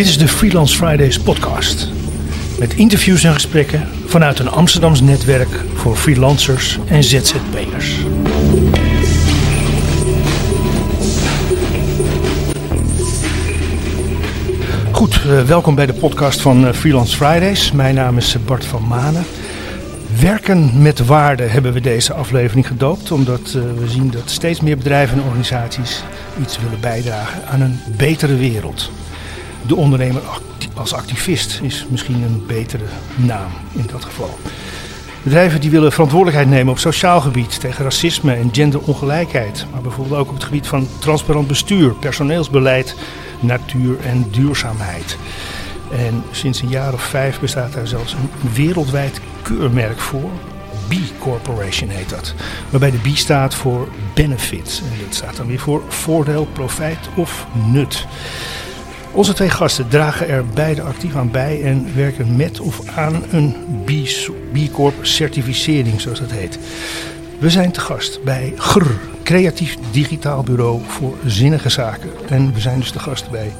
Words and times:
Dit 0.00 0.08
is 0.08 0.18
de 0.18 0.28
Freelance 0.28 0.76
Fridays 0.76 1.18
podcast. 1.18 1.88
Met 2.58 2.74
interviews 2.74 3.24
en 3.24 3.32
gesprekken 3.32 3.88
vanuit 4.06 4.38
een 4.38 4.48
Amsterdams 4.48 5.00
netwerk 5.00 5.48
voor 5.74 5.96
freelancers 5.96 6.78
en 6.88 7.04
ZZP'ers. 7.04 7.96
Goed, 14.90 15.24
uh, 15.26 15.42
welkom 15.42 15.74
bij 15.74 15.86
de 15.86 15.92
podcast 15.92 16.40
van 16.40 16.64
uh, 16.64 16.72
Freelance 16.72 17.16
Fridays. 17.16 17.72
Mijn 17.72 17.94
naam 17.94 18.16
is 18.16 18.36
Bart 18.44 18.64
van 18.64 18.86
Manen. 18.86 19.24
Werken 20.20 20.82
met 20.82 21.06
waarde 21.06 21.42
hebben 21.42 21.72
we 21.72 21.80
deze 21.80 22.12
aflevering 22.12 22.66
gedoopt, 22.66 23.10
omdat 23.10 23.52
we 23.52 23.88
zien 23.88 24.10
dat 24.10 24.30
steeds 24.30 24.60
meer 24.60 24.76
bedrijven 24.76 25.18
en 25.18 25.24
organisaties 25.24 26.02
iets 26.42 26.58
willen 26.60 26.80
bijdragen 26.80 27.46
aan 27.46 27.60
een 27.60 27.80
betere 27.96 28.36
wereld. 28.36 28.90
De 29.66 29.76
ondernemer 29.76 30.22
als 30.74 30.94
activist 30.94 31.60
is 31.62 31.86
misschien 31.88 32.22
een 32.22 32.44
betere 32.46 32.84
naam 33.16 33.50
in 33.72 33.86
dat 33.92 34.04
geval. 34.04 34.38
Bedrijven 35.22 35.60
die 35.60 35.70
willen 35.70 35.92
verantwoordelijkheid 35.92 36.48
nemen 36.48 36.72
op 36.72 36.78
sociaal 36.78 37.20
gebied 37.20 37.60
tegen 37.60 37.84
racisme 37.84 38.34
en 38.34 38.48
genderongelijkheid, 38.52 39.66
maar 39.72 39.80
bijvoorbeeld 39.80 40.20
ook 40.20 40.28
op 40.28 40.34
het 40.34 40.44
gebied 40.44 40.66
van 40.66 40.88
transparant 40.98 41.46
bestuur, 41.46 41.94
personeelsbeleid, 41.94 42.96
natuur 43.40 44.00
en 44.00 44.26
duurzaamheid. 44.30 45.16
En 45.90 46.24
sinds 46.30 46.62
een 46.62 46.68
jaar 46.68 46.92
of 46.92 47.02
vijf 47.02 47.40
bestaat 47.40 47.72
daar 47.72 47.86
zelfs 47.86 48.12
een 48.12 48.30
wereldwijd 48.52 49.20
keurmerk 49.42 50.00
voor. 50.00 50.30
B 50.88 50.94
Corporation 51.18 51.88
heet 51.88 52.10
dat. 52.10 52.34
Waarbij 52.70 52.90
de 52.90 53.10
B 53.10 53.16
staat 53.16 53.54
voor 53.54 53.88
benefit. 54.14 54.82
En 54.92 55.04
dat 55.04 55.14
staat 55.14 55.36
dan 55.36 55.46
weer 55.46 55.58
voor 55.58 55.82
voordeel, 55.88 56.48
profijt 56.52 57.08
of 57.14 57.46
nut. 57.66 58.06
Onze 59.12 59.32
twee 59.32 59.50
gasten 59.50 59.88
dragen 59.88 60.28
er 60.28 60.46
beide 60.46 60.82
actief 60.82 61.16
aan 61.16 61.30
bij 61.30 61.62
en 61.62 61.94
werken 61.94 62.36
met 62.36 62.60
of 62.60 62.88
aan 62.96 63.22
een 63.30 63.54
B 64.52 64.72
Corp 64.72 64.94
certificering, 65.02 66.00
zoals 66.00 66.20
dat 66.20 66.30
heet. 66.30 66.58
We 67.38 67.50
zijn 67.50 67.72
te 67.72 67.80
gast 67.80 68.22
bij 68.22 68.52
GR, 68.56 68.86
Creatief 69.22 69.76
Digitaal 69.90 70.42
Bureau 70.42 70.80
voor 70.86 71.14
Zinnige 71.26 71.68
Zaken. 71.68 72.10
En 72.28 72.52
we 72.52 72.60
zijn 72.60 72.78
dus 72.78 72.90
te 72.90 72.98
gast 72.98 73.30
bij 73.30 73.52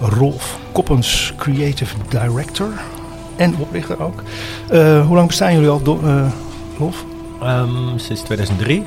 Rolf 0.00 0.58
Koppens, 0.72 1.32
Creative 1.36 1.96
Director 2.08 2.72
en 3.36 3.56
oprichter 3.58 4.02
ook. 4.02 4.22
Uh, 4.72 5.06
hoe 5.06 5.16
lang 5.16 5.26
bestaan 5.26 5.52
jullie 5.52 5.68
al, 5.68 6.00
uh, 6.04 6.26
Rolf? 6.78 7.04
Um, 7.42 7.98
sinds 7.98 8.22
2003. 8.22 8.84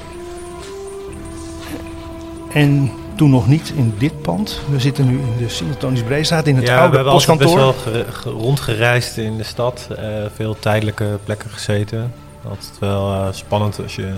En 2.53 2.91
toen 3.19 3.29
nog 3.29 3.47
niet 3.47 3.71
in 3.75 3.93
dit 3.97 4.21
pand. 4.21 4.61
We 4.69 4.79
zitten 4.79 5.07
nu 5.07 5.19
in 5.19 5.37
de 5.37 5.49
Sint-Antonius 5.49 6.03
Breestraat 6.03 6.47
in 6.47 6.55
het 6.55 6.67
ja, 6.67 6.73
oude 6.73 6.89
we 6.89 6.95
hebben 6.95 7.13
postkantoor. 7.13 7.73
best 7.73 7.85
wel 8.23 8.33
rondgereisd 8.33 9.17
in 9.17 9.37
de 9.37 9.43
stad. 9.43 9.87
Uh, 9.91 9.97
veel 10.35 10.59
tijdelijke 10.59 11.19
plekken 11.23 11.49
gezeten. 11.49 12.13
Altijd 12.49 12.79
wel 12.79 13.13
uh, 13.13 13.27
spannend 13.31 13.79
als 13.83 13.95
je, 13.95 14.13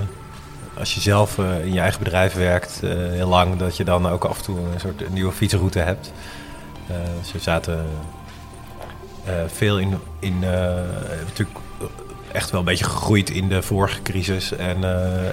als 0.77 0.93
je 0.93 0.99
zelf 0.99 1.37
uh, 1.37 1.65
in 1.65 1.73
je 1.73 1.79
eigen 1.79 2.03
bedrijf 2.03 2.33
werkt, 2.33 2.81
heel 3.11 3.27
lang, 3.27 3.57
dat 3.57 3.77
je 3.77 3.83
dan 3.83 4.07
ook 4.07 4.23
af 4.23 4.37
en 4.37 4.43
toe 4.43 4.57
een 4.57 4.79
soort 4.79 5.13
nieuwe 5.13 5.31
fietsroute 5.31 5.79
hebt. 5.79 6.11
dus 7.21 7.31
we 7.31 7.39
zaten 7.39 7.85
veel 9.47 9.79
in, 9.79 9.97
in 10.19 10.39
natuurlijk 11.25 11.59
echt 12.31 12.51
wel 12.51 12.59
een 12.59 12.65
beetje 12.65 12.85
gegroeid 12.85 13.29
in 13.29 13.49
de 13.49 13.61
vorige 13.61 14.01
crisis 14.01 14.51
en, 14.51 14.83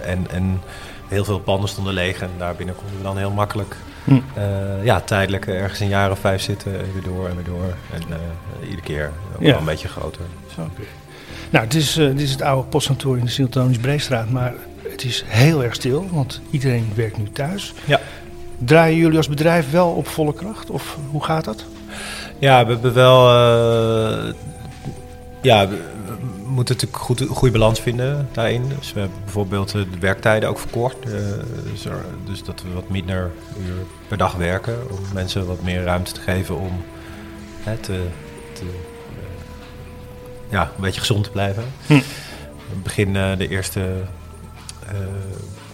en, 0.05 0.30
en 0.30 0.61
heel 1.09 1.25
veel 1.25 1.39
panden 1.39 1.69
stonden 1.69 1.95
leeg 1.95 2.20
en 2.20 2.31
daar 2.39 2.55
binnen 2.55 2.75
konden 2.75 2.97
we 2.97 3.03
dan 3.03 3.17
heel 3.17 3.31
makkelijk 3.31 3.77
hm. 4.05 4.14
uh, 4.14 4.84
ja, 4.84 5.01
tijdelijk 5.01 5.47
ergens 5.47 5.81
een 5.81 5.89
jaar 5.89 6.11
of 6.11 6.19
vijf 6.19 6.42
zitten 6.42 6.78
en 6.78 6.92
weer 6.92 7.03
door 7.03 7.28
en 7.28 7.34
weer 7.34 7.45
door. 7.45 7.75
En 7.92 8.03
uh, 8.11 8.17
iedere 8.62 8.83
keer 8.83 9.12
ja. 9.39 9.51
wel 9.51 9.59
een 9.59 9.64
beetje 9.64 9.89
groter. 9.89 10.23
Zo. 10.55 10.61
Okay. 10.61 10.86
Nou, 11.51 11.64
het 11.64 11.74
is, 11.74 11.98
uh, 11.98 12.07
dit 12.07 12.20
is 12.20 12.30
het 12.30 12.42
oude 12.42 12.68
postkantoor 12.68 13.18
in 13.18 13.24
de 13.24 13.30
Siltonisch 13.30 13.79
Breestraat, 13.79 14.30
maar 14.30 14.55
het 14.83 15.05
is 15.05 15.24
heel 15.27 15.64
erg 15.64 15.74
stil, 15.74 16.08
want 16.11 16.41
iedereen 16.51 16.92
werkt 16.95 17.18
nu 17.18 17.30
thuis. 17.33 17.74
Ja. 17.85 18.01
Draaien 18.58 18.98
jullie 18.98 19.17
als 19.17 19.29
bedrijf 19.29 19.70
wel 19.70 19.91
op 19.91 20.07
volle 20.07 20.35
kracht 20.35 20.70
of 20.70 20.97
hoe 21.11 21.24
gaat 21.24 21.45
dat? 21.45 21.64
Ja, 22.39 22.67
we 22.67 22.73
hebben 22.73 22.95
wel 22.95 23.30
ja, 25.41 25.68
moeten 26.45 26.74
natuurlijk 26.74 27.02
goed, 27.02 27.20
een 27.20 27.29
goede 27.29 27.58
balans 27.58 27.80
vinden 27.80 28.29
daarin. 28.33 28.68
Dus 28.79 28.92
we 28.92 29.01
hebben 29.01 29.18
bijvoorbeeld 29.24 29.73
de 29.73 29.86
werktijden 30.01 30.48
ook 30.48 30.58
verkort. 30.58 31.06
Uh, 31.06 31.12
dus, 31.73 31.84
er, 31.84 32.05
dus, 32.24 32.45
dat 32.45 32.62
we 32.62 32.73
wat 32.73 32.89
minder 32.89 33.30
uur 33.67 33.86
per 34.08 34.17
dag 34.17 34.34
werken. 34.34 34.90
Om 34.90 34.98
mensen 35.12 35.46
wat 35.46 35.62
meer 35.62 35.83
ruimte 35.83 36.12
te 36.12 36.20
geven 36.20 36.58
om 36.58 36.84
hè, 37.62 37.77
te, 37.77 38.06
te 38.52 38.62
uh, 38.62 38.70
ja, 40.48 40.62
een 40.62 40.83
beetje 40.83 41.01
gezond 41.01 41.24
te 41.24 41.30
blijven. 41.30 41.64
Hm. 41.86 42.01
Begin 42.83 43.12
de 43.12 43.48
eerste 43.48 44.05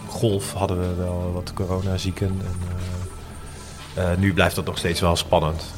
golf 0.09 0.53
hadden 0.53 0.79
we 0.79 0.95
wel 0.95 1.33
wat 1.35 1.53
coronazieken. 1.55 2.41
En, 3.95 4.21
nu 4.21 4.35
blijft 4.35 4.57
dat 4.57 4.65
nog 4.65 4.79
steeds 4.79 5.01
wel 5.01 5.17
spannend. 5.17 5.75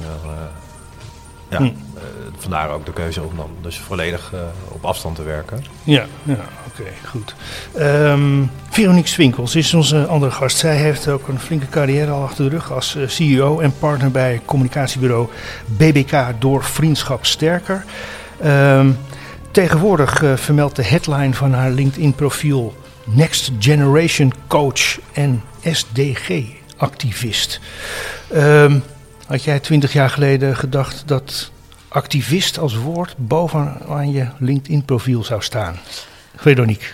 Ja, 1.49 1.59
hm. 1.59 1.73
Uh, 1.97 2.03
vandaar 2.37 2.71
ook 2.71 2.87
de 2.87 2.93
keuze 2.93 3.23
om 3.23 3.37
dan 3.37 3.51
dus 3.61 3.79
volledig 3.79 4.33
uh, 4.35 4.41
op 4.69 4.85
afstand 4.85 5.17
te 5.17 5.23
werken. 5.23 5.65
Ja, 5.85 6.07
ja 6.23 6.39
oké, 6.67 6.85
goed. 7.05 7.35
Um, 7.79 8.51
Veronique 8.71 9.09
Swinkels 9.09 9.55
is 9.55 9.75
onze 9.75 10.07
andere 10.07 10.33
gast. 10.33 10.57
Zij 10.57 10.77
heeft 10.77 11.09
ook 11.09 11.29
een 11.29 11.41
flinke 11.41 11.69
carrière 11.69 12.11
al 12.11 12.23
achter 12.23 12.45
de 12.45 12.51
rug 12.51 12.73
als 12.73 12.95
uh, 12.95 13.09
CEO 13.09 13.61
en 13.61 13.73
partner 13.79 14.11
bij 14.11 14.41
communicatiebureau 14.45 15.29
BBK 15.67 16.13
door 16.39 16.65
Vriendschap 16.65 17.27
Sterker. 17.27 17.85
Um, 18.45 18.99
tegenwoordig 19.51 20.23
vermeldt 20.35 20.77
de 20.77 20.85
headline 20.85 21.35
van 21.35 21.53
haar 21.53 21.71
LinkedIn-profiel 21.71 22.75
Next 23.05 23.51
Generation 23.59 24.33
Coach 24.47 24.99
en 25.13 25.43
SDG-activist. 25.63 27.61
Um, 28.35 28.83
had 29.27 29.45
jij 29.45 29.61
twintig 29.61 29.93
jaar 29.93 30.11
geleden 30.11 30.57
gedacht 30.57 31.03
dat 31.07 31.51
activist 31.97 32.59
als 32.59 32.75
woord 32.75 33.15
bovenaan 33.17 34.11
je 34.11 34.27
LinkedIn-profiel 34.39 35.25
zou 35.25 35.43
staan? 35.43 35.79
Veronique. 36.37 36.87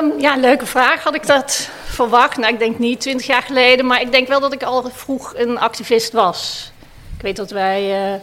Um, 0.00 0.20
ja, 0.20 0.36
leuke 0.36 0.66
vraag. 0.66 1.02
Had 1.02 1.14
ik 1.14 1.26
dat 1.26 1.68
verwacht? 1.84 2.36
Nou, 2.36 2.52
ik 2.52 2.58
denk 2.58 2.78
niet 2.78 3.00
twintig 3.00 3.26
jaar 3.26 3.42
geleden, 3.42 3.86
maar 3.86 4.00
ik 4.00 4.12
denk 4.12 4.28
wel 4.28 4.40
dat 4.40 4.52
ik 4.52 4.62
al 4.62 4.90
vroeg 4.92 5.32
een 5.36 5.58
activist 5.58 6.12
was. 6.12 6.72
Ik 7.16 7.22
weet 7.22 7.36
dat 7.36 7.50
wij 7.50 8.12
uh, 8.14 8.20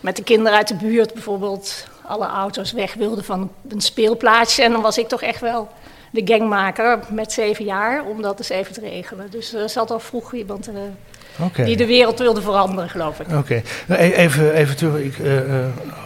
met 0.00 0.16
de 0.16 0.22
kinderen 0.22 0.58
uit 0.58 0.68
de 0.68 0.74
buurt 0.74 1.12
bijvoorbeeld 1.12 1.86
alle 2.06 2.26
auto's 2.26 2.72
weg 2.72 2.94
wilden 2.94 3.24
van 3.24 3.50
een 3.68 3.80
speelplaatsje. 3.80 4.62
En 4.62 4.72
dan 4.72 4.82
was 4.82 4.98
ik 4.98 5.08
toch 5.08 5.22
echt 5.22 5.40
wel 5.40 5.68
de 6.10 6.22
gangmaker 6.24 6.98
met 7.10 7.32
zeven 7.32 7.64
jaar 7.64 8.04
om 8.04 8.22
dat 8.22 8.38
eens 8.38 8.48
even 8.48 8.72
te 8.72 8.80
regelen. 8.80 9.30
Dus 9.30 9.54
er 9.54 9.68
zat 9.68 9.90
al 9.90 10.00
vroeg 10.00 10.34
iemand 10.34 10.68
uh, 10.68 10.74
Okay. 11.38 11.64
Die 11.64 11.76
de 11.76 11.86
wereld 11.86 12.18
wilde 12.18 12.42
veranderen, 12.42 12.88
geloof 12.90 13.20
ik. 13.20 13.26
Oké. 13.26 13.36
Okay. 13.36 13.62
Nou, 13.86 14.02
e-, 14.02 14.12
even, 14.12 14.52
even 14.52 14.76
terug. 14.76 15.02
Ik, 15.02 15.18
uh, 15.18 15.32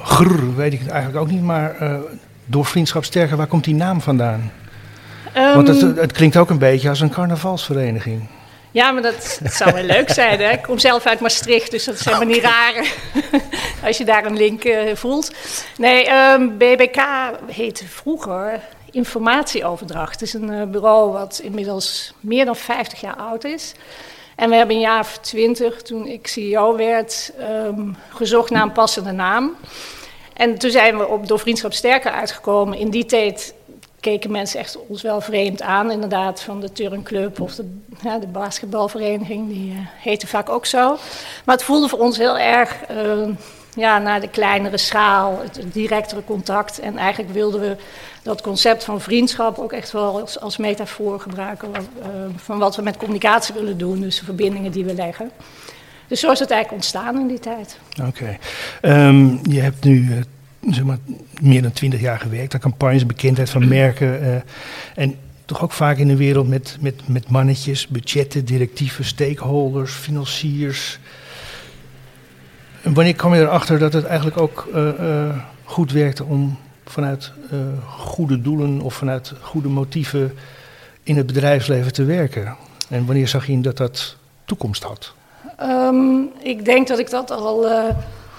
grrr, 0.04 0.56
weet 0.56 0.72
ik 0.72 0.80
het 0.80 0.88
eigenlijk 0.88 1.22
ook 1.24 1.30
niet. 1.30 1.42
Maar 1.42 1.82
uh, 1.82 1.94
door 2.44 2.64
Vriendschap 2.64 3.04
Sterker, 3.04 3.36
waar 3.36 3.46
komt 3.46 3.64
die 3.64 3.74
naam 3.74 4.00
vandaan? 4.00 4.52
Um, 5.36 5.54
Want 5.54 5.68
het, 5.68 5.96
het, 5.96 6.12
klinkt 6.12 6.36
ook 6.36 6.50
een 6.50 6.58
beetje 6.58 6.88
als 6.88 7.00
een 7.00 7.10
carnavalsvereniging. 7.10 8.26
Ja, 8.70 8.90
maar 8.90 9.02
dat, 9.02 9.38
dat 9.42 9.52
zou 9.52 9.72
wel 9.72 9.82
leuk 9.82 10.10
zijn. 10.10 10.40
Hè? 10.40 10.50
Ik 10.50 10.62
kom 10.62 10.78
zelf 10.78 11.06
uit 11.06 11.20
Maastricht, 11.20 11.70
dus 11.70 11.84
dat 11.84 11.94
is 11.94 12.04
helemaal 12.04 12.26
niet 12.26 12.42
raar 12.42 12.86
als 13.86 13.98
je 13.98 14.04
daar 14.04 14.24
een 14.24 14.36
link 14.36 14.62
voelt. 14.94 15.32
Nee, 15.76 16.10
um, 16.10 16.58
BBK 16.58 17.02
heette 17.46 17.86
vroeger 17.86 18.60
Informatieoverdracht. 18.90 20.12
Het 20.12 20.22
is 20.22 20.32
een 20.34 20.70
bureau 20.70 21.12
wat 21.12 21.40
inmiddels 21.42 22.14
meer 22.20 22.44
dan 22.44 22.56
50 22.56 23.00
jaar 23.00 23.16
oud 23.16 23.44
is. 23.44 23.74
En 24.42 24.50
we 24.50 24.56
hebben 24.56 24.76
een 24.76 24.82
jaar 24.82 25.00
of 25.00 25.18
twintig, 25.18 25.82
toen 25.82 26.06
ik 26.06 26.26
CEO 26.26 26.76
werd, 26.76 27.32
um, 27.66 27.96
gezocht 28.08 28.50
naar 28.50 28.62
een 28.62 28.72
passende 28.72 29.12
naam. 29.12 29.56
En 30.34 30.58
toen 30.58 30.70
zijn 30.70 30.98
we 30.98 31.08
op 31.08 31.28
Door 31.28 31.38
Vriendschap 31.38 31.72
Sterker 31.72 32.10
uitgekomen. 32.10 32.78
In 32.78 32.90
die 32.90 33.04
tijd 33.04 33.54
keken 34.00 34.30
mensen 34.30 34.60
echt 34.60 34.78
ons 34.88 35.02
wel 35.02 35.20
vreemd 35.20 35.62
aan, 35.62 35.90
inderdaad, 35.90 36.42
van 36.42 36.60
de 36.60 36.72
turnclub 36.72 37.40
of 37.40 37.54
de, 37.54 37.78
ja, 38.02 38.18
de 38.18 38.26
basketbalvereniging, 38.26 39.48
die 39.48 39.72
uh, 39.72 39.78
heette 39.80 40.26
vaak 40.26 40.48
ook 40.48 40.66
zo. 40.66 40.98
Maar 41.44 41.54
het 41.54 41.64
voelde 41.64 41.88
voor 41.88 41.98
ons 41.98 42.16
heel 42.16 42.38
erg 42.38 42.76
uh, 42.90 43.28
ja, 43.74 43.98
naar 43.98 44.20
de 44.20 44.28
kleinere 44.28 44.78
schaal, 44.78 45.38
het 45.42 45.62
directere 45.72 46.24
contact. 46.24 46.80
En 46.80 46.98
eigenlijk 46.98 47.32
wilden 47.32 47.60
we 47.60 47.76
dat 48.22 48.40
concept 48.40 48.84
van 48.84 49.00
vriendschap 49.00 49.58
ook 49.58 49.72
echt 49.72 49.92
wel 49.92 50.20
als, 50.20 50.40
als 50.40 50.56
metafoor 50.56 51.20
gebruiken 51.20 51.68
uh, 51.70 52.06
van 52.36 52.58
wat 52.58 52.76
we 52.76 52.82
met 52.82 52.96
communicatie 52.96 53.54
willen 53.54 53.78
doen, 53.78 54.00
dus 54.00 54.18
de 54.18 54.24
verbindingen 54.24 54.72
die 54.72 54.84
we 54.84 54.94
leggen. 54.94 55.30
Dus 56.06 56.20
zo 56.20 56.30
is 56.30 56.38
het 56.38 56.50
eigenlijk 56.50 56.82
ontstaan 56.82 57.20
in 57.20 57.26
die 57.26 57.38
tijd. 57.38 57.78
Oké. 58.00 58.38
Okay. 58.80 59.08
Um, 59.08 59.40
je 59.42 59.60
hebt 59.60 59.84
nu 59.84 60.08
uh, 60.10 60.72
zeg 60.74 60.84
maar, 60.84 60.98
meer 61.40 61.62
dan 61.62 61.72
twintig 61.72 62.00
jaar 62.00 62.18
gewerkt 62.18 62.54
aan 62.54 62.60
campagnes, 62.60 63.06
bekendheid 63.06 63.50
van 63.50 63.68
merken. 63.68 64.22
Uh, 64.22 64.34
en 64.94 65.16
toch 65.44 65.62
ook 65.62 65.72
vaak 65.72 65.96
in 65.96 66.08
de 66.08 66.16
wereld 66.16 66.48
met, 66.48 66.76
met, 66.80 67.08
met 67.08 67.28
mannetjes, 67.28 67.88
budgetten, 67.88 68.44
directieven, 68.44 69.04
stakeholders, 69.04 69.92
financiers. 69.92 70.98
En 72.82 72.94
wanneer 72.94 73.14
kwam 73.14 73.34
je 73.34 73.40
erachter 73.40 73.78
dat 73.78 73.92
het 73.92 74.04
eigenlijk 74.04 74.40
ook 74.40 74.68
goed 75.64 75.92
werkte 75.92 76.24
om 76.24 76.58
vanuit 76.84 77.32
uh, 77.52 77.58
goede 77.88 78.40
doelen 78.40 78.80
of 78.80 78.94
vanuit 78.94 79.32
goede 79.40 79.68
motieven 79.68 80.38
in 81.02 81.16
het 81.16 81.26
bedrijfsleven 81.26 81.92
te 81.92 82.04
werken? 82.04 82.56
En 82.88 83.06
wanneer 83.06 83.28
zag 83.28 83.46
je 83.46 83.60
dat 83.60 83.76
dat 83.76 84.16
toekomst 84.44 84.82
had? 84.82 85.12
Um, 85.60 86.30
ik 86.38 86.64
denk 86.64 86.88
dat 86.88 86.98
ik 86.98 87.10
dat 87.10 87.30
al, 87.30 87.66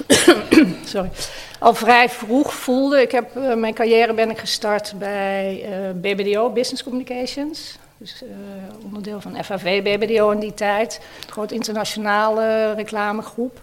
sorry, 0.86 1.10
al 1.60 1.74
vrij 1.74 2.10
vroeg 2.10 2.54
voelde. 2.54 3.02
Ik 3.02 3.12
heb, 3.12 3.56
mijn 3.56 3.74
carrière 3.74 4.14
ben 4.14 4.30
ik 4.30 4.38
gestart 4.38 4.94
bij 4.98 5.66
BBDO, 5.96 6.50
Business 6.50 6.84
Communications. 6.84 7.78
Dus 7.98 8.24
onderdeel 8.86 9.22
van 9.22 9.44
FAV, 9.44 9.82
BBDO 9.84 10.30
in 10.30 10.40
die 10.40 10.54
tijd. 10.54 11.02
Een 11.26 11.32
groot 11.32 11.52
internationale 11.52 12.74
reclamegroep. 12.74 13.62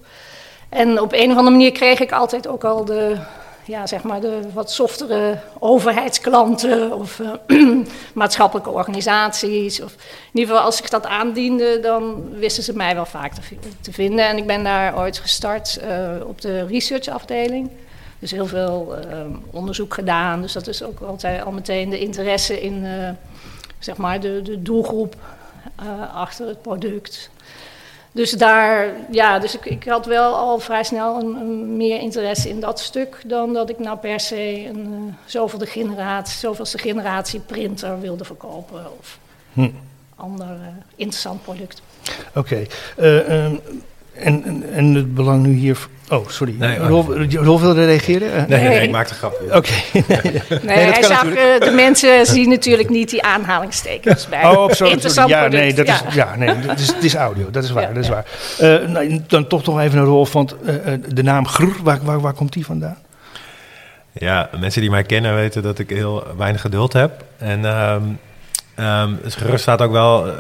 En 0.71 1.01
op 1.01 1.13
een 1.13 1.31
of 1.31 1.37
andere 1.37 1.51
manier 1.51 1.73
kreeg 1.73 2.01
ik 2.01 2.13
altijd 2.13 2.47
ook 2.47 2.65
al 2.65 2.85
de, 2.85 3.17
ja, 3.65 3.87
zeg 3.87 4.03
maar 4.03 4.21
de 4.21 4.41
wat 4.53 4.71
softere 4.71 5.39
overheidsklanten 5.59 6.93
of 6.93 7.21
uh, 7.47 7.87
maatschappelijke 8.15 8.71
organisaties. 8.71 9.81
Of 9.81 9.93
in 9.93 10.39
ieder 10.39 10.51
geval, 10.51 10.65
als 10.65 10.83
ik 10.83 10.91
dat 10.91 11.07
aandiende, 11.07 11.81
dan 11.81 12.29
wisten 12.39 12.63
ze 12.63 12.77
mij 12.77 12.95
wel 12.95 13.07
vaak 13.07 13.33
te, 13.81 13.93
vinden. 13.93 14.27
En 14.27 14.37
ik 14.37 14.47
ben 14.47 14.65
daar 14.65 14.99
ooit 14.99 15.19
gestart 15.19 15.81
uh, 15.85 16.27
op 16.27 16.41
de 16.41 16.67
researchafdeling. 16.67 17.71
Dus 18.19 18.31
heel 18.31 18.47
veel 18.47 18.99
uh, 18.99 19.21
onderzoek 19.51 19.95
gedaan. 19.95 20.43
Dus 20.43 20.53
dat 20.53 20.67
is 20.67 20.83
ook 20.83 21.01
altijd 21.01 21.45
al 21.45 21.53
meteen 21.53 21.91
de 21.91 22.01
interesse 22.01 22.61
in 22.61 22.87
zeg 23.79 23.97
maar 23.97 24.21
de, 24.21 24.43
de 24.43 24.63
doelgroep 24.63 25.17
achter 26.15 26.47
het 26.47 26.63
product. 26.63 27.31
Dus 28.13 28.31
daar, 28.31 28.89
ja, 29.11 29.39
dus 29.39 29.55
ik, 29.55 29.65
ik 29.65 29.85
had 29.85 30.07
wel 30.07 30.35
al 30.35 30.59
vrij 30.59 30.83
snel 30.83 31.21
een, 31.21 31.35
een, 31.35 31.77
meer 31.77 32.01
interesse 32.01 32.49
in 32.49 32.61
dat 32.61 32.81
stuk 32.81 33.23
dan 33.27 33.53
dat 33.53 33.71
ik 33.71 33.79
nou 33.79 33.99
per 33.99 34.21
se 34.21 34.67
een 34.69 34.93
uh, 34.93 35.15
zoveelste 35.25 35.67
generatie, 35.67 36.39
zoveelste 36.39 36.79
generatie 36.79 37.41
printer 37.41 38.01
wilde 38.01 38.25
verkopen 38.25 38.87
of 38.99 39.19
hm. 39.53 39.71
ander 40.17 40.47
uh, 40.47 40.67
interessant 40.97 41.43
product. 41.43 41.83
Oké, 42.35 42.39
okay. 42.39 42.69
uh, 42.99 43.45
um, 43.45 43.61
en, 44.21 44.45
en, 44.45 44.65
en 44.73 44.95
het 44.95 45.15
belang 45.15 45.47
nu 45.47 45.53
hier 45.53 45.89
Oh, 46.11 46.29
sorry. 46.29 46.55
Nee, 46.59 46.79
Rolf, 46.79 47.07
Rolf 47.33 47.61
wilde 47.61 47.85
reageren? 47.85 48.31
Nee, 48.49 48.61
nee, 48.61 48.69
nee, 48.69 48.83
ik 48.83 48.91
maak 48.91 49.09
de 49.09 49.15
grap. 49.15 49.41
Oké. 49.45 49.57
Okay. 49.57 50.05
nee, 50.49 50.61
nee, 50.63 50.77
hij 50.77 51.03
zag, 51.03 51.25
uh, 51.25 51.35
de 51.59 51.73
mensen 51.75 52.27
zien 52.27 52.49
natuurlijk 52.49 52.89
niet 52.89 53.11
die 53.11 53.23
aanhalingstekens 53.23 54.29
bij. 54.29 54.45
Oh, 54.45 54.63
op 54.63 54.75
zo'n 54.75 55.29
Ja, 55.29 55.47
nee, 55.47 55.75
dat 55.75 55.89
is, 55.89 56.03
ja, 56.13 56.37
nee, 56.37 56.61
dat 56.67 56.79
is, 56.79 56.87
het 56.87 57.05
is 57.05 57.15
audio, 57.15 57.51
dat 57.51 57.65
is 57.65 57.71
waar. 57.71 57.83
Ja, 57.83 57.93
dat 57.93 58.03
is 58.03 58.09
waar. 58.09 58.25
Uh, 58.61 58.89
nou, 58.89 59.21
dan 59.27 59.47
toch 59.47 59.65
nog 59.65 59.81
even 59.81 59.97
naar 59.97 60.07
Rolf, 60.07 60.33
want 60.33 60.57
uh, 60.63 60.75
de 61.09 61.23
naam 61.23 61.47
Grr, 61.47 61.83
waar, 61.83 61.99
waar, 62.03 62.21
waar 62.21 62.35
komt 62.35 62.53
die 62.53 62.65
vandaan? 62.65 62.99
Ja, 64.13 64.51
mensen 64.61 64.81
die 64.81 64.91
mij 64.91 65.05
kennen 65.05 65.35
weten 65.35 65.63
dat 65.63 65.79
ik 65.79 65.91
heel 65.91 66.25
weinig 66.37 66.61
geduld 66.61 66.93
heb. 66.93 67.25
En 67.39 67.65
um, 67.65 68.19
um, 68.85 69.19
Grr 69.27 69.59
staat 69.59 69.83
ook 69.83 69.93
wel 69.93 70.33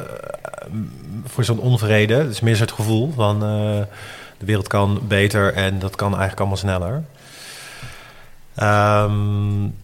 voor 1.25 1.44
zo'n 1.44 1.58
onvrede. 1.58 2.14
Het 2.14 2.31
is 2.31 2.40
meer 2.40 2.56
zo'n 2.56 2.70
gevoel 2.70 3.12
van 3.14 3.40
de 3.40 4.46
wereld 4.46 4.69
kan 4.69 5.00
beter 5.08 5.55
en 5.55 5.78
dat 5.78 5.96
kan 5.96 6.08
eigenlijk 6.08 6.40
allemaal 6.40 6.56
sneller. 6.56 7.02
Um, 8.62 9.75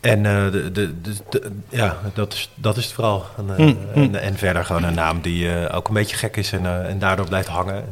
en 0.00 0.24
uh, 0.24 0.52
de, 0.52 0.72
de, 0.72 0.94
de, 1.30 1.50
ja, 1.68 1.96
dat 2.14 2.32
is, 2.32 2.50
dat 2.54 2.76
is 2.76 2.84
het 2.84 2.92
vooral. 2.92 3.24
En, 3.36 3.46
uh, 3.50 3.56
mm, 3.56 3.78
mm. 3.94 4.02
En, 4.14 4.22
en, 4.22 4.36
verder 4.36 4.64
gewoon 4.64 4.84
een 4.84 4.94
naam 4.94 5.20
die 5.20 5.70
ook 5.70 5.88
een 5.88 5.94
beetje 5.94 6.16
gek 6.16 6.36
is 6.36 6.52
en, 6.52 6.86
en 6.88 6.98
daardoor 6.98 7.28
blijft 7.28 7.48
hangen. 7.48 7.84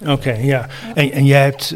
Oké, 0.00 0.10
okay, 0.10 0.44
ja. 0.44 0.66
En, 0.94 1.12
en 1.12 1.24
jij 1.24 1.42
hebt 1.42 1.74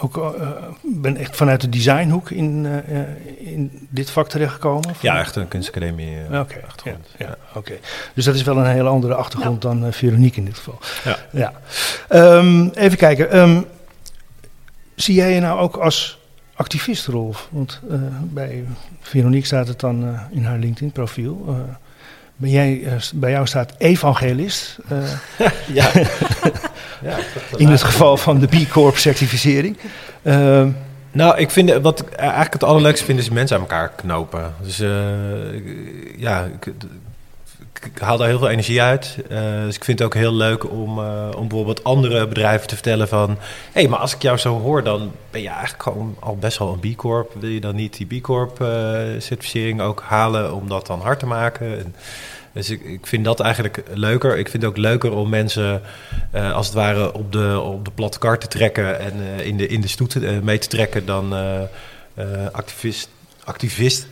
ook 0.00 0.16
uh, 0.16 0.40
ben 0.82 1.16
echt 1.16 1.36
vanuit 1.36 1.60
de 1.60 1.68
designhoek 1.68 2.30
in, 2.30 2.64
uh, 2.64 3.52
in 3.52 3.86
dit 3.88 4.10
vak 4.10 4.28
terechtgekomen? 4.28 4.94
Ja, 5.00 5.18
echt 5.18 5.36
een 5.36 5.48
kunstacademie 5.48 6.16
uh, 6.30 6.40
okay, 6.40 6.62
achtergrond. 6.66 7.06
Ja, 7.18 7.26
ja. 7.26 7.36
oké. 7.54 7.72
Dus 8.14 8.24
dat 8.24 8.34
is 8.34 8.42
wel 8.42 8.58
een 8.58 8.66
hele 8.66 8.88
andere 8.88 9.14
achtergrond 9.14 9.62
ja. 9.62 9.68
dan 9.68 9.92
Veronique 9.92 10.38
in 10.38 10.44
dit 10.44 10.56
geval. 10.56 10.78
Ja. 11.04 11.18
ja. 11.30 11.52
Um, 12.36 12.70
even 12.74 12.98
kijken. 12.98 13.38
Um, 13.38 13.64
zie 14.94 15.14
jij 15.14 15.34
je 15.34 15.40
nou 15.40 15.58
ook 15.58 15.76
als 15.76 16.18
activist, 16.54 17.06
Rolf? 17.06 17.48
Want 17.50 17.80
bij 18.22 18.64
Veronique 19.00 19.46
staat 19.46 19.68
het 19.68 19.80
dan 19.80 20.18
in 20.30 20.44
haar 20.44 20.58
LinkedIn-profiel. 20.58 21.56
Ben 22.36 22.50
jij, 22.50 22.88
bij 23.14 23.30
jou 23.30 23.46
staat 23.46 23.74
evangelist. 23.78 24.78
ja. 25.72 25.90
Ja, 27.02 27.16
in 27.56 27.68
het 27.68 27.82
geval 27.82 28.16
van 28.16 28.38
de 28.38 28.46
B 28.46 28.68
Corp 28.70 28.96
certificering. 28.96 29.78
Uh, 30.22 30.66
nou, 31.12 31.38
ik 31.38 31.50
vind 31.50 31.72
wat 31.72 32.00
ik 32.00 32.12
eigenlijk 32.12 32.52
het 32.52 32.64
allerleukste 32.64 33.04
vind 33.04 33.18
is 33.18 33.28
mensen 33.28 33.56
aan 33.56 33.62
elkaar 33.62 33.92
knopen. 33.96 34.54
Dus 34.60 34.80
uh, 34.80 34.90
ja, 36.16 36.44
ik, 36.44 36.72
ik, 37.84 37.98
haal 37.98 38.16
daar 38.16 38.28
heel 38.28 38.38
veel 38.38 38.48
energie 38.48 38.82
uit. 38.82 39.16
Uh, 39.30 39.38
dus 39.64 39.76
ik 39.76 39.84
vind 39.84 39.98
het 39.98 40.08
ook 40.08 40.14
heel 40.14 40.34
leuk 40.34 40.70
om, 40.70 40.98
uh, 40.98 41.28
om 41.36 41.48
bijvoorbeeld 41.48 41.84
andere 41.84 42.26
bedrijven 42.26 42.66
te 42.66 42.74
vertellen 42.74 43.08
van... 43.08 43.30
hé, 43.30 43.36
hey, 43.72 43.88
maar 43.88 43.98
als 43.98 44.14
ik 44.14 44.22
jou 44.22 44.36
zo 44.36 44.60
hoor, 44.60 44.82
dan 44.82 45.12
ben 45.30 45.42
je 45.42 45.48
eigenlijk 45.48 45.82
gewoon 45.82 46.16
al 46.18 46.36
best 46.36 46.58
wel 46.58 46.78
een 46.82 46.92
B 46.92 46.96
Corp. 46.96 47.32
Wil 47.40 47.50
je 47.50 47.60
dan 47.60 47.74
niet 47.74 47.96
die 47.96 48.18
B 48.18 48.22
Corp 48.22 48.56
certificering 49.18 49.80
ook 49.80 50.02
halen 50.06 50.54
om 50.54 50.68
dat 50.68 50.86
dan 50.86 51.00
hard 51.00 51.18
te 51.18 51.26
maken? 51.26 51.78
En, 51.78 51.94
dus 52.58 52.70
ik, 52.70 52.82
ik 52.84 53.06
vind 53.06 53.24
dat 53.24 53.40
eigenlijk 53.40 53.82
leuker. 53.94 54.38
Ik 54.38 54.48
vind 54.48 54.62
het 54.62 54.72
ook 54.72 54.76
leuker 54.76 55.12
om 55.12 55.28
mensen 55.28 55.82
uh, 56.34 56.52
als 56.52 56.66
het 56.66 56.74
ware 56.74 57.14
op 57.14 57.32
de, 57.32 57.60
op 57.60 57.84
de 57.84 57.90
platte 57.90 58.18
kar 58.18 58.38
te 58.38 58.46
trekken 58.46 59.00
en 59.00 59.16
uh, 59.16 59.46
in, 59.46 59.56
de, 59.56 59.66
in 59.66 59.80
de 59.80 59.88
stoet 59.88 60.14
uh, 60.14 60.38
mee 60.38 60.58
te 60.58 60.68
trekken 60.68 61.06
dan 61.06 61.34
activist, 62.52 63.08
activist. 63.44 64.06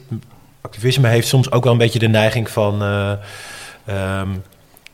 Activisme 0.60 1.08
heeft 1.08 1.28
soms 1.28 1.50
ook 1.50 1.64
wel 1.64 1.72
een 1.72 1.78
beetje 1.78 1.98
de 1.98 2.08
neiging 2.08 2.50
van. 2.50 2.82
Um, 2.82 4.42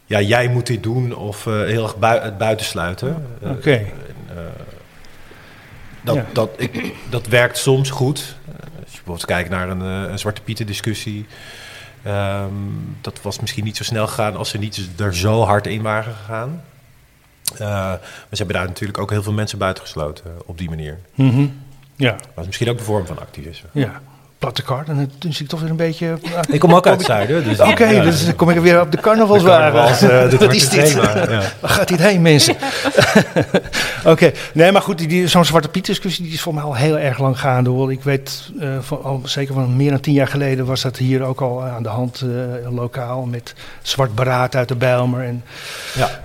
ja, 0.07 0.21
jij 0.21 0.49
moet 0.49 0.67
dit 0.67 0.83
doen 0.83 1.15
of 1.15 1.45
heel 1.45 1.83
erg 1.83 1.97
bui 1.97 2.21
het 2.21 2.39
buitensluiten. 2.39 3.27
Oké. 3.43 3.53
Okay. 3.53 3.93
dat, 6.03 6.15
ja. 6.15 6.27
dat, 6.33 6.51
ik, 6.57 6.95
dat 7.11 7.27
werkt 7.27 7.59
soms 7.59 7.91
goed. 7.91 8.37
Als 8.85 8.93
je 8.93 8.97
bijvoorbeeld 8.97 9.25
kijkt 9.25 9.51
naar 9.51 9.69
een, 9.69 9.81
een 9.81 10.19
Zwarte 10.19 10.43
Pieten 10.43 10.67
discussie. 10.67 11.27
Um, 12.07 12.97
dat 13.01 13.23
was 13.23 13.41
misschien 13.41 13.65
niet 13.65 13.77
zo 13.77 13.85
snel 13.85 14.07
gegaan 14.07 14.37
als 14.37 14.49
ze 14.49 14.59
niet 14.59 14.89
er 15.01 15.17
zo 15.17 15.43
hard 15.43 15.67
in 15.67 15.83
waren 15.83 16.15
gegaan. 16.15 16.63
Uh, 17.55 17.59
maar 17.61 18.01
ze 18.31 18.37
hebben 18.37 18.57
daar 18.57 18.67
natuurlijk 18.67 18.99
ook 18.99 19.11
heel 19.11 19.23
veel 19.23 19.33
mensen 19.33 19.59
buitengesloten 19.59 20.47
op 20.47 20.59
die 20.59 20.69
manier. 20.69 20.99
Mm 21.15 21.31
-hmm. 21.31 21.63
Ja. 21.97 22.11
Dat 22.13 22.39
is 22.39 22.47
misschien 22.47 22.69
ook 22.69 22.79
de 22.79 22.85
vorm 22.85 23.07
van 23.07 23.19
activisme. 23.19 23.69
Ja 23.73 24.01
platte 24.43 24.63
kar. 24.63 24.85
En 24.87 25.11
toen 25.19 25.33
zie 25.33 25.45
ik 25.45 25.51
toch 25.51 25.61
weer 25.61 25.71
een 25.71 25.77
beetje... 25.77 26.19
ik 26.49 26.61
kom 26.61 26.75
ook 26.75 26.87
uit 26.87 26.97
het 26.97 27.07
zuiden. 27.07 27.45
Dus 27.45 27.61
Oké, 27.61 27.71
okay, 27.71 27.95
ja. 27.95 28.03
dus 28.03 28.25
dan 28.25 28.35
kom 28.35 28.51
ik 28.51 28.59
weer 28.59 28.81
op 28.81 28.91
de 28.91 29.01
carnavalswagen. 29.01 30.11
Uh, 30.11 30.31
dat 30.41 30.55
is 30.55 30.69
dit. 30.69 30.91
Ja. 30.91 31.43
Waar 31.61 31.71
gaat 31.79 31.89
dit 31.89 31.99
heen, 31.99 32.23
mensen? 32.23 32.55
Oké, 34.01 34.11
okay. 34.11 34.35
nee, 34.55 34.73
maar 34.73 34.83
goed, 34.83 34.99
die, 34.99 35.09
die, 35.09 35.27
zo'n 35.27 35.45
Zwarte 35.45 35.69
Piet 35.69 35.87
discussie 35.87 36.25
die 36.25 36.33
is 36.33 36.41
voor 36.41 36.55
mij 36.55 36.63
al 36.63 36.75
heel 36.75 36.99
erg 36.99 37.19
lang 37.19 37.41
gaande. 37.41 37.71
Hoor. 37.71 37.93
Ik 37.93 38.03
weet, 38.03 38.51
uh, 38.61 38.69
van, 38.81 39.03
al, 39.03 39.21
zeker 39.25 39.55
van 39.55 39.77
meer 39.77 39.91
dan 39.91 40.01
tien 40.01 40.15
jaar 40.15 40.29
geleden 40.29 40.67
was 40.67 40.83
dat 40.83 40.97
hier 40.97 41.23
ook 41.23 41.41
al 41.41 41.63
aan 41.63 41.83
de 41.83 41.89
hand, 41.89 42.23
uh, 42.25 42.71
lokaal, 42.71 43.25
met 43.25 43.55
zwart 43.83 44.15
beraad 44.15 44.57
uit 44.57 44.69
de 44.69 44.77
Bijlmer. 44.77 45.25
En, 45.25 45.45
ja. 45.95 46.21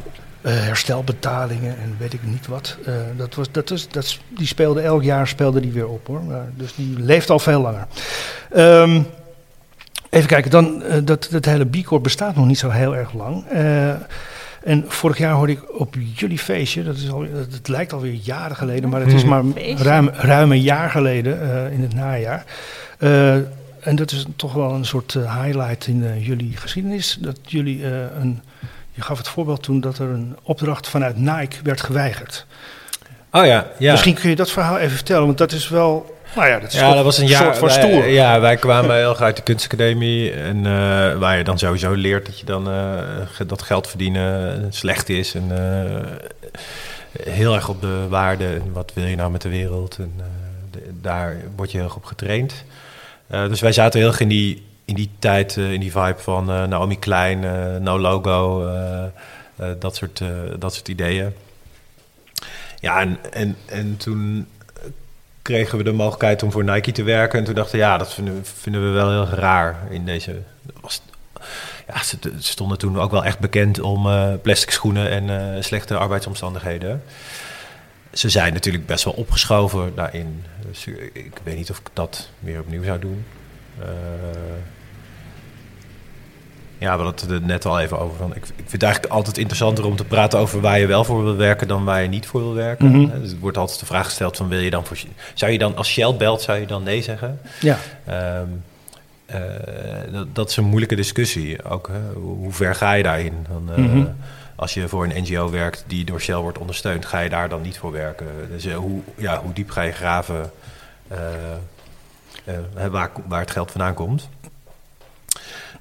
Uh, 0.47 0.53
herstelbetalingen 0.53 1.77
en 1.77 1.95
weet 1.99 2.13
ik 2.13 2.23
niet 2.23 2.47
wat. 2.47 2.77
Uh, 2.87 2.93
dat 3.17 3.35
was, 3.35 3.51
dat 3.51 3.71
is, 3.71 3.87
dat, 3.89 4.19
die 4.27 4.47
speelde 4.47 4.81
elk 4.81 5.03
jaar 5.03 5.27
speelde 5.27 5.59
die 5.59 5.71
weer 5.71 5.87
op 5.87 6.07
hoor. 6.07 6.21
Uh, 6.29 6.35
dus 6.55 6.75
die 6.75 6.99
leeft 6.99 7.29
al 7.29 7.39
veel 7.39 7.61
langer. 7.61 7.87
Um, 8.55 9.05
even 10.09 10.27
kijken, 10.27 10.51
dan, 10.51 10.83
dat, 11.03 11.27
dat 11.31 11.45
hele 11.45 11.65
B 11.65 11.83
Corp 11.83 12.03
bestaat 12.03 12.35
nog 12.35 12.45
niet 12.45 12.57
zo 12.57 12.69
heel 12.69 12.95
erg 12.95 13.13
lang. 13.13 13.45
en 14.63 14.85
vorig 14.87 15.17
jaar 15.17 15.33
hoorde 15.33 15.51
ik 15.51 15.79
op 15.79 15.95
jullie 16.13 16.39
feestje, 16.39 16.83
dat 16.83 16.95
is 16.95 17.11
al, 17.11 17.25
het 17.51 17.67
lijkt 17.67 17.93
alweer 17.93 18.13
jaren 18.13 18.55
geleden, 18.55 18.89
maar 18.89 19.01
het 19.01 19.13
is 19.13 19.23
maar 19.23 19.43
ruim, 19.75 20.09
ruim 20.09 20.51
een 20.51 20.61
jaar 20.61 20.89
geleden 20.89 21.71
in 21.71 21.81
het 21.81 21.93
najaar. 21.93 22.45
en 23.79 23.95
dat 23.95 24.11
is 24.11 24.25
toch 24.35 24.53
wel 24.53 24.73
een 24.73 24.85
soort 24.85 25.13
highlight 25.13 25.87
in 25.87 26.19
jullie 26.19 26.57
geschiedenis. 26.57 27.17
Dat 27.21 27.39
jullie 27.45 27.85
een 28.19 28.41
je 28.97 29.03
gaf 29.03 29.17
het 29.17 29.27
voorbeeld 29.27 29.63
toen 29.63 29.79
dat 29.79 29.97
er 29.97 30.09
een 30.09 30.37
opdracht 30.43 30.87
vanuit 30.87 31.17
Nike 31.17 31.55
werd 31.63 31.81
geweigerd. 31.81 32.45
Oh 33.31 33.45
ja, 33.45 33.67
ja. 33.77 33.91
Misschien 33.91 34.13
kun 34.13 34.29
je 34.29 34.35
dat 34.35 34.51
verhaal 34.51 34.77
even 34.77 34.95
vertellen, 34.95 35.25
want 35.25 35.37
dat 35.37 35.51
is 35.51 35.69
wel. 35.69 36.15
Nou 36.35 36.47
ja, 36.47 36.59
dat 36.59 36.73
is 36.73 36.79
ja, 36.79 36.93
dat 36.93 37.03
was 37.03 37.17
een 37.17 37.27
jaar 37.27 37.43
soort 37.43 37.57
van 37.57 37.69
stoer. 37.69 38.07
Ja, 38.07 38.39
wij 38.39 38.55
kwamen 38.55 38.95
heel 38.95 39.09
erg 39.09 39.21
uit 39.21 39.35
de 39.35 39.41
kunstacademie. 39.41 40.31
En 40.31 40.57
uh, 40.57 40.63
waar 41.17 41.37
je 41.37 41.43
dan 41.43 41.57
sowieso 41.57 41.93
leert 41.93 42.25
dat 42.25 42.39
je 42.39 42.45
dan 42.45 42.69
uh, 42.69 43.47
dat 43.47 43.61
geld 43.61 43.87
verdienen 43.87 44.65
slecht 44.73 45.09
is. 45.09 45.35
En 45.35 45.49
uh, 45.51 46.41
heel 47.31 47.55
erg 47.55 47.69
op 47.69 47.81
de 47.81 48.05
waarde. 48.09 48.45
En 48.45 48.71
wat 48.73 48.91
wil 48.93 49.05
je 49.05 49.15
nou 49.15 49.31
met 49.31 49.41
de 49.41 49.49
wereld? 49.49 49.97
En 49.97 50.13
de, 50.71 50.79
daar 51.01 51.37
word 51.55 51.71
je 51.71 51.77
heel 51.77 51.85
erg 51.85 51.95
op 51.95 52.05
getraind. 52.05 52.63
dus 53.27 53.61
wij 53.61 53.71
zaten 53.71 53.99
heel 53.99 54.09
erg 54.09 54.19
in 54.19 54.27
die 54.27 54.66
in 54.87 54.95
die 54.95 55.09
tijd, 55.19 55.55
uh, 55.55 55.71
in 55.71 55.79
die 55.79 55.91
vibe 55.91 56.17
van 56.17 56.49
uh, 56.49 56.63
Naomi 56.63 56.99
Klein, 56.99 57.43
uh, 57.43 57.75
No 57.75 57.99
Logo, 57.99 58.71
dat, 59.79 59.95
soort, 59.95 60.21
dat 60.59 60.73
soort 60.73 60.87
ideeën. 60.87 61.33
Ja, 62.79 63.01
en, 63.01 63.17
en, 63.31 63.55
en 63.65 63.97
toen 63.97 64.47
kregen 65.41 65.77
we 65.77 65.83
de 65.83 65.91
mogelijkheid 65.91 66.43
om 66.43 66.51
voor 66.51 66.63
Nike 66.63 66.91
te 66.91 67.03
werken. 67.03 67.39
En 67.39 67.45
toen 67.45 67.55
dachten 67.55 67.75
we, 67.75 67.85
ja, 67.85 67.97
dat 67.97 68.13
vinden 68.13 68.35
we, 68.35 68.43
vinden 68.43 68.81
we 68.81 68.89
wel 68.89 69.09
heel 69.09 69.37
raar 69.37 69.75
in 69.89 70.05
deze... 70.05 70.41
Was, 70.81 71.01
ja, 71.87 72.03
ze, 72.03 72.17
stonden 72.39 72.77
toen 72.77 72.99
ook 72.99 73.11
wel 73.11 73.25
echt 73.25 73.39
bekend 73.39 73.79
om 73.79 74.07
plastic 74.41 74.71
schoenen 74.71 75.29
en 75.29 75.63
slechte 75.63 75.97
arbeidsomstandigheden. 75.97 77.03
Ze 78.13 78.29
zijn 78.29 78.53
natuurlijk 78.53 78.85
best 78.85 79.03
wel 79.03 79.13
opgeschoven 79.13 79.95
daarin. 79.95 80.43
Dus 80.67 80.87
ik 81.13 81.39
weet 81.43 81.57
niet 81.57 81.69
of 81.69 81.77
ik 81.77 81.89
dat 81.93 82.29
weer 82.39 82.59
opnieuw 82.59 82.83
zou 82.83 82.99
doen. 82.99 83.25
Ja, 86.79 86.97
we 86.97 87.03
hadden 87.03 87.33
het 87.33 87.45
net 87.45 87.65
al 87.65 87.79
even 87.79 87.99
over. 87.99 88.17
Van. 88.17 88.29
Ik, 88.29 88.35
ik 88.35 88.53
vind 88.55 88.71
het 88.71 88.83
eigenlijk 88.83 89.13
altijd 89.13 89.37
interessanter 89.37 89.85
om 89.85 89.95
te 89.95 90.05
praten 90.05 90.39
over 90.39 90.61
waar 90.61 90.79
je 90.79 90.87
wel 90.87 91.03
voor 91.03 91.23
wil 91.23 91.35
werken 91.35 91.67
dan 91.67 91.83
waar 91.83 92.01
je 92.01 92.07
niet 92.07 92.25
voor 92.25 92.41
wil 92.41 92.53
werken. 92.53 92.85
Mm 92.85 92.93
-hmm. 92.93 93.21
dus 93.21 93.31
er 93.31 93.37
wordt 93.39 93.57
altijd 93.57 93.79
de 93.79 93.85
vraag 93.85 94.05
gesteld 94.05 94.37
van 94.37 94.47
wil 94.47 94.59
je 94.59 94.69
dan 94.69 94.85
voor. 94.85 94.97
Zou 95.33 95.51
je 95.51 95.57
dan 95.57 95.75
als 95.75 95.87
Shell 95.87 96.15
belt, 96.15 96.41
zou 96.41 96.59
je 96.59 96.65
dan 96.65 96.83
nee 96.83 97.01
zeggen? 97.01 97.39
Ja. 97.59 97.77
Um, 98.39 98.63
uh, 99.35 99.41
dat, 100.11 100.35
dat, 100.35 100.49
is 100.49 100.57
een 100.57 100.63
moeilijke 100.63 100.95
discussie. 100.95 101.63
Ook 101.63 101.87
hè? 101.87 102.19
hoe 102.19 102.51
ver 102.51 102.75
ga 102.75 102.93
je 102.93 103.03
daarin? 103.03 103.33
Dan, 103.49 103.69
uh, 103.69 103.77
mm 103.77 103.89
-hmm. 103.89 104.15
Als 104.55 104.73
je 104.73 104.87
voor 104.87 105.03
een 105.03 105.23
NGO 105.23 105.49
werkt 105.49 105.83
die 105.87 106.05
door 106.05 106.21
Shell 106.21 106.35
wordt 106.35 106.57
ondersteund, 106.57 107.05
ga 107.05 107.19
je 107.19 107.29
daar 107.29 107.49
dan 107.49 107.61
niet 107.61 107.77
voor 107.77 107.91
werken. 107.91 108.27
Dus 108.49 108.65
uh, 108.65 108.75
hoe, 108.75 109.01
ja, 109.15 109.41
hoe 109.41 109.53
diep 109.53 109.69
ga 109.69 109.81
je 109.81 109.91
graven 109.91 110.51
waar, 112.89 113.11
waar 113.27 113.39
het 113.39 113.51
geld 113.51 113.71
vandaan 113.71 113.93
komt? 113.93 114.29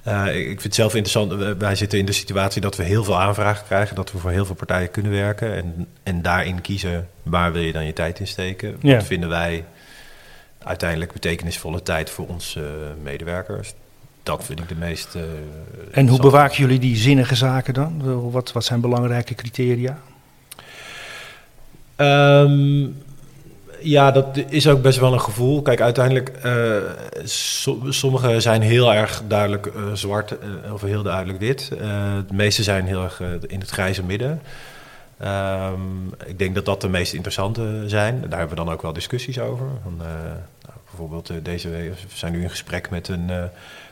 Uh, 0.06 0.36
ik 0.36 0.46
vind 0.46 0.62
het 0.62 0.75
zelf 0.75 0.94
interessant. 0.94 1.58
Wij 1.58 1.75
zitten 1.75 1.98
in 1.98 2.06
de 2.06 2.12
situatie 2.12 2.60
dat 2.60 2.76
we 2.76 2.82
heel 2.82 3.04
veel 3.04 3.20
aanvragen 3.20 3.66
krijgen. 3.66 3.96
Dat 3.96 4.12
we 4.12 4.18
voor 4.18 4.30
heel 4.30 4.46
veel 4.46 4.54
partijen 4.54 4.90
kunnen 4.90 5.12
werken. 5.12 5.54
En, 5.54 5.86
en 6.02 6.22
daarin 6.22 6.60
kiezen 6.60 7.08
waar 7.22 7.52
wil 7.52 7.62
je 7.62 7.72
dan 7.72 7.86
je 7.86 7.92
tijd 7.92 8.20
in 8.20 8.26
steken. 8.26 8.76
Ja. 8.80 8.94
Wat 8.94 9.04
vinden 9.04 9.28
wij 9.28 9.64
uiteindelijk 10.62 11.12
betekenisvolle 11.12 11.82
tijd 11.82 12.10
voor 12.10 12.26
onze 12.26 12.60
uh, 12.60 12.66
medewerkers. 13.02 13.75
Dat 14.22 14.44
vind 14.44 14.60
ik 14.60 14.68
de 14.68 14.75
meest. 14.75 15.14
Uh, 15.14 15.22
en 15.90 16.08
hoe 16.08 16.20
bewaken 16.20 16.56
jullie 16.56 16.78
die 16.78 16.96
zinnige 16.96 17.34
zaken 17.34 17.75
dan? 17.75 18.30
Wat, 18.30 18.52
wat 18.52 18.64
zijn 18.64 18.80
belangrijke 18.80 19.34
criteria? 19.34 19.98
Um, 21.96 23.02
ja, 23.86 24.10
dat 24.10 24.26
is 24.48 24.68
ook 24.68 24.82
best 24.82 24.98
wel 24.98 25.12
een 25.12 25.20
gevoel. 25.20 25.62
Kijk, 25.62 25.80
uiteindelijk, 25.80 26.32
uh, 26.44 26.76
so, 27.24 27.80
sommige 27.88 28.40
zijn 28.40 28.62
heel 28.62 28.94
erg 28.94 29.22
duidelijk 29.28 29.66
uh, 29.66 29.92
zwart 29.92 30.30
uh, 30.64 30.72
of 30.72 30.82
heel 30.82 31.02
duidelijk 31.02 31.38
wit. 31.38 31.68
de 31.68 32.34
meeste 32.34 32.62
zijn 32.62 32.86
heel 32.86 33.02
erg 33.02 33.20
in 33.46 33.60
het 33.60 33.70
grijze 33.70 34.02
midden. 34.02 34.42
Um, 35.22 36.14
ik 36.26 36.38
denk 36.38 36.54
dat 36.54 36.64
dat 36.64 36.80
de 36.80 36.88
meest 36.88 37.12
interessante 37.12 37.82
zijn. 37.86 38.20
Daar 38.20 38.38
hebben 38.38 38.56
we 38.56 38.64
dan 38.64 38.72
ook 38.72 38.82
wel 38.82 38.92
discussies 38.92 39.38
over. 39.38 39.66
Van, 39.82 39.96
nou, 39.96 40.78
bijvoorbeeld 40.84 41.30
deze 41.42 41.68
week, 41.68 41.90
we 41.90 42.16
zijn 42.16 42.32
nu 42.32 42.42
in 42.42 42.50
gesprek 42.50 42.90
met 42.90 43.08
een 43.08 43.30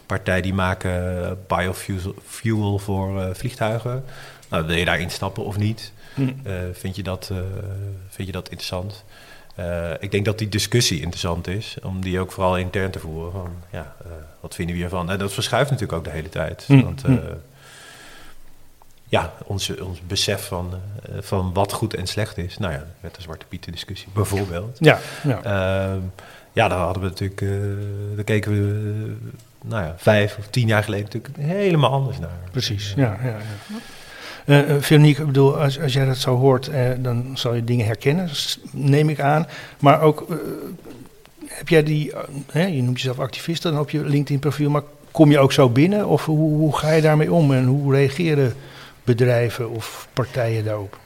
partij 0.06 0.40
die 0.40 0.54
maken 0.54 1.38
biofuel 1.46 2.14
fuel 2.26 2.78
voor 2.78 3.36
vliegtuigen. 3.36 4.04
Nou, 4.48 4.66
wil 4.66 4.76
je 4.76 4.84
daar 4.84 5.00
instappen 5.00 5.44
of 5.44 5.56
niet? 5.56 5.92
Hm. 6.14 6.32
vind, 6.72 6.96
je 6.96 7.02
dat, 7.02 7.30
vind 8.08 8.26
je 8.26 8.32
dat 8.32 8.48
interessant? 8.48 9.04
Uh, 9.58 9.90
ik 10.00 10.10
denk 10.10 10.24
dat 10.24 10.38
die 10.38 10.48
discussie 10.48 11.00
interessant 11.00 11.46
is, 11.46 11.76
om 11.82 12.00
die 12.00 12.20
ook 12.20 12.32
vooral 12.32 12.58
intern 12.58 12.90
te 12.90 12.98
voeren. 12.98 13.32
Van, 13.32 13.50
ja, 13.70 13.94
uh, 14.06 14.12
wat 14.40 14.54
vinden 14.54 14.74
we 14.74 14.80
hiervan? 14.80 15.10
En 15.10 15.18
dat 15.18 15.32
verschuift 15.32 15.70
natuurlijk 15.70 15.98
ook 15.98 16.04
de 16.04 16.10
hele 16.10 16.28
tijd. 16.28 16.64
Mm. 16.68 16.82
Want 16.82 17.06
uh, 17.06 17.16
ja, 19.04 19.32
ons, 19.44 19.78
ons 19.80 20.00
besef 20.06 20.46
van, 20.46 20.74
van 21.20 21.52
wat 21.52 21.72
goed 21.72 21.94
en 21.94 22.06
slecht 22.06 22.38
is. 22.38 22.58
Nou 22.58 22.72
ja, 22.72 22.84
met 23.00 23.14
de 23.14 23.22
Zwarte 23.22 23.46
Pieten 23.46 23.72
discussie 23.72 24.08
bijvoorbeeld. 24.12 24.76
Ja, 24.80 24.98
ja. 25.22 25.42
Ehm, 25.42 26.00
ja 26.52 26.68
daar 26.68 26.78
hadden 26.78 27.02
we 27.02 27.08
natuurlijk, 27.08 27.44
daar 28.14 28.24
keken 28.24 28.52
we 28.52 29.14
nou 29.64 29.84
ja, 29.84 29.94
vijf 29.96 30.36
of 30.38 30.46
tien 30.46 30.66
jaar 30.66 30.84
geleden 30.84 31.04
natuurlijk 31.04 31.36
helemaal 31.36 31.90
anders 31.90 32.18
naar. 32.18 32.38
Precies, 32.50 32.92
ja. 32.96 33.18
ja, 33.22 33.28
ja. 33.28 33.76
Uh, 34.44 34.58
Veronique, 34.78 35.20
ik 35.20 35.26
bedoel, 35.26 35.58
als, 35.58 35.80
als 35.80 35.92
jij 35.92 36.04
dat 36.04 36.16
zo 36.16 36.36
hoort, 36.36 36.68
uh, 36.68 36.90
dan 36.98 37.30
zal 37.34 37.54
je 37.54 37.64
dingen 37.64 37.86
herkennen, 37.86 38.30
neem 38.70 39.08
ik 39.08 39.20
aan. 39.20 39.46
Maar 39.78 40.00
ook, 40.00 40.26
heb 41.46 41.68
jij 41.68 41.82
die, 41.82 42.12
je 42.52 42.82
noemt 42.82 42.96
jezelf 42.96 43.18
activist 43.18 43.62
dan 43.62 43.78
op 43.78 43.90
je 43.90 44.04
LinkedIn-profiel, 44.04 44.70
maar 44.70 44.82
kom 45.10 45.30
je 45.30 45.38
ook 45.38 45.52
zo 45.52 45.68
binnen? 45.68 46.06
Of 46.06 46.24
hoe, 46.24 46.56
hoe 46.56 46.76
ga 46.76 46.92
je 46.92 47.02
daarmee 47.02 47.32
om 47.32 47.52
en 47.52 47.64
hoe 47.64 47.94
reageren 47.94 48.54
bedrijven 49.04 49.70
of 49.70 50.08
partijen 50.12 50.64
daarop? 50.64 50.98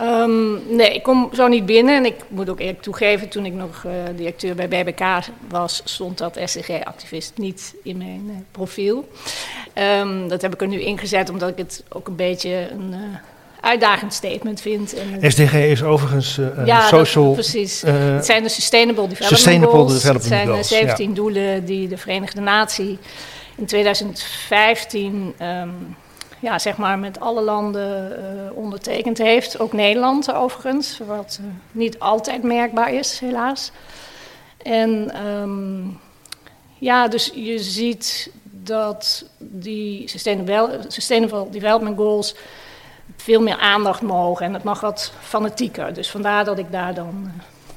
Um, 0.00 0.76
nee, 0.76 0.94
ik 0.94 1.02
kom 1.02 1.28
zo 1.32 1.46
niet 1.46 1.66
binnen. 1.66 1.96
En 1.96 2.04
ik 2.04 2.14
moet 2.28 2.50
ook 2.50 2.60
eerlijk 2.60 2.82
toegeven, 2.82 3.28
toen 3.28 3.46
ik 3.46 3.52
nog 3.52 3.84
uh, 3.86 3.92
directeur 4.16 4.54
bij 4.54 4.68
BBK 4.68 5.04
was, 5.48 5.80
stond 5.84 6.18
dat 6.18 6.38
SCG-activist 6.44 7.32
niet 7.36 7.74
in 7.82 7.96
mijn 7.96 8.24
uh, 8.26 8.34
profiel. 8.50 9.08
Um, 10.00 10.28
dat 10.28 10.42
heb 10.42 10.54
ik 10.54 10.60
er 10.60 10.68
nu 10.68 10.80
ingezet 10.80 11.30
omdat 11.30 11.48
ik 11.48 11.56
het 11.56 11.84
ook 11.88 12.08
een 12.08 12.16
beetje 12.16 12.68
een 12.70 12.90
uh, 12.90 12.98
uitdagend 13.60 14.12
statement 14.12 14.60
vind. 14.60 14.94
En 15.20 15.30
SDG 15.30 15.54
is 15.54 15.82
overigens 15.82 16.38
ja, 16.64 16.88
social... 16.88 17.24
Dat, 17.24 17.34
precies. 17.34 17.82
het 17.86 18.24
zijn 18.24 18.42
de 18.42 18.48
Sustainable 18.48 19.08
Development 19.08 19.40
Sustainable 19.40 19.76
Goals. 19.76 19.92
Development 19.92 20.24
het 20.24 20.34
zijn 20.34 20.48
Goals, 20.48 20.68
17 20.68 21.08
ja. 21.08 21.14
doelen 21.14 21.64
die 21.64 21.88
de 21.88 21.96
Verenigde 21.96 22.40
Natie 22.40 22.98
in 23.56 23.66
2015... 23.66 25.34
Um, 25.40 25.96
ja, 26.44 26.58
zeg 26.58 26.76
maar 26.76 26.98
met 26.98 27.20
alle 27.20 27.42
landen 27.42 28.12
uh, 28.12 28.56
ondertekend 28.56 29.18
heeft. 29.18 29.58
Ook 29.58 29.72
Nederland 29.72 30.32
overigens, 30.32 31.00
wat 31.06 31.38
uh, 31.40 31.46
niet 31.72 31.98
altijd 31.98 32.42
merkbaar 32.42 32.92
is, 32.92 33.18
helaas. 33.18 33.70
En 34.62 35.16
um, 35.26 36.00
ja, 36.78 37.08
dus 37.08 37.30
je 37.34 37.58
ziet 37.58 38.30
dat 38.42 39.24
die 39.38 40.08
Sustainable, 40.08 40.80
Sustainable 40.88 41.50
Development 41.50 41.96
Goals 41.96 42.34
veel 43.16 43.42
meer 43.42 43.58
aandacht 43.58 44.02
mogen. 44.02 44.46
En 44.46 44.54
het 44.54 44.62
mag 44.64 44.80
wat 44.80 45.12
fanatieker. 45.20 45.94
Dus 45.94 46.10
vandaar 46.10 46.44
dat 46.44 46.58
ik 46.58 46.72
daar 46.72 46.94
dan 46.94 47.22
uh, 47.24 47.30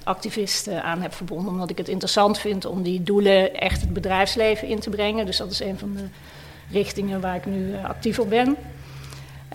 activisten 0.03 0.83
aan 0.83 1.01
heb 1.01 1.13
verbonden. 1.13 1.53
Omdat 1.53 1.69
ik 1.69 1.77
het 1.77 1.87
interessant 1.87 2.39
vind 2.39 2.65
om 2.65 2.83
die 2.83 3.03
doelen 3.03 3.55
echt 3.55 3.81
het 3.81 3.93
bedrijfsleven 3.93 4.67
in 4.67 4.79
te 4.79 4.89
brengen. 4.89 5.25
Dus 5.25 5.37
dat 5.37 5.51
is 5.51 5.59
een 5.59 5.77
van 5.77 5.93
de 5.93 6.03
richtingen 6.71 7.21
waar 7.21 7.35
ik 7.35 7.45
nu 7.45 7.71
uh, 7.71 7.85
actief 7.85 8.19
op 8.19 8.29
ben. 8.29 8.55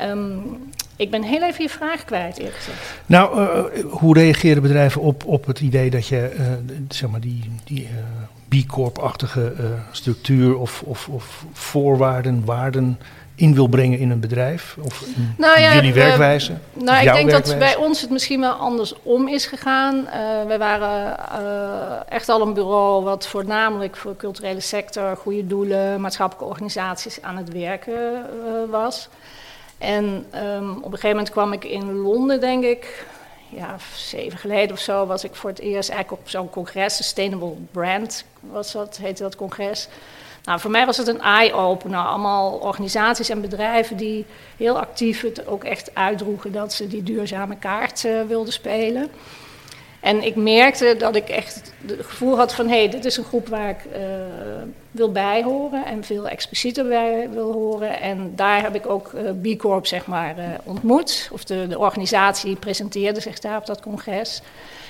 Um, 0.02 0.70
ik 0.96 1.10
ben 1.10 1.22
heel 1.22 1.42
even 1.42 1.62
je 1.62 1.68
vraag 1.68 2.04
kwijt, 2.04 2.38
eerlijk 2.38 2.56
gezegd. 2.56 2.94
Nou, 3.06 3.40
uh, 3.40 3.84
hoe 3.90 4.14
reageren 4.14 4.62
bedrijven 4.62 5.00
op, 5.00 5.24
op 5.24 5.46
het 5.46 5.60
idee 5.60 5.90
dat 5.90 6.06
je 6.06 6.30
zeg 6.88 7.10
maar 7.10 7.20
die, 7.20 7.50
die 7.64 7.88
B 8.48 8.66
Corp-achtige 8.66 9.54
structuur 9.90 10.56
of, 10.56 10.82
of, 10.82 11.08
of 11.08 11.44
voorwaarden, 11.52 12.44
waarden 12.44 12.98
in 13.42 13.54
wil 13.54 13.66
brengen 13.66 13.98
in 13.98 14.10
een 14.10 14.20
bedrijf? 14.20 14.76
Of 14.84 15.00
in 15.00 15.34
nou 15.36 15.60
ja, 15.60 15.74
jullie 15.74 15.94
werkwijze? 15.94 16.52
Uh, 16.52 16.82
nou, 16.82 16.98
ik 16.98 17.12
denk 17.12 17.30
werkwijze? 17.30 17.50
dat 17.50 17.58
bij 17.58 17.76
ons 17.76 18.00
het 18.00 18.10
misschien 18.10 18.40
wel 18.40 18.52
andersom 18.52 19.28
is 19.28 19.46
gegaan. 19.46 19.96
Uh, 19.96 20.46
wij 20.46 20.58
waren 20.58 21.16
uh, 21.40 22.00
echt 22.08 22.28
al 22.28 22.40
een 22.40 22.54
bureau 22.54 23.04
wat 23.04 23.26
voornamelijk 23.26 23.96
voor 23.96 24.10
de 24.10 24.16
culturele 24.16 24.60
sector, 24.60 25.16
goede 25.16 25.46
doelen, 25.46 26.00
maatschappelijke 26.00 26.50
organisaties 26.50 27.22
aan 27.22 27.36
het 27.36 27.52
werken 27.52 28.26
was. 28.70 29.08
En 29.78 30.04
um, 30.34 30.70
op 30.70 30.84
een 30.84 30.90
gegeven 30.90 31.08
moment 31.08 31.30
kwam 31.30 31.52
ik 31.52 31.64
in 31.64 31.92
Londen, 31.92 32.40
denk 32.40 32.64
ik, 32.64 33.06
ja, 33.48 33.76
zeven 33.96 34.38
geleden 34.38 34.72
of 34.72 34.78
zo, 34.78 35.06
was 35.06 35.24
ik 35.24 35.34
voor 35.34 35.50
het 35.50 35.58
eerst 35.58 35.90
eigenlijk 35.90 36.22
op 36.22 36.28
zo'n 36.28 36.50
congres, 36.50 36.96
Sustainable 36.96 37.54
Brand 37.70 38.24
was 38.40 38.72
dat, 38.72 38.96
heette 38.96 39.22
dat 39.22 39.36
congres. 39.36 39.88
Nou, 40.44 40.60
voor 40.60 40.70
mij 40.70 40.86
was 40.86 40.96
het 40.96 41.06
een 41.06 41.20
eye-opener. 41.20 41.98
Allemaal 41.98 42.52
organisaties 42.52 43.28
en 43.28 43.40
bedrijven 43.40 43.96
die 43.96 44.26
heel 44.56 44.78
actief 44.78 45.20
het 45.20 45.46
ook 45.46 45.64
echt 45.64 45.94
uitdroegen 45.94 46.52
dat 46.52 46.72
ze 46.72 46.86
die 46.86 47.02
duurzame 47.02 47.56
kaart 47.56 48.04
uh, 48.04 48.22
wilden 48.22 48.52
spelen. 48.52 49.10
En 50.00 50.22
ik 50.22 50.36
merkte 50.36 50.94
dat 50.98 51.16
ik 51.16 51.28
echt 51.28 51.72
het 51.86 52.06
gevoel 52.06 52.36
had 52.36 52.54
van... 52.54 52.68
hé, 52.68 52.78
hey, 52.78 52.88
dit 52.88 53.04
is 53.04 53.16
een 53.16 53.24
groep 53.24 53.48
waar 53.48 53.68
ik 53.68 53.84
uh, 53.84 54.00
wil 54.90 55.12
bijhoren 55.12 55.84
en 55.84 56.04
veel 56.04 56.28
explicieter 56.28 56.88
bij 56.88 57.28
wil 57.30 57.52
horen. 57.52 58.00
En 58.00 58.32
daar 58.36 58.62
heb 58.62 58.74
ik 58.74 58.88
ook 58.88 59.12
uh, 59.12 59.54
B 59.54 59.58
Corp, 59.58 59.86
zeg 59.86 60.06
maar, 60.06 60.34
ontmoet. 60.64 61.28
Of 61.32 61.44
de, 61.44 61.66
de 61.68 61.78
organisatie 61.78 62.56
presenteerde 62.56 63.20
zich 63.20 63.38
daar 63.38 63.58
op 63.58 63.66
dat 63.66 63.80
congres. 63.80 64.42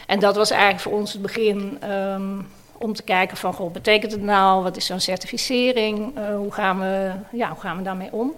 En 0.06 0.18
dat 0.18 0.36
was 0.36 0.50
eigenlijk 0.50 0.82
voor 0.82 0.92
ons 0.92 1.12
het 1.12 1.22
begin... 1.22 1.78
Um, 1.90 2.46
om 2.82 2.94
te 2.94 3.02
kijken 3.02 3.36
van, 3.36 3.52
goh, 3.54 3.72
betekent 3.72 4.12
het 4.12 4.22
nou? 4.22 4.62
Wat 4.62 4.76
is 4.76 4.86
zo'n 4.86 5.00
certificering? 5.00 6.18
Uh, 6.18 6.36
hoe, 6.36 6.52
gaan 6.52 6.80
we, 6.80 7.10
ja, 7.32 7.48
hoe 7.48 7.60
gaan 7.60 7.76
we 7.76 7.82
daarmee 7.82 8.12
om? 8.12 8.34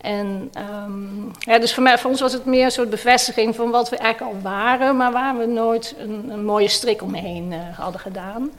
En 0.00 0.50
um, 0.84 1.30
ja, 1.38 1.58
dus 1.58 1.74
voor, 1.74 1.82
mij, 1.82 1.98
voor 1.98 2.10
ons 2.10 2.20
was 2.20 2.32
het 2.32 2.44
meer 2.44 2.64
een 2.64 2.70
soort 2.70 2.90
bevestiging 2.90 3.54
van 3.54 3.70
wat 3.70 3.88
we 3.88 3.96
eigenlijk 3.96 4.34
al 4.34 4.40
waren, 4.42 4.96
maar 4.96 5.12
waar 5.12 5.38
we 5.38 5.46
nooit 5.46 5.94
een, 5.98 6.30
een 6.30 6.44
mooie 6.44 6.68
strik 6.68 7.02
omheen 7.02 7.52
uh, 7.52 7.78
hadden 7.78 8.00
gedaan. 8.00 8.50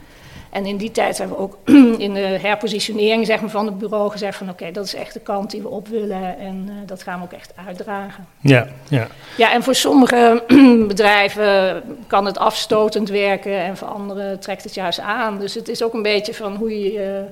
En 0.50 0.66
in 0.66 0.76
die 0.76 0.90
tijd 0.90 1.18
hebben 1.18 1.36
we 1.36 1.42
ook 1.42 1.58
in 2.06 2.14
de 2.14 2.20
herpositionering 2.20 3.26
zeg 3.26 3.40
maar, 3.40 3.50
van 3.50 3.66
het 3.66 3.78
bureau 3.78 4.10
gezegd 4.10 4.38
van 4.38 4.50
oké, 4.50 4.70
dat 4.70 4.84
is 4.84 4.94
echt 4.94 5.12
de 5.12 5.20
kant 5.20 5.50
die 5.50 5.62
we 5.62 5.68
op 5.68 5.88
willen 5.88 6.38
en 6.38 6.66
uh, 6.68 6.74
dat 6.86 7.02
gaan 7.02 7.18
we 7.18 7.24
ook 7.24 7.32
echt 7.32 7.52
uitdragen. 7.66 8.26
Ja, 8.40 8.68
ja. 8.88 9.06
ja 9.36 9.52
en 9.52 9.62
voor 9.62 9.74
sommige 9.74 10.42
bedrijven 10.88 11.82
kan 12.06 12.24
het 12.26 12.38
afstotend 12.38 13.08
werken 13.08 13.58
en 13.58 13.76
voor 13.76 13.88
anderen 13.88 14.40
trekt 14.40 14.64
het 14.64 14.74
juist 14.74 15.00
aan. 15.00 15.38
Dus 15.38 15.54
het 15.54 15.68
is 15.68 15.82
ook 15.82 15.94
een 15.94 16.02
beetje 16.02 16.34
van 16.34 16.56
hoe 16.56 16.80
je, 16.80 17.24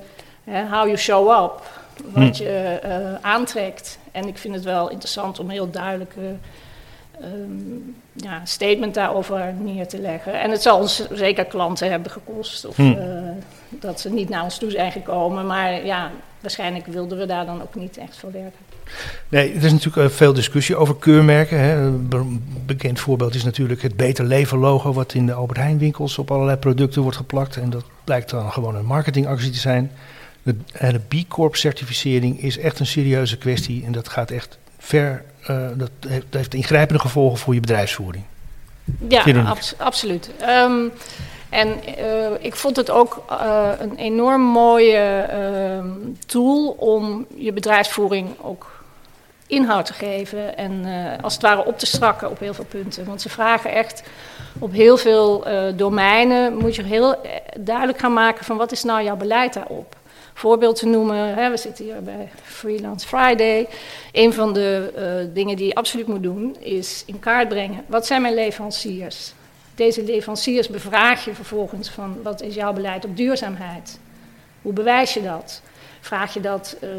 uh, 0.45 0.73
how 0.73 0.85
you 0.87 0.97
show 0.97 1.45
up, 1.45 1.63
wat 2.13 2.37
hm. 2.37 2.43
je 2.43 2.81
uh, 2.85 2.91
aantrekt. 3.21 3.99
En 4.13 4.29
ik 4.29 4.39
vind 4.39 4.55
het 4.55 4.65
wel 4.65 4.91
interessant 4.91 5.39
om 5.39 5.49
heel 5.49 5.71
duidelijk 5.71 6.15
um, 7.23 7.95
ja, 8.13 8.45
statement 8.45 8.95
daarover 8.95 9.55
neer 9.61 9.89
te 9.89 10.01
leggen. 10.01 10.41
En 10.41 10.51
het 10.51 10.63
zal 10.63 10.79
ons 10.79 11.09
zeker 11.13 11.45
klanten 11.45 11.91
hebben 11.91 12.11
gekost. 12.11 12.65
Of 12.65 12.77
hmm. 12.77 12.97
uh, 12.99 13.31
dat 13.71 14.01
ze 14.01 14.11
niet 14.11 14.29
naar 14.29 14.43
ons 14.43 14.59
toe 14.59 14.71
zijn 14.71 14.93
gekomen. 14.93 15.47
Maar 15.47 15.85
ja, 15.85 16.11
waarschijnlijk 16.41 16.87
wilden 16.87 17.19
we 17.19 17.27
daar 17.27 17.47
dan 17.47 17.63
ook 17.63 17.75
niet 17.75 17.97
echt 17.97 18.17
voor 18.17 18.33
werken. 18.33 18.67
Nee, 19.29 19.55
er 19.55 19.65
is 19.65 19.73
natuurlijk 19.73 20.11
uh, 20.11 20.17
veel 20.17 20.33
discussie 20.33 20.77
over 20.77 20.97
keurmerken. 20.97 21.59
Hè. 21.59 21.77
Een 21.77 22.45
bekend 22.67 23.01
voorbeeld 23.01 23.35
is 23.35 23.45
natuurlijk 23.45 23.83
het 23.83 23.97
Beter 23.97 24.25
Leven 24.25 24.59
logo... 24.59 24.93
wat 24.93 25.15
in 25.15 25.27
de 25.27 25.33
Albert 25.33 25.59
Heijn 25.59 25.79
winkels 25.79 26.19
op 26.19 26.31
allerlei 26.31 26.57
producten 26.57 27.03
wordt 27.03 27.17
geplakt. 27.17 27.57
En 27.57 27.71
dat 27.71 27.85
blijkt 28.05 28.31
dan 28.31 28.53
gewoon 28.53 28.75
een 28.75 28.85
marketingactie 28.85 29.51
te 29.51 29.59
zijn. 29.59 29.91
De, 30.43 30.55
de 30.79 31.01
B 31.09 31.29
Corp 31.29 31.57
certificering 31.57 32.43
is 32.43 32.59
echt 32.59 32.81
een 32.81 32.87
serieuze 32.87 33.39
kwestie. 33.39 33.85
En 33.85 33.93
dat 33.93 34.09
gaat 34.09 34.31
echt 34.31 34.59
ver 34.89 35.23
uh, 35.51 35.69
dat, 35.75 35.91
heeft, 36.09 36.25
dat, 36.29 36.41
heeft, 36.41 36.55
ingrijpende 36.55 37.01
gevolgen 37.01 37.39
voor 37.39 37.55
je 37.55 37.61
bedrijfsvoering. 37.61 38.25
Ja, 39.09 39.57
absoluut. 39.77 40.31
Um, 40.49 40.93
en 41.49 41.69
uh, 41.99 42.31
ik 42.41 42.57
vond 42.57 42.77
het 42.77 42.91
ook 42.91 43.25
uh, 43.31 43.71
een 43.79 43.97
enorm 43.97 44.43
mooie 44.43 45.29
uh, 45.33 45.91
tool 46.27 46.69
om 46.69 47.27
je 47.35 47.53
bedrijfsvoering 47.53 48.29
ook 48.41 48.85
inhoud 49.47 49.87
te 49.87 49.93
geven 49.93 50.57
en 50.57 50.85
als 51.23 51.33
het 51.33 51.43
ware 51.43 51.65
op 51.65 51.79
te 51.79 51.87
strakken 51.87 52.31
op 52.31 52.39
heel 52.39 52.55
veel 52.55 52.65
punten. 52.65 53.05
Want 53.05 53.23
ze 53.23 53.29
vragen 53.29 53.73
echt 53.73 54.03
op 54.59 54.73
heel 54.73 54.97
veel 54.97 55.45
domeinen, 55.77 56.57
moet 56.57 56.77
je 56.77 56.83
heel 56.83 57.17
duidelijk 57.59 57.99
gaan 57.99 58.13
maken 58.13 58.45
van 58.45 58.57
wat 58.57 58.73
is 58.73 58.83
nou 58.83 59.05
jouw 59.05 59.17
beleid 59.17 59.55
daarop 59.55 59.97
voorbeeld 60.39 60.77
te 60.77 60.87
noemen. 60.87 61.35
Hè, 61.35 61.51
we 61.51 61.57
zitten 61.57 61.85
hier 61.85 62.03
bij 62.03 62.29
Freelance 62.43 63.07
Friday. 63.07 63.69
Een 64.13 64.33
van 64.33 64.53
de 64.53 64.93
uh, 64.97 65.35
dingen 65.35 65.57
die 65.57 65.67
je 65.67 65.75
absoluut 65.75 66.07
moet 66.07 66.23
doen 66.23 66.57
is 66.59 67.03
in 67.07 67.19
kaart 67.19 67.49
brengen. 67.49 67.85
Wat 67.87 68.07
zijn 68.07 68.23
mijn 68.23 68.35
leveranciers? 68.35 69.33
Deze 69.75 70.03
leveranciers 70.03 70.69
bevraag 70.69 71.25
je 71.25 71.35
vervolgens 71.35 71.91
van 71.91 72.23
wat 72.23 72.43
is 72.43 72.55
jouw 72.55 72.73
beleid 72.73 73.05
op 73.05 73.17
duurzaamheid? 73.17 73.99
Hoe 74.63 74.73
bewijs 74.73 75.15
je 75.15 75.23
dat? 75.23 75.63
Vraag 76.01 76.35
je 76.35 76.41
dat 76.41 76.77
uh, 76.81 76.91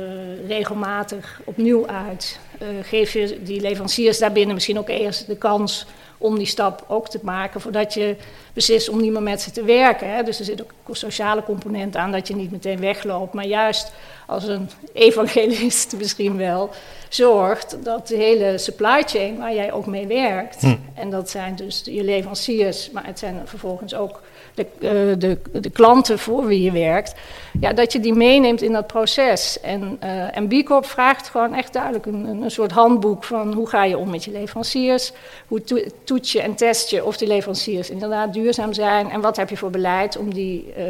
regelmatig 0.48 1.42
opnieuw 1.44 1.88
uit? 1.88 2.40
Uh, 2.62 2.68
geef 2.82 3.14
je 3.14 3.44
die 3.44 3.62
leveranciers 3.62 4.20
daarbinnen 4.20 4.54
misschien 4.54 4.80
ook 4.80 4.90
eerst 4.90 5.28
de 5.28 5.38
kans 5.38 5.86
om 6.22 6.38
die 6.38 6.48
stap 6.48 6.84
ook 6.88 7.10
te 7.10 7.20
maken 7.24 7.62
voordat 7.62 7.94
je 7.94 8.16
beslist 8.54 8.90
om 8.90 9.02
niet 9.02 9.12
meer 9.12 9.24
met 9.24 9.42
ze 9.42 9.52
te 9.52 9.64
werken. 9.64 10.14
Hè. 10.14 10.24
Dus 10.24 10.40
er 10.40 10.46
zit 10.46 10.62
ook 10.62 10.72
een 10.88 10.96
sociale 10.96 11.44
component 11.44 11.96
aan 11.96 12.12
dat 12.12 12.28
je 12.28 12.36
niet 12.36 12.52
meteen 12.52 12.80
wegloopt, 12.80 13.34
maar 13.34 13.46
juist 13.46 13.92
als 14.28 14.48
een 14.48 14.70
evangelist 14.94 15.96
misschien 15.98 16.38
wel 16.38 16.70
zorgt 17.10 17.78
dat 17.84 18.08
de 18.08 18.16
hele 18.16 18.58
supply 18.58 19.04
chain 19.04 19.38
waar 19.38 19.54
jij 19.54 19.72
ook 19.72 19.86
mee 19.86 20.08
werkt, 20.08 20.62
hm. 20.62 20.76
en 20.94 21.10
dat 21.10 21.30
zijn 21.30 21.56
dus 21.56 21.82
je 21.86 22.04
leveranciers, 22.04 22.92
maar 22.92 23.06
het 23.06 23.20
zijn 23.20 23.42
vervolgens 23.46 23.96
ook 23.96 24.22
de, 24.60 24.66
uh, 24.80 25.20
de, 25.20 25.60
de 25.62 25.70
klanten 25.70 26.20
voor 26.20 26.46
wie 26.46 26.62
je 26.62 26.72
werkt, 26.72 27.16
ja, 27.60 27.74
dat 27.74 27.92
je 27.92 28.00
die 28.00 28.14
meeneemt 28.14 28.62
in 28.62 28.72
dat 28.72 28.88
proces. 28.88 29.60
En, 29.60 30.00
uh, 30.04 30.38
en 30.38 30.48
B 30.48 30.66
Corp 30.66 30.86
vraagt 30.86 31.30
gewoon 31.30 31.54
echt 31.54 31.74
duidelijk 31.74 32.06
een, 32.06 32.26
een 32.26 32.52
soort 32.52 32.72
handboek 32.72 33.24
van 33.24 33.54
hoe 33.54 33.70
ga 33.70 33.84
je 33.84 33.98
om 33.98 34.10
met 34.10 34.24
je 34.24 34.32
leveranciers, 34.32 35.12
hoe 35.48 35.64
to 35.64 35.78
toets 36.04 36.32
je 36.32 36.42
en 36.42 36.56
test 36.56 36.90
je 36.90 37.06
of 37.06 37.18
die 37.18 37.28
leveranciers 37.28 37.90
inderdaad 37.90 38.34
duurzaam 38.34 38.74
zijn 38.74 39.10
en 39.10 39.22
wat 39.22 39.38
heb 39.38 39.50
je 39.50 39.58
voor 39.58 39.70
beleid 39.70 40.18
om 40.18 40.34
die 40.34 40.74
uh, 40.78 40.84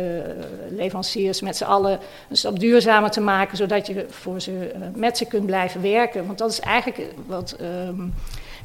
leveranciers 0.69 1.41
met 1.41 1.57
z'n 1.57 1.63
allen 1.63 1.99
een 2.29 2.37
stap 2.37 2.59
duurzamer 2.59 3.09
te 3.09 3.21
maken, 3.21 3.57
zodat 3.57 3.87
je 3.87 4.05
voor 4.09 4.41
ze, 4.41 4.71
met 4.95 5.17
ze 5.17 5.25
kunt 5.25 5.45
blijven 5.45 5.81
werken. 5.81 6.25
Want 6.25 6.37
dat 6.37 6.51
is 6.51 6.59
eigenlijk 6.59 7.13
wat 7.27 7.55
um, 7.87 8.13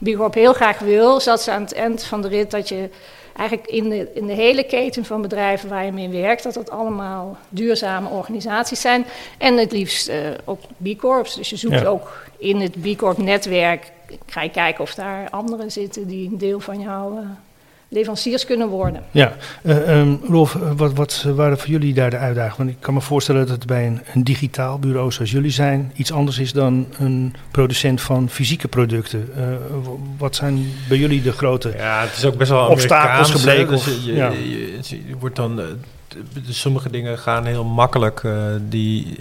B 0.02 0.16
Corp 0.16 0.34
heel 0.34 0.52
graag 0.52 0.78
wil, 0.78 1.16
is 1.16 1.24
dat 1.24 1.42
ze 1.42 1.50
aan 1.50 1.62
het 1.62 1.74
eind 1.74 2.04
van 2.04 2.22
de 2.22 2.28
rit 2.28 2.50
dat 2.50 2.68
je 2.68 2.88
eigenlijk 3.36 3.68
in 3.68 3.88
de, 3.88 4.10
in 4.14 4.26
de 4.26 4.32
hele 4.32 4.64
keten 4.64 5.04
van 5.04 5.22
bedrijven 5.22 5.68
waar 5.68 5.84
je 5.84 5.92
mee 5.92 6.08
werkt, 6.08 6.42
dat 6.42 6.54
dat 6.54 6.70
allemaal 6.70 7.36
duurzame 7.48 8.08
organisaties 8.08 8.80
zijn. 8.80 9.04
En 9.38 9.56
het 9.56 9.72
liefst 9.72 10.08
uh, 10.08 10.16
ook 10.44 10.60
B 10.82 10.98
Corps. 10.98 11.34
Dus 11.34 11.50
je 11.50 11.56
zoekt 11.56 11.80
ja. 11.80 11.86
ook 11.86 12.26
in 12.38 12.60
het 12.60 12.80
B 12.80 12.96
Corp 12.96 13.18
netwerk, 13.18 13.92
ga 14.26 14.42
je 14.42 14.50
kijken 14.50 14.82
of 14.82 14.94
daar 14.94 15.30
anderen 15.30 15.72
zitten 15.72 16.06
die 16.06 16.30
een 16.30 16.38
deel 16.38 16.60
van 16.60 16.80
jouw 16.80 17.12
uh, 17.12 17.18
leveranciers 17.94 18.44
kunnen 18.44 18.68
worden. 18.68 19.02
Ja, 19.10 19.36
uh, 19.62 19.98
um, 19.98 20.20
Rolf, 20.28 20.58
wat, 20.76 20.92
wat 20.92 21.26
waren 21.34 21.58
voor 21.58 21.68
jullie 21.68 21.94
daar 21.94 22.10
de 22.10 22.16
uitdagingen? 22.16 22.56
Want 22.56 22.70
ik 22.70 22.76
kan 22.80 22.94
me 22.94 23.00
voorstellen 23.00 23.40
dat 23.40 23.50
het 23.50 23.66
bij 23.66 23.86
een, 23.86 24.00
een, 24.14 24.24
digitaal 24.24 24.78
bureau 24.78 25.12
zoals 25.12 25.30
jullie 25.30 25.50
zijn 25.50 25.92
iets 25.94 26.12
anders 26.12 26.38
is 26.38 26.52
dan 26.52 26.86
een 26.98 27.34
producent 27.50 28.00
van 28.00 28.28
fysieke 28.28 28.68
producten. 28.68 29.28
Uh, 29.36 29.44
wat 30.18 30.36
zijn 30.36 30.66
bij 30.88 30.98
jullie 30.98 31.22
de 31.22 31.32
grote 31.32 31.74
ja, 31.76 32.00
het 32.00 32.16
is 32.16 32.24
ook 32.24 32.36
best 32.36 32.50
wel 32.50 32.66
obstakels 32.66 33.30
gebleken? 33.30 33.70
Dus 33.70 33.84
je, 34.04 34.14
ja. 34.14 34.30
je, 34.30 34.82
je, 34.88 35.16
wordt 35.18 35.36
dan, 35.36 35.60
sommige 36.48 36.90
dingen 36.90 37.18
gaan 37.18 37.44
heel 37.44 37.64
makkelijk. 37.64 38.22
die, 38.68 39.18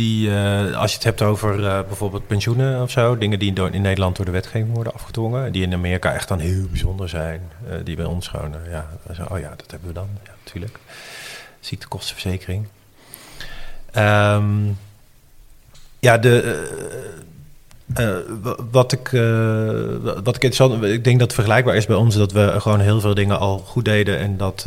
die, 0.00 0.28
uh, 0.28 0.76
als 0.76 0.90
je 0.90 0.96
het 0.96 1.04
hebt 1.04 1.22
over 1.22 1.58
uh, 1.58 1.80
bijvoorbeeld 1.86 2.26
pensioenen 2.26 2.82
of 2.82 2.90
zo, 2.90 3.18
dingen 3.18 3.38
die 3.38 3.52
in 3.70 3.82
Nederland 3.82 4.16
door 4.16 4.24
de 4.24 4.30
wetgeving 4.30 4.74
worden 4.74 4.94
afgedwongen, 4.94 5.52
die 5.52 5.62
in 5.62 5.74
Amerika 5.74 6.12
echt 6.12 6.28
dan 6.28 6.38
heel 6.38 6.66
bijzonder 6.70 7.08
zijn, 7.08 7.40
uh, 7.68 7.74
die 7.84 7.96
bij 7.96 8.04
ons 8.04 8.28
gewoon, 8.28 8.54
ja, 8.70 8.88
zo, 9.14 9.22
oh 9.30 9.38
ja, 9.38 9.48
dat 9.56 9.70
hebben 9.70 9.88
we 9.88 9.94
dan, 9.94 10.08
ja, 10.24 10.30
natuurlijk. 10.44 10.78
Ziektekostenverzekering. 11.60 12.66
Um, 13.96 14.78
ja, 15.98 16.18
de, 16.18 16.68
wat, 18.70 18.92
ik, 18.92 19.10
wat 20.24 20.36
ik 20.36 20.42
interessant 20.42 20.84
ik 20.84 21.04
denk 21.04 21.18
dat 21.18 21.32
vergelijkbaar 21.32 21.76
is 21.76 21.86
bij 21.86 21.96
ons, 21.96 22.14
dat 22.14 22.32
we 22.32 22.54
gewoon 22.60 22.80
heel 22.80 23.00
veel 23.00 23.14
dingen 23.14 23.38
al 23.38 23.58
goed 23.58 23.84
deden 23.84 24.18
en 24.18 24.36
dat, 24.36 24.66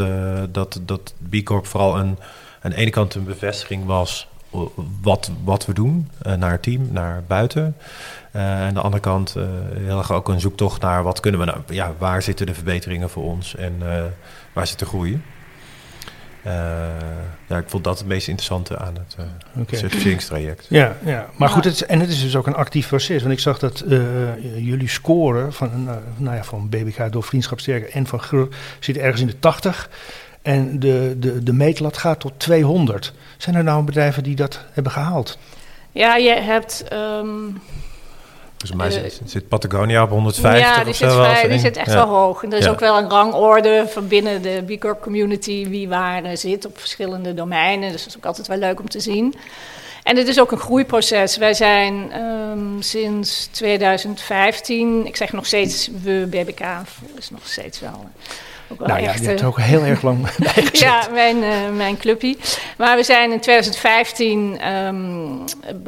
dat, 0.51 0.79
dat 0.81 1.13
B 1.29 1.43
Corp 1.43 1.67
vooral 1.67 1.97
een, 1.97 2.17
aan 2.61 2.71
de 2.71 2.77
ene 2.77 2.89
kant 2.89 3.15
een 3.15 3.23
bevestiging 3.23 3.85
was 3.85 4.27
wat, 5.01 5.31
wat 5.43 5.65
we 5.65 5.73
doen 5.73 6.09
uh, 6.27 6.33
naar 6.33 6.51
het 6.51 6.63
team, 6.63 6.87
naar 6.91 7.23
buiten. 7.27 7.75
Uh, 8.35 8.61
aan 8.61 8.73
de 8.73 8.81
andere 8.81 9.01
kant 9.01 9.35
uh, 9.37 9.43
heel 9.73 9.97
erg 9.97 10.11
ook 10.11 10.29
een 10.29 10.39
zoektocht 10.39 10.81
naar 10.81 11.03
wat 11.03 11.19
kunnen 11.19 11.39
we 11.39 11.45
nou, 11.45 11.59
ja, 11.67 11.93
waar 11.97 12.21
zitten 12.21 12.45
de 12.45 12.53
verbeteringen 12.53 13.09
voor 13.09 13.23
ons 13.23 13.55
en 13.55 13.81
waar 14.53 14.67
zit 14.67 14.79
de 14.79 14.85
groei. 14.85 15.21
ja, 17.47 17.57
ik 17.57 17.69
vond 17.69 17.83
dat 17.83 17.97
het 17.97 18.07
meest 18.07 18.27
interessante 18.27 18.77
aan 18.77 18.95
het 18.95 19.15
okay. 19.57 19.79
certificeringstraject. 19.79 20.65
Ja, 20.69 20.95
ja. 21.05 21.29
maar 21.37 21.49
goed, 21.49 21.63
het 21.63 21.73
is, 21.73 21.85
en 21.85 21.99
het 21.99 22.09
is 22.09 22.21
dus 22.21 22.35
ook 22.35 22.47
een 22.47 22.55
actief 22.55 22.87
proces. 22.87 23.21
Want 23.21 23.33
ik 23.33 23.39
zag 23.39 23.59
dat 23.59 23.83
jullie 24.55 24.89
scoren 24.89 25.53
van, 25.53 25.83
nou 26.17 26.35
ja, 26.35 26.43
van 26.43 26.69
BBK 26.69 27.11
door 27.11 27.23
Vriendschap 27.23 27.59
Sterker 27.59 27.89
en 27.89 28.07
van 28.07 28.19
GRUR 28.19 28.47
zit 28.79 28.97
ergens 28.97 29.21
in 29.21 29.27
de 29.27 29.39
80. 29.39 29.89
En 30.43 30.79
de, 30.79 31.15
de, 31.19 31.43
de 31.43 31.53
meetlat 31.53 31.97
gaat 31.97 32.19
tot 32.19 32.31
200. 32.37 33.13
Zijn 33.37 33.55
er 33.55 33.63
nou 33.63 33.83
bedrijven 33.83 34.23
die 34.23 34.35
dat 34.35 34.59
hebben 34.71 34.91
gehaald? 34.91 35.37
Ja, 35.91 36.15
je 36.15 36.29
hebt. 36.29 36.83
Um, 36.93 37.61
Volgens 38.57 38.81
mij 38.81 39.09
zit, 39.09 39.21
zit, 39.25 39.47
Patagonia 39.47 40.03
op 40.03 40.09
150 40.09 40.61
ja, 40.61 40.83
die 40.83 40.93
zit, 40.93 41.11
vrij, 41.11 41.47
die 41.47 41.59
zit 41.59 41.77
echt 41.77 41.87
ja. 41.87 41.93
wel 41.93 42.07
hoog. 42.07 42.43
En 42.43 42.51
er 42.51 42.57
is 42.57 42.65
ja. 42.65 42.71
ook 42.71 42.79
wel 42.79 42.97
een 42.97 43.09
rangorde 43.09 43.85
van 43.89 44.07
binnen 44.07 44.41
de 44.41 44.63
B 44.67 44.79
Corp 44.79 45.01
community 45.01 45.69
wie 45.69 45.89
waar 45.89 46.37
zit 46.37 46.65
op 46.65 46.79
verschillende 46.79 47.33
domeinen. 47.33 47.91
Dus 47.91 47.99
dat 48.01 48.09
is 48.09 48.17
ook 48.17 48.25
altijd 48.25 48.47
wel 48.47 48.57
leuk 48.57 48.79
om 48.79 48.89
te 48.89 48.99
zien. 48.99 49.35
En 50.03 50.17
het 50.17 50.27
is 50.27 50.39
ook 50.39 50.51
een 50.51 50.57
groeiproces. 50.57 51.37
Wij 51.37 51.53
zijn 51.53 52.21
um, 52.21 52.81
sinds 52.81 53.47
2015, 53.51 55.05
ik 55.05 55.15
zeg 55.15 55.31
nog 55.31 55.45
steeds 55.45 55.89
we, 56.03 56.27
BBK, 56.29 56.61
is 57.17 57.29
nog 57.29 57.47
steeds 57.47 57.79
wel 57.79 58.09
nou 58.79 59.01
ja, 59.01 59.07
echt, 59.07 59.19
je 59.19 59.27
hebt 59.27 59.41
er 59.41 59.47
ook 59.47 59.59
heel 59.59 59.83
erg 59.83 60.01
lang 60.01 60.27
bij 60.53 60.67
Ja, 60.71 61.07
mijn, 61.11 61.37
uh, 61.37 61.69
mijn 61.75 61.97
clubje. 61.97 62.35
Maar 62.77 62.95
we 62.95 63.03
zijn 63.03 63.31
in 63.31 63.39
2015, 63.39 64.59
um, 64.67 65.43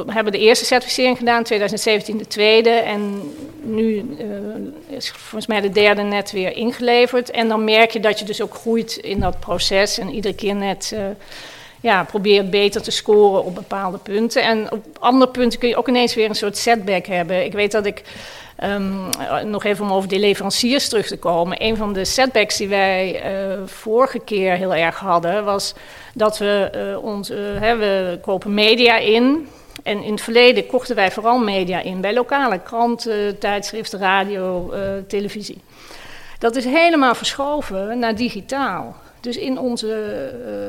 hebben 0.07 0.33
de 0.33 0.39
eerste 0.39 0.65
certificering 0.65 1.17
gedaan, 1.17 1.43
2017 1.43 2.17
de 2.17 2.27
tweede. 2.27 2.69
En 2.69 3.33
nu 3.61 4.15
uh, 4.89 4.97
is 4.97 5.11
volgens 5.11 5.47
mij 5.47 5.61
de 5.61 5.69
derde 5.69 6.01
net 6.01 6.31
weer 6.31 6.55
ingeleverd. 6.55 7.31
En 7.31 7.47
dan 7.47 7.63
merk 7.63 7.91
je 7.91 7.99
dat 7.99 8.19
je 8.19 8.25
dus 8.25 8.41
ook 8.41 8.53
groeit 8.53 8.95
in 8.95 9.19
dat 9.19 9.39
proces. 9.39 9.97
En 9.97 10.09
iedere 10.09 10.35
keer 10.35 10.55
net... 10.55 10.91
Uh, 10.93 10.99
ja, 11.85 12.03
probeert 12.03 12.49
beter 12.49 12.81
te 12.81 12.91
scoren 12.91 13.43
op 13.43 13.55
bepaalde 13.55 13.97
punten. 13.97 14.43
En 14.43 14.71
op 14.71 14.85
andere 14.99 15.31
punten 15.31 15.59
kun 15.59 15.69
je 15.69 15.75
ook 15.75 15.87
ineens 15.87 16.15
weer 16.15 16.29
een 16.29 16.35
soort 16.35 16.57
setback 16.57 17.05
hebben. 17.05 17.45
Ik 17.45 17.53
weet 17.53 17.71
dat 17.71 17.85
ik, 17.85 18.03
ehm, 18.55 19.49
nog 19.49 19.63
even 19.63 19.85
om 19.85 19.91
over 19.91 20.09
de 20.09 20.19
leveranciers 20.19 20.89
terug 20.89 21.07
te 21.07 21.17
komen. 21.17 21.63
Een 21.63 21.77
van 21.77 21.93
de 21.93 22.05
setbacks 22.05 22.57
die 22.57 22.67
wij 22.67 23.23
uh, 23.25 23.57
vorige 23.65 24.19
keer 24.19 24.55
heel 24.55 24.75
erg 24.75 24.97
hadden, 24.97 25.43
was 25.43 25.73
dat 26.13 26.37
we 26.37 26.71
uh, 26.75 27.03
ons, 27.03 27.29
uh, 27.29 27.37
hè, 27.37 27.75
we 27.75 28.19
kopen 28.21 28.53
media 28.53 28.97
in. 28.97 29.47
En 29.83 30.03
in 30.03 30.11
het 30.11 30.21
verleden 30.21 30.65
kochten 30.65 30.95
wij 30.95 31.11
vooral 31.11 31.39
media 31.39 31.81
in 31.81 32.01
bij 32.01 32.13
lokale 32.13 32.59
kranten, 32.59 33.39
tijdschriften, 33.39 33.99
radio, 33.99 34.73
televisie. 35.07 35.61
Dat 36.39 36.55
is 36.55 36.65
helemaal 36.65 37.15
verschoven 37.15 37.99
naar 37.99 38.15
digitaal. 38.15 38.95
Dus 39.19 39.37
in 39.37 39.59
onze 39.59 39.87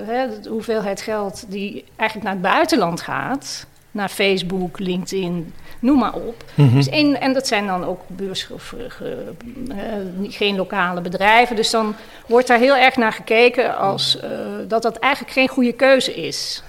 hè, 0.06 0.48
hoeveelheid 0.48 1.00
geld 1.00 1.44
die 1.48 1.84
eigenlijk 1.96 2.28
naar 2.28 2.42
het 2.42 2.52
buitenland 2.54 3.00
gaat, 3.00 3.66
naar 3.96 4.08
Facebook, 4.08 4.78
LinkedIn, 4.78 5.54
noem 5.78 5.98
maar 5.98 6.14
op. 6.14 6.44
Mm 6.54 6.66
-hmm. 6.66 6.76
dus 6.76 6.88
in, 6.88 7.18
en 7.18 7.32
dat 7.32 7.46
zijn 7.46 7.66
dan 7.66 7.84
ook 7.84 8.00
beurs, 8.06 8.50
of, 8.50 8.74
uh, 9.02 9.74
geen 10.28 10.56
lokale 10.56 11.00
bedrijven. 11.00 11.56
Dus 11.56 11.70
dan 11.70 11.94
wordt 12.26 12.46
daar 12.46 12.58
heel 12.58 12.76
erg 12.76 12.96
naar 12.96 13.12
gekeken 13.12 13.78
als 13.78 14.18
uh, 14.24 14.30
dat 14.68 14.82
dat 14.82 14.96
eigenlijk 14.98 15.32
geen 15.32 15.48
goede 15.48 15.72
keuze 15.72 16.14
is. 16.14 16.62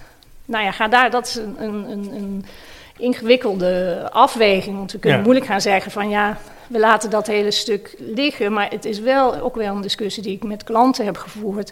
Nou 0.46 0.64
ja, 0.64 0.72
ga 0.72 0.88
daar, 0.88 1.12
dat 1.12 1.28
is 1.28 1.36
een, 1.36 1.62
een, 1.92 2.10
een 2.14 2.46
ingewikkelde 2.98 4.02
afweging. 4.12 4.78
Want 4.78 4.92
we 4.92 5.00
kunnen 5.00 5.18
ja. 5.18 5.24
moeilijk 5.24 5.48
gaan 5.48 5.62
zeggen 5.62 5.92
van 5.92 6.10
ja, 6.10 6.38
we 6.68 6.80
laten 6.80 7.10
dat 7.10 7.28
hele 7.28 7.52
stuk 7.52 7.96
liggen. 7.98 8.54
Maar 8.54 8.70
het 8.70 8.86
is 8.86 9.00
wel 9.00 9.40
ook 9.40 9.56
wel 9.56 9.76
een 9.76 9.82
discussie 9.82 10.24
die 10.24 10.36
ik 10.36 10.44
met 10.44 10.64
klanten 10.64 11.06
heb 11.06 11.18
gevoerd. 11.18 11.72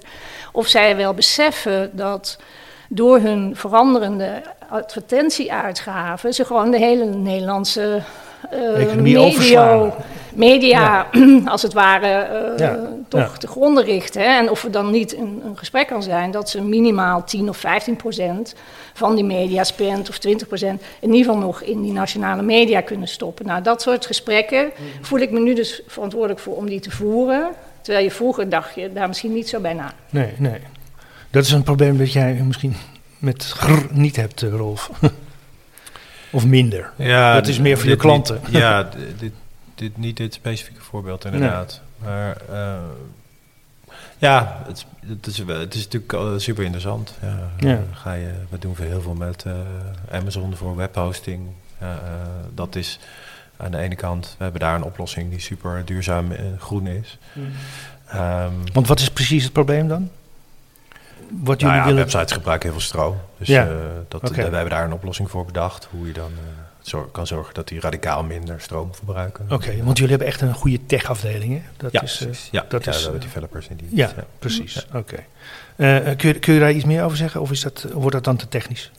Of 0.52 0.68
zij 0.68 0.96
wel 0.96 1.13
beseffen 1.13 1.89
dat 1.94 2.38
door 2.89 3.19
hun 3.19 3.56
veranderende 3.56 4.41
advertentieuitgaven 4.69 6.34
ze 6.34 6.45
gewoon 6.45 6.71
de 6.71 6.78
hele 6.78 7.06
Nederlandse 7.06 8.02
uh, 8.54 8.93
medio, 8.93 9.93
media, 10.34 11.08
ja. 11.12 11.41
als 11.52 11.62
het 11.62 11.74
ware, 11.74 12.28
uh, 12.52 12.58
ja. 12.58 12.80
toch 13.08 13.21
ja. 13.21 13.38
te 13.38 13.48
gronden 13.48 13.84
richten. 13.84 14.21
Hè? 14.21 14.28
En 14.28 14.50
of 14.50 14.63
er 14.63 14.71
dan 14.71 14.91
niet 14.91 15.17
een, 15.17 15.41
een, 15.45 15.58
gesprek 15.58 15.88
kan 15.88 16.04
zijn 16.04 16.32
dat 16.32 16.50
ze 16.50 16.62
minimaal 16.62 17.24
10 17.24 17.50
of 17.50 17.58
15 17.58 17.95
procent 17.95 18.56
van 18.93 19.15
die 19.15 19.24
media 19.24 19.63
spend 19.63 20.10
of 20.10 20.17
20 20.17 20.48
procent 20.48 20.82
in 21.00 21.13
ieder 21.13 21.26
geval 21.26 21.48
nog 21.48 21.62
in 21.62 21.82
die 21.82 21.91
nationale 21.91 22.41
media 22.41 22.82
kunnen 22.82 23.08
stoppen. 23.08 23.45
Nou, 23.45 23.62
dat 23.62 23.82
soort 23.82 24.06
gesprekken 24.06 24.71
voel 25.02 25.19
ik 25.19 25.32
me 25.32 25.39
nu 25.39 25.54
dus 25.54 25.82
verantwoordelijk 25.88 26.39
voor 26.39 26.56
om 26.56 26.65
die 26.65 26.80
te 26.80 26.91
voeren. 26.91 27.50
Terwijl 27.82 28.06
je 28.06 28.12
vroeger 28.12 28.50
dacht 28.50 28.76
je 28.76 28.93
daar 28.93 29.08
misschien 29.08 29.34
niet 29.34 29.50
zo 29.50 29.60
bij 29.60 29.74
na. 29.74 29.93
Nee, 30.10 30.34
nee. 30.38 30.60
Dat 31.36 31.45
is 31.45 31.52
een 31.52 31.63
probleem 31.63 31.98
dat 31.98 32.13
jij 32.13 32.34
misschien 32.34 32.76
met 33.17 33.56
niet 33.91 34.15
hebt, 34.15 34.41
Rolf. 34.41 34.91
Of 36.32 36.45
minder? 36.45 36.91
Ja, 36.95 37.34
dat 37.34 37.48
is 37.48 37.60
meer 37.60 37.78
voor 37.78 37.89
je 37.89 37.95
klanten. 37.95 38.39
Niet, 38.45 38.56
ja, 38.56 38.84
dit, 39.19 39.32
dit, 39.76 39.98
niet 39.98 40.17
dit 40.17 40.34
specifieke 40.34 40.82
voorbeeld 40.82 41.26
inderdaad. 41.26 41.82
Nee. 41.98 42.10
Maar 42.10 42.38
uh, 42.50 42.78
ja, 44.17 44.62
het, 44.65 44.86
het, 45.06 45.28
is, 45.28 45.38
het 45.38 45.74
is 45.76 45.88
natuurlijk 45.88 46.41
super 46.41 46.63
interessant. 46.63 47.13
Ja, 47.21 47.50
ja. 47.58 47.84
Ga 47.91 48.13
je, 48.13 48.32
we 48.50 48.58
doen 48.58 48.76
heel 48.80 49.02
veel 49.02 49.15
met 49.15 49.43
uh, 49.48 49.54
Amazon 50.12 50.56
voor 50.56 50.76
webhosting. 50.76 51.48
Uh, 51.82 51.89
dat 52.54 52.76
is 52.76 53.00
aan 53.58 53.71
de 53.71 53.78
ene 53.78 53.95
kant, 53.95 54.36
we 54.38 54.43
hebben 54.43 54.62
daar 54.62 54.76
een 54.76 54.84
oplossing 54.84 55.30
die 55.30 55.39
super 55.39 55.86
duurzaam 55.86 56.32
en 56.32 56.56
groen 56.60 56.88
is. 56.88 57.17
Mm. 57.34 57.45
Um, 58.15 58.74
Want 58.74 58.88
wat 58.88 59.00
is 59.00 59.10
precies 59.10 59.43
het 59.43 59.54
probleem 59.54 59.88
dan? 59.88 60.10
Wat 61.29 61.59
jullie 61.59 61.75
nou 61.75 61.77
ja, 61.77 61.83
willen... 61.83 61.99
websites 61.99 62.31
gebruiken 62.31 62.69
heel 62.69 62.79
veel 62.79 62.88
stroom. 62.88 63.17
Dus 63.38 63.47
ja. 63.47 63.67
uh, 63.67 63.75
dat, 64.07 64.23
okay. 64.23 64.35
wij 64.35 64.43
hebben 64.43 64.69
daar 64.69 64.85
een 64.85 64.93
oplossing 64.93 65.29
voor 65.29 65.45
bedacht. 65.45 65.88
Hoe 65.91 66.07
je 66.07 66.13
dan 66.13 66.31
zor 66.81 67.09
kan 67.11 67.27
zorgen 67.27 67.53
dat 67.53 67.67
die 67.67 67.79
radicaal 67.79 68.23
minder 68.23 68.61
stroom 68.61 68.95
verbruiken. 68.95 69.43
Oké, 69.43 69.53
okay, 69.53 69.83
want 69.83 69.97
jullie 69.97 70.09
hebben 70.09 70.27
echt 70.27 70.41
een 70.41 70.53
goede 70.53 70.85
tech-afdeling, 70.85 71.53
hè? 71.53 71.61
Dat 71.77 71.91
ja, 71.91 72.01
is, 72.01 72.21
uh, 72.21 72.33
ja, 72.51 72.65
dat 72.69 72.85
ja, 72.85 72.91
is, 72.91 73.09
we 73.09 73.17
developers 73.17 73.67
in 73.67 73.75
die. 73.75 73.88
Ja, 73.91 74.11
ja. 74.15 74.23
precies. 74.39 74.85
Oké. 74.93 75.25
Okay. 75.75 76.15
kun, 76.15 76.39
kun 76.39 76.53
je 76.53 76.59
daar 76.59 76.71
iets 76.71 76.85
meer 76.85 77.03
over 77.03 77.17
zeggen? 77.17 77.41
Of 77.41 77.51
is 77.51 77.61
dat, 77.61 77.88
wordt 77.93 78.15
dat 78.15 78.23
dan 78.23 78.35
te 78.35 78.47
technisch? 78.47 78.91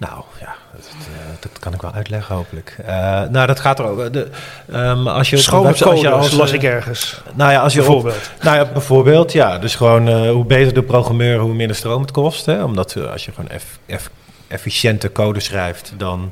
Nou 0.00 0.22
ja, 0.40 0.54
dat, 0.72 1.42
dat, 1.42 1.58
kan 1.58 1.74
ik 1.74 1.80
wel 1.80 1.92
uitleggen 1.92 2.34
hopelijk. 2.34 2.76
Uh, 2.80 2.86
nou, 3.22 3.46
dat 3.46 3.60
gaat 3.60 3.78
erover. 3.78 4.12
De, 4.12 4.28
um, 4.72 5.08
als 5.08 5.30
je 5.30 5.36
als, 5.36 6.32
las 6.32 6.52
ik 6.52 6.62
ergens. 6.62 7.22
Nou 7.34 7.52
ja, 7.52 7.60
als 7.62 7.72
je 7.72 7.78
bijvoorbeeld. 7.78 8.30
Op, 8.36 8.42
nou 8.42 8.56
ja, 8.56 8.64
bijvoorbeeld, 8.72 9.32
ja. 9.32 9.58
Dus 9.58 9.74
gewoon 9.74 10.08
uh, 10.08 10.30
hoe 10.30 10.44
beter 10.44 10.74
de 10.74 10.82
programmeur, 10.82 11.38
hoe 11.38 11.54
minder 11.54 11.76
stroom 11.76 12.00
het 12.00 12.10
kost. 12.10 12.46
Hè? 12.46 12.64
Omdat 12.64 12.94
uh, 12.94 13.12
als 13.12 13.24
je 13.24 13.32
gewoon 13.32 13.50
eff, 13.50 13.78
eff, 13.86 14.10
efficiënte 14.48 15.12
code 15.12 15.40
schrijft, 15.40 15.92
dan 15.96 16.30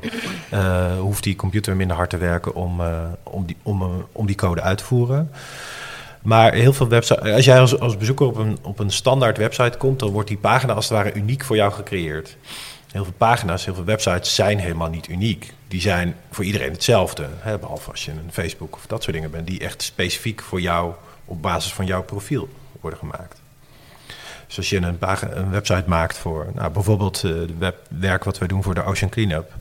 hoeft 0.99 1.23
die 1.23 1.35
computer 1.35 1.75
minder 1.75 1.97
hard 1.97 2.09
te 2.09 2.17
werken 2.17 2.55
om, 2.55 2.81
om, 3.23 3.45
die, 3.45 3.57
om, 3.63 4.05
om 4.11 4.25
die 4.25 4.35
code 4.35 4.61
uit 4.61 4.77
te 4.77 4.83
voeren. 4.83 5.31
Maar 6.21 6.53
heel 6.53 6.73
veel 6.73 6.87
websites, 6.87 7.33
als 7.33 7.45
jij 7.45 7.59
als, 7.59 7.79
als 7.79 7.97
bezoeker 7.97 8.25
op 8.25 8.37
een, 8.37 8.57
op 8.61 8.79
een 8.79 8.91
standaard 8.91 9.37
website 9.37 9.77
komt, 9.77 9.99
dan 9.99 10.09
wordt 10.09 10.27
die 10.27 10.37
pagina 10.37 10.73
als 10.73 10.89
het 10.89 10.97
ware 10.97 11.13
uniek 11.13 11.43
voor 11.43 11.55
jou 11.55 11.71
gecreëerd. 11.71 12.37
Heel 12.91 13.03
veel 13.03 13.13
pagina's, 13.17 13.65
heel 13.65 13.75
veel 13.75 13.83
websites 13.83 14.35
zijn 14.35 14.59
helemaal 14.59 14.89
niet 14.89 15.07
uniek. 15.07 15.53
Die 15.67 15.81
zijn 15.81 16.15
voor 16.31 16.43
iedereen 16.43 16.71
hetzelfde. 16.71 17.27
Hè, 17.39 17.57
behalve 17.57 17.91
als 17.91 18.05
je 18.05 18.11
een 18.11 18.31
Facebook 18.31 18.75
of 18.75 18.85
dat 18.85 19.03
soort 19.03 19.15
dingen 19.15 19.31
bent, 19.31 19.47
die 19.47 19.59
echt 19.59 19.81
specifiek 19.81 20.41
voor 20.41 20.61
jou 20.61 20.93
op 21.25 21.41
basis 21.41 21.73
van 21.73 21.85
jouw 21.85 22.03
profiel 22.03 22.49
worden 22.81 22.99
gemaakt. 22.99 23.41
Dus 24.47 24.57
als 24.57 24.69
je 24.69 24.77
een, 24.77 24.97
een 25.39 25.51
website 25.51 25.83
maakt 25.87 26.17
voor 26.17 26.51
nou, 26.55 26.71
bijvoorbeeld 26.71 27.23
uh, 27.23 27.39
het 27.39 27.57
webwerk 27.57 28.23
wat 28.23 28.37
wij 28.37 28.47
doen 28.47 28.63
voor 28.63 28.75
de 28.75 28.83
Ocean 28.83 29.09
Cleanup, 29.09 29.53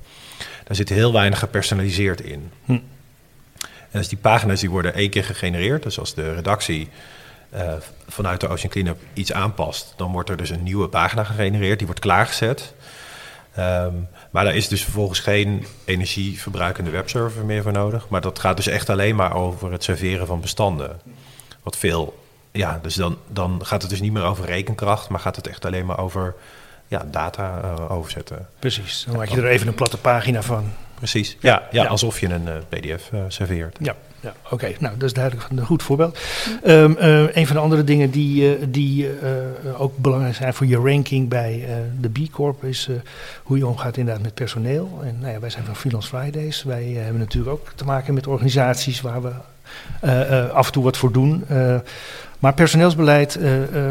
daar 0.64 0.77
zit 0.77 0.88
heel 0.88 1.12
weinig 1.12 1.38
gepersonaliseerd 1.38 2.21
in. 2.21 2.51
Hm. 2.64 2.79
En 3.91 3.99
als 3.99 4.09
die 4.09 4.19
pagina's 4.19 4.61
die 4.61 4.71
worden 4.71 4.95
één 4.95 5.11
keer 5.11 5.25
gegenereerd, 5.25 5.83
dus 5.83 5.99
als 5.99 6.14
de 6.14 6.35
redactie 6.35 6.88
uh, 7.55 7.73
vanuit 8.09 8.41
de 8.41 8.49
Ocean 8.49 8.71
Cleanup 8.71 9.01
iets 9.12 9.33
aanpast, 9.33 9.95
dan 9.97 10.12
wordt 10.12 10.31
er 10.31 10.37
dus 10.37 10.51
een 10.51 10.62
nieuwe 10.62 10.88
pagina 10.88 11.25
gegenereerd, 11.25 11.79
die 11.79 11.87
wordt 11.87 12.03
klaargezet. 12.03 12.75
Um, 13.59 14.09
maar 14.31 14.44
daar 14.44 14.55
is 14.55 14.68
dus 14.68 14.83
vervolgens 14.83 15.21
geen 15.21 15.66
energieverbruikende 15.85 16.90
webserver 16.90 17.44
meer 17.44 17.62
voor 17.62 17.73
nodig. 17.73 18.09
Maar 18.09 18.21
dat 18.21 18.38
gaat 18.38 18.57
dus 18.57 18.66
echt 18.66 18.90
alleen 18.90 19.16
maar 19.16 19.35
over 19.35 19.73
het 19.73 19.85
serveren 19.85 20.27
van 20.27 20.40
bestanden. 20.40 21.01
Wat 21.62 21.77
veel, 21.77 22.23
ja, 22.53 22.79
dus 22.83 22.94
dan, 22.94 23.18
dan 23.27 23.61
gaat 23.64 23.81
het 23.83 23.90
dus 23.90 24.01
niet 24.01 24.12
meer 24.12 24.23
over 24.23 24.44
rekenkracht, 24.44 25.09
maar 25.09 25.21
gaat 25.21 25.37
het 25.37 25.47
echt 25.47 25.64
alleen 25.64 25.87
maar 25.87 25.99
over 25.99 26.35
ja, 26.88 27.05
data 27.11 27.61
uh, 27.64 27.90
overzetten. 27.90 28.49
Precies, 28.59 29.05
dan 29.07 29.16
maak 29.16 29.29
je 29.29 29.37
er 29.37 29.49
even 29.49 29.66
een 29.66 29.75
platte 29.75 29.99
pagina 29.99 30.42
van. 30.42 30.73
Precies, 30.94 31.37
ja, 31.40 31.68
ja, 31.71 31.83
ja. 31.83 31.88
alsof 31.88 32.21
je 32.21 32.29
een 32.29 32.47
uh, 32.47 32.55
PDF 32.68 33.11
uh, 33.12 33.21
serveert. 33.29 33.77
Ja, 33.81 33.94
ja, 34.20 34.35
oké. 34.50 34.72
Nou, 34.78 34.94
dat 34.96 35.02
is 35.02 35.12
duidelijk 35.12 35.46
een 35.50 35.64
goed 35.64 35.83
voorbeeld. 35.83 36.18
Um, 36.66 36.96
uh, 37.00 37.37
een 37.37 37.46
van 37.46 37.57
de 37.57 37.62
andere 37.62 37.85
dingen 37.85 38.11
die, 38.11 38.59
uh, 38.59 38.64
die 38.68 39.04
uh, 39.04 39.81
ook 39.81 39.96
belangrijk 39.96 40.35
zijn 40.35 40.54
voor 40.54 40.66
je 40.66 40.76
ranking 40.76 41.28
bij 41.28 41.66
de 42.00 42.09
B 42.09 42.31
Corp 42.31 42.64
is 42.64 42.88
hoe 43.42 43.59
je 43.59 43.66
omgaat 43.66 43.96
inderdaad 43.96 44.22
met 44.22 44.35
personeel. 44.35 45.00
En 45.02 45.18
nou 45.20 45.33
ja, 45.33 45.40
wij 45.40 45.50
zijn 45.50 45.64
van 45.64 45.76
Freelance 45.76 46.09
Fridays. 46.09 46.62
Wij 46.62 46.85
hebben 46.85 47.18
natuurlijk 47.20 47.52
ook 47.52 47.72
te 47.74 47.85
maken 47.85 48.14
met 48.14 48.26
organisaties 48.26 49.00
waar 49.00 49.22
we 49.22 49.33
af 50.52 50.66
en 50.66 50.72
toe 50.72 50.85
wat 50.85 50.96
voor 50.96 51.12
doen. 51.12 51.44
maar 52.38 52.54
personeelsbeleid, 52.54 53.37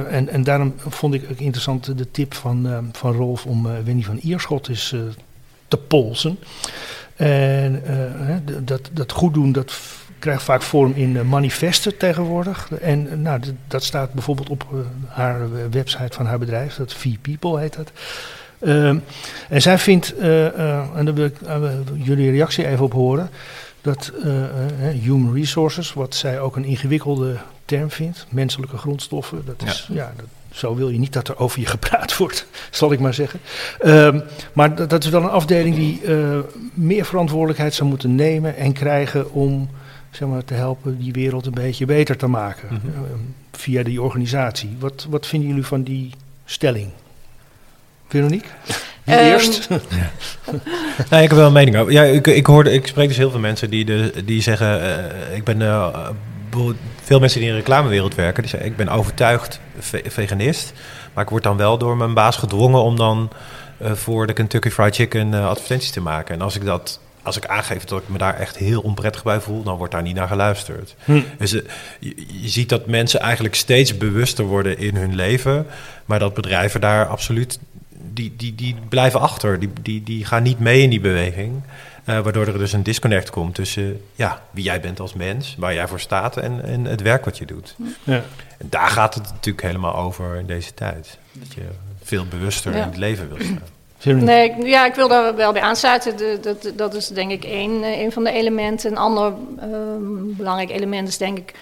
en, 0.09 0.29
en 0.29 0.43
daarom 0.43 0.73
vond 0.77 1.13
ik 1.13 1.23
ook 1.31 1.39
interessant 1.39 1.97
de 1.97 2.11
tip 2.11 2.33
van, 2.33 2.89
van 2.91 3.13
Rolf 3.13 3.45
om 3.45 3.67
Winnie 3.83 4.05
van 4.05 4.19
Ierschot 4.21 4.67
eens 4.67 4.95
te 5.67 5.77
polsen. 5.77 6.39
En 7.15 7.83
dat, 8.63 8.89
dat 8.93 9.11
goed 9.11 9.33
doen, 9.33 9.51
dat 9.51 9.73
krijgt 10.19 10.43
vaak 10.43 10.62
vorm 10.62 10.93
in 10.95 11.27
manifesten 11.27 11.97
tegenwoordig. 11.97 12.71
En 12.82 13.21
nou, 13.21 13.41
dat 13.67 13.84
staat 13.84 14.13
bijvoorbeeld 14.13 14.49
op 14.49 14.65
uh, 14.73 14.80
haar 15.08 15.69
website 15.69 16.15
van 16.15 16.25
haar 16.25 16.39
bedrijf, 16.39 16.75
dat 16.75 16.93
V-People 16.93 17.60
heet 17.60 17.75
dat. 17.75 17.91
Uh, 18.60 18.88
en 19.49 19.62
zij 19.62 19.77
vindt, 19.77 20.13
uh, 20.19 20.97
en 20.97 21.06
daar 21.06 21.13
wil 21.13 21.25
ik 21.25 21.36
jullie 21.93 22.32
reactie 22.32 22.67
even 22.67 22.86
op 22.86 22.93
horen, 22.93 23.30
dat 23.82 24.12
human 25.01 25.34
resources, 25.34 25.93
wat 25.93 26.15
zij 26.15 26.39
ook 26.39 26.56
een 26.56 26.65
ingewikkelde 26.65 27.36
term 27.65 27.91
vindt, 27.91 28.25
menselijke 28.30 28.77
grondstoffen, 28.77 29.41
dat 29.45 29.63
is, 29.67 29.88
ja, 29.89 29.95
ja 29.95 30.13
dat, 30.15 30.25
zo 30.51 30.75
wil 30.75 30.89
je 30.89 30.99
niet 30.99 31.13
dat 31.13 31.27
er 31.27 31.38
over 31.38 31.60
je 31.60 31.65
gepraat 31.65 32.17
wordt, 32.17 32.47
zal 32.69 32.91
ik 32.91 32.99
maar 32.99 33.13
zeggen. 33.13 33.39
Um, 33.86 34.23
maar 34.53 34.75
dat, 34.75 34.89
dat, 34.89 35.03
is 35.03 35.10
wel 35.10 35.21
een 35.21 35.30
afdeling 35.30 35.75
die 35.75 36.01
meer 36.73 37.06
verantwoordelijkheid 37.06 37.73
zou 37.73 37.89
moeten 37.89 38.15
nemen 38.15 38.56
en 38.56 38.73
krijgen 38.73 39.32
om 39.32 39.69
zeg 40.17 40.27
maar, 40.27 40.43
te 40.43 40.53
helpen 40.53 40.99
die 40.99 41.12
wereld 41.12 41.45
een 41.45 41.53
beetje 41.53 41.86
beter 41.86 42.17
te 42.17 42.27
maken. 42.27 42.67
Mm 42.71 42.80
-hmm. 42.84 43.34
via 43.51 43.84
die 43.84 44.01
organisatie. 44.01 44.75
Wat, 44.80 45.08
wat 45.10 45.27
vinden 45.27 45.49
jullie 45.49 45.65
van 45.65 45.84
die 45.84 46.12
stelling? 46.45 46.89
Veronique? 48.08 48.47
Wie 49.03 49.15
um, 49.15 49.21
eerst? 49.21 49.67
ja. 49.69 50.12
nee, 51.10 51.23
ik 51.23 51.30
heb 51.30 51.38
wel 51.38 51.47
een 51.47 51.53
mening 51.53 51.77
over. 51.77 51.91
Ja, 51.91 52.03
ik, 52.03 52.27
ik, 52.27 52.45
hoorde, 52.45 52.71
ik 52.71 52.88
spreek 52.88 53.08
dus 53.08 53.17
heel 53.17 53.32
veel 53.32 53.39
mensen 53.39 53.69
die, 53.69 53.86
de, 53.86 54.23
die 54.25 54.41
zeggen... 54.41 54.82
Uh, 54.82 55.36
ik 55.36 55.43
ben 55.43 55.62
uh, 55.62 56.10
veel 57.01 57.19
mensen 57.19 57.39
die 57.39 57.49
in 57.49 57.56
de 57.56 57.62
reclamewereld 57.62 58.15
werken, 58.15 58.41
die 58.41 58.51
zeggen 58.51 58.69
ik 58.69 58.77
ben 58.77 58.89
overtuigd 58.89 59.60
veganist, 60.08 60.73
maar 61.13 61.23
ik 61.23 61.30
word 61.30 61.43
dan 61.43 61.58
wel 61.58 61.77
door 61.77 61.97
mijn 61.97 62.13
baas 62.13 62.38
gedwongen 62.38 62.82
om 62.82 62.95
dan 62.95 63.30
uh, 63.82 63.91
voor 63.91 64.27
de 64.27 64.34
Kentucky 64.34 64.69
Fried 64.69 64.95
Chicken 64.95 65.34
uh, 65.34 65.47
advertenties 65.47 65.91
te 65.91 66.01
maken. 66.01 66.36
En 66.36 66.41
als 66.41 66.56
ik 66.56 66.65
dat 66.65 66.99
als 67.27 67.37
ik 67.37 67.45
aangeef 67.45 67.83
dat 67.83 68.01
ik 68.01 68.09
me 68.09 68.17
daar 68.17 68.39
echt 68.39 68.57
heel 68.57 68.81
onprettig 68.81 69.23
bij 69.23 69.39
voel, 69.39 69.63
dan 69.63 69.77
wordt 69.77 69.93
daar 69.93 70.01
niet 70.01 70.15
naar 70.15 70.27
geluisterd. 70.27 70.95
Hm. 71.05 71.21
Dus 71.37 71.51
je, 71.51 71.63
je, 72.41 72.49
ziet 72.49 72.69
dat 72.69 72.85
mensen 72.85 73.19
eigenlijk 73.19 73.55
steeds 73.55 73.97
bewuster 73.97 74.45
worden 74.45 74.77
in 74.77 74.95
hun 74.95 75.15
leven, 75.15 75.67
maar 76.05 76.19
dat 76.19 76.33
bedrijven 76.33 76.81
daar 76.81 77.05
absoluut 77.05 77.59
die, 78.13 78.33
die, 78.37 78.55
die 78.55 78.75
blijven 78.89 79.19
achter. 79.19 79.59
Die, 79.59 79.69
die, 79.81 80.03
die 80.03 80.25
gaan 80.25 80.43
niet 80.43 80.59
mee 80.59 80.81
in 80.81 80.89
die 80.89 80.99
beweging. 80.99 81.61
Uh, 82.05 82.19
waardoor 82.19 82.47
er 82.47 82.57
dus 82.57 82.73
een 82.73 82.83
disconnect 82.83 83.29
komt 83.29 83.55
tussen 83.55 84.01
ja, 84.15 84.41
wie 84.51 84.63
jij 84.63 84.81
bent 84.81 84.99
als 84.99 85.13
mens, 85.13 85.55
waar 85.57 85.73
jij 85.73 85.87
voor 85.87 85.99
staat 85.99 86.37
en, 86.37 86.63
en 86.63 86.85
het 86.85 87.01
werk 87.01 87.25
wat 87.25 87.37
je 87.37 87.45
doet. 87.45 87.75
Ja. 88.03 88.23
En 88.57 88.67
daar 88.69 88.89
gaat 88.89 89.13
het 89.13 89.23
natuurlijk 89.23 89.65
helemaal 89.65 89.95
over 89.95 90.35
in 90.35 90.45
deze 90.45 90.73
tijd. 90.73 91.17
Dat 91.31 91.53
je 91.53 91.61
veel 92.03 92.25
bewuster 92.25 92.75
in 92.75 92.83
het 92.83 92.97
leven 92.97 93.27
wil 93.27 93.37
staan. 93.39 93.75
Nee, 94.03 94.65
ja, 94.65 94.86
ik 94.86 94.95
wil 94.95 95.07
daar 95.07 95.36
wel 95.36 95.51
bij 95.51 95.62
aansluiten. 95.62 96.17
De, 96.17 96.38
dat, 96.41 96.71
dat 96.75 96.93
is 96.93 97.07
denk 97.07 97.31
ik 97.31 97.43
één, 97.43 97.83
eh, 97.83 97.89
één 97.89 98.12
van 98.12 98.23
de 98.23 98.31
elementen. 98.31 98.91
Een 98.91 98.97
ander 98.97 99.33
um, 99.62 100.36
belangrijk 100.36 100.69
element 100.69 101.07
is 101.07 101.17
denk 101.17 101.38
ik 101.38 101.53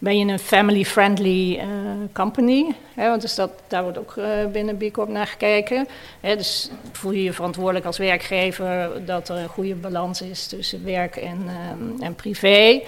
ben 0.00 0.18
je 0.18 0.32
een 0.32 0.38
family-friendly 0.38 1.56
uh, 1.56 1.64
company. 2.12 2.74
Hè, 2.94 3.08
want 3.08 3.20
dus 3.20 3.34
dat, 3.34 3.50
daar 3.68 3.82
wordt 3.82 3.98
ook 3.98 4.14
uh, 4.18 4.24
binnen 4.52 4.76
B 4.76 4.92
Corp 4.92 5.08
naar 5.08 5.26
gekeken. 5.26 5.88
Hè, 6.20 6.36
dus 6.36 6.70
voel 6.92 7.12
je 7.12 7.22
je 7.22 7.32
verantwoordelijk 7.32 7.84
als 7.84 7.98
werkgever 7.98 8.90
dat 9.04 9.28
er 9.28 9.36
een 9.36 9.48
goede 9.48 9.74
balans 9.74 10.22
is 10.22 10.46
tussen 10.46 10.84
werk 10.84 11.16
en, 11.16 11.48
um, 11.72 12.02
en 12.02 12.14
privé. 12.14 12.80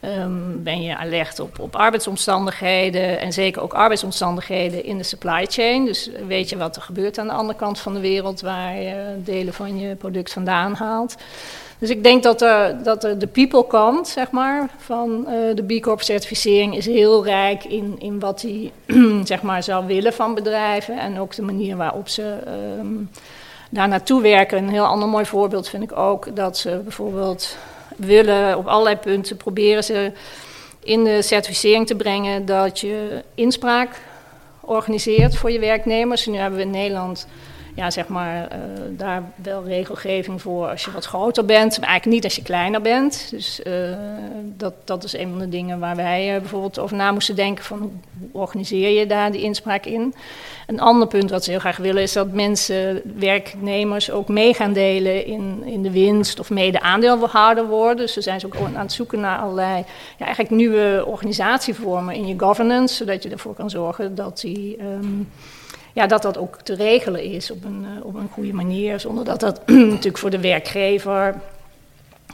Um, 0.00 0.62
ben 0.62 0.82
je 0.82 0.96
alert 0.96 1.40
op, 1.40 1.58
op 1.58 1.76
arbeidsomstandigheden 1.76 3.20
en 3.20 3.32
zeker 3.32 3.62
ook 3.62 3.74
arbeidsomstandigheden 3.74 4.84
in 4.84 4.98
de 4.98 5.04
supply 5.04 5.46
chain. 5.46 5.84
Dus 5.84 6.10
weet 6.26 6.48
je 6.48 6.56
wat 6.56 6.76
er 6.76 6.82
gebeurt 6.82 7.18
aan 7.18 7.26
de 7.26 7.32
andere 7.32 7.58
kant 7.58 7.78
van 7.78 7.94
de 7.94 8.00
wereld 8.00 8.40
waar 8.40 8.76
je 8.76 9.14
delen 9.24 9.54
van 9.54 9.78
je 9.78 9.94
product 9.94 10.32
vandaan 10.32 10.74
haalt. 10.74 11.16
Dus 11.78 11.90
ik 11.90 12.02
denk 12.02 12.22
dat, 12.22 12.42
er, 12.42 12.82
dat 12.82 13.00
de 13.00 13.26
people 13.32 13.66
kant, 13.66 14.08
zeg 14.08 14.30
maar, 14.30 14.68
van 14.78 15.26
uh, 15.28 15.54
de 15.54 15.64
B 15.78 15.82
Corp 15.82 16.02
certificering 16.02 16.76
is 16.76 16.86
heel 16.86 17.24
rijk 17.24 17.64
in, 17.64 17.96
in 17.98 18.20
wat 18.20 18.42
hij, 18.42 18.72
zeg 19.24 19.42
maar, 19.42 19.62
zou 19.62 19.86
willen 19.86 20.12
van 20.12 20.34
bedrijven. 20.34 20.98
En 20.98 21.18
ook 21.18 21.34
de 21.34 21.42
manier 21.42 21.76
waarop 21.76 22.08
ze 22.08 22.36
um, 22.78 23.10
daar 23.70 23.88
naartoe 23.88 24.22
werken. 24.22 24.58
Een 24.58 24.68
heel 24.68 24.84
ander 24.84 25.08
mooi 25.08 25.24
voorbeeld 25.24 25.68
vind 25.68 25.82
ik 25.82 25.96
ook 25.96 26.36
dat 26.36 26.58
ze 26.58 26.80
bijvoorbeeld 26.82 27.56
willen 27.96 28.58
op 28.58 28.66
allerlei 28.66 28.96
punten 28.96 29.36
proberen 29.36 29.84
ze 29.84 30.12
in 30.82 31.04
de 31.04 31.22
certificering 31.22 31.86
te 31.86 31.94
brengen 31.94 32.46
dat 32.46 32.80
je 32.80 33.22
inspraak 33.34 34.00
organiseert 34.60 35.36
voor 35.36 35.50
je 35.50 35.58
werknemers. 35.58 36.26
nu 36.26 36.36
hebben 36.36 36.58
we 36.58 36.64
in 36.64 36.70
Nederland 36.70 37.26
ja, 37.76 37.90
zeg 37.90 38.08
maar, 38.08 38.48
uh, 38.52 38.58
daar 38.90 39.22
wel 39.34 39.64
regelgeving 39.64 40.42
voor 40.42 40.68
als 40.68 40.84
je 40.84 40.90
wat 40.90 41.04
groter 41.04 41.44
bent, 41.44 41.78
maar 41.78 41.88
eigenlijk 41.88 42.16
niet 42.16 42.24
als 42.24 42.36
je 42.36 42.42
kleiner 42.42 42.80
bent. 42.80 43.26
Dus 43.30 43.60
uh, 43.66 43.72
dat, 44.42 44.74
dat 44.84 45.04
is 45.04 45.16
een 45.16 45.28
van 45.28 45.38
de 45.38 45.48
dingen 45.48 45.78
waar 45.78 45.96
wij 45.96 46.34
uh, 46.34 46.40
bijvoorbeeld 46.40 46.78
over 46.78 46.96
na 46.96 47.12
moesten 47.12 47.36
denken 47.36 47.64
van 47.64 47.78
hoe 47.78 47.90
organiseer 48.32 48.98
je 48.98 49.06
daar 49.06 49.32
die 49.32 49.42
inspraak 49.42 49.84
in. 49.84 50.14
Een 50.66 50.80
ander 50.80 51.08
punt 51.08 51.30
wat 51.30 51.44
ze 51.44 51.50
heel 51.50 51.60
graag 51.60 51.76
willen 51.76 52.02
is 52.02 52.12
dat 52.12 52.32
mensen, 52.32 53.02
werknemers 53.18 54.10
ook 54.10 54.28
mee 54.28 54.54
gaan 54.54 54.72
delen 54.72 55.26
in, 55.26 55.62
in 55.64 55.82
de 55.82 55.90
winst 55.90 56.40
of 56.40 56.50
mede 56.50 56.80
aandeelhouder 56.80 57.66
worden. 57.66 57.96
Dus 57.96 58.12
ze 58.12 58.20
zijn 58.20 58.40
ze 58.40 58.46
ook 58.46 58.56
aan 58.56 58.76
het 58.76 58.92
zoeken 58.92 59.20
naar 59.20 59.38
allerlei 59.38 59.84
ja, 60.18 60.24
eigenlijk 60.24 60.54
nieuwe 60.54 61.04
organisatievormen 61.06 62.14
in 62.14 62.26
je 62.26 62.38
governance, 62.38 62.94
zodat 62.94 63.22
je 63.22 63.28
ervoor 63.28 63.54
kan 63.54 63.70
zorgen 63.70 64.14
dat 64.14 64.40
die... 64.40 64.82
Um, 64.82 65.28
ja, 65.96 66.06
dat 66.06 66.22
dat 66.22 66.38
ook 66.38 66.60
te 66.62 66.74
regelen 66.74 67.22
is 67.22 67.50
op 67.50 67.64
een, 67.64 67.86
uh, 67.96 68.06
op 68.06 68.14
een 68.14 68.28
goede 68.32 68.52
manier. 68.52 69.00
Zonder 69.00 69.24
dat 69.24 69.40
dat 69.40 69.60
natuurlijk 69.94 70.18
voor 70.18 70.30
de 70.30 70.40
werkgever 70.40 71.34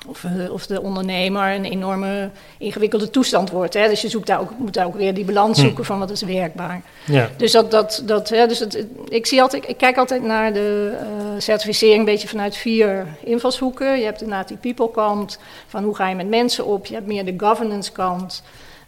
of, 0.09 0.23
uh, 0.23 0.53
of, 0.53 0.67
de 0.67 0.83
ondernemer 0.83 1.55
een 1.55 1.65
enorme 1.65 2.31
ingewikkelde 2.59 3.11
toestand 3.11 3.51
wordt. 3.51 3.75
Hè. 3.75 3.89
Dus 3.89 4.01
je 4.01 4.09
zoekt 4.09 4.27
daar 4.27 4.41
ook, 4.41 4.51
moet 4.59 4.75
daar 4.75 4.87
ook 4.87 4.97
weer 4.97 5.15
die 5.15 5.25
balans 5.25 5.59
hm. 5.59 5.65
zoeken 5.65 5.85
van 5.85 5.99
wat 5.99 6.11
is 6.11 6.23
werkbaar. 6.23 6.83
Ja. 7.07 7.31
Dus, 7.37 7.53
dat, 7.53 7.71
dat, 7.71 8.03
dat, 8.05 8.29
hè, 8.29 8.47
dus 8.47 8.59
het, 8.59 8.87
ik, 9.09 9.27
zie 9.27 9.43
altijd, 9.43 9.69
ik 9.69 9.77
kijk 9.77 9.97
altijd 9.97 10.23
naar 10.23 10.53
de 10.53 10.93
uh, 10.93 11.41
certificering 11.41 11.99
een 11.99 12.05
beetje 12.05 12.29
vanuit 12.29 12.57
vier 12.57 13.07
invalshoeken. 13.25 13.99
Je 13.99 14.05
hebt 14.05 14.23
inderdaad 14.23 14.49
die 14.49 14.57
people 14.57 14.91
kant, 14.91 15.39
van 15.67 15.85
hoe 15.85 15.95
ga 15.95 16.09
je 16.09 16.15
met 16.15 16.29
mensen 16.29 16.67
op. 16.67 16.87
Je 16.87 16.95
hebt 16.95 17.07
meer 17.07 17.25
de 17.25 17.35
governance 17.37 17.93
kant. 17.93 18.43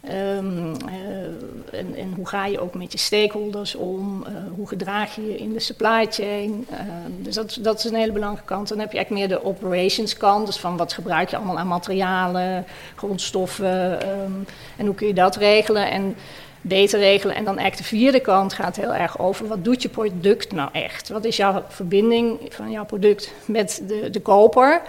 Um, 0.09 0.75
uh, 0.89 1.99
en, 1.99 2.13
hoe 2.15 2.27
ga 2.27 2.45
je 2.45 2.59
ook 2.59 2.73
met 2.73 2.91
je 2.91 2.97
stakeholders 2.97 3.75
om? 3.75 4.25
Uh, 4.27 4.35
hoe 4.55 4.67
gedraag 4.67 5.15
je 5.15 5.25
je 5.25 5.37
in 5.37 5.53
de 5.53 5.59
supply 5.59 6.07
chain? 6.09 6.67
Uh, 6.71 6.79
dus 7.17 7.35
dat, 7.35 7.57
dat, 7.61 7.77
is 7.77 7.83
een 7.83 7.95
hele 7.95 8.11
belangrijke 8.11 8.53
kant. 8.53 8.67
Dan 8.67 8.79
heb 8.79 8.91
je 8.91 8.97
eigenlijk 8.97 9.27
meer 9.27 9.37
de 9.37 9.45
operations 9.45 10.17
kant. 10.17 10.45
Dus 10.45 10.57
van 10.57 10.77
wat 10.77 10.93
gebruik 10.93 11.29
je 11.29 11.35
allemaal 11.35 11.59
aan 11.59 11.67
materialen, 11.67 12.65
grondstoffen 12.95 14.09
um, 14.09 14.45
en 14.77 14.85
hoe 14.85 14.95
kun 14.95 15.07
je 15.07 15.13
dat 15.13 15.35
regelen? 15.35 15.91
En 15.91 16.15
beter 16.67 16.99
regelen. 16.99 17.35
En 17.35 17.43
dan 17.43 17.57
eigenlijk 17.57 17.89
de 17.89 17.97
vierde 17.97 18.19
kant 18.19 18.53
gaat 18.53 18.75
heel 18.75 18.93
erg 18.93 19.19
over 19.19 19.47
wat 19.47 19.63
doet 19.63 19.81
je 19.81 19.89
product 19.89 20.51
nou 20.51 20.69
echt? 20.71 21.09
Wat 21.09 21.25
is 21.25 21.37
jouw 21.37 21.63
verbinding 21.67 22.39
van 22.49 22.71
jouw 22.71 22.85
product 22.85 23.31
met 23.45 23.81
de, 23.87 24.09
de 24.09 24.19
koper 24.19 24.81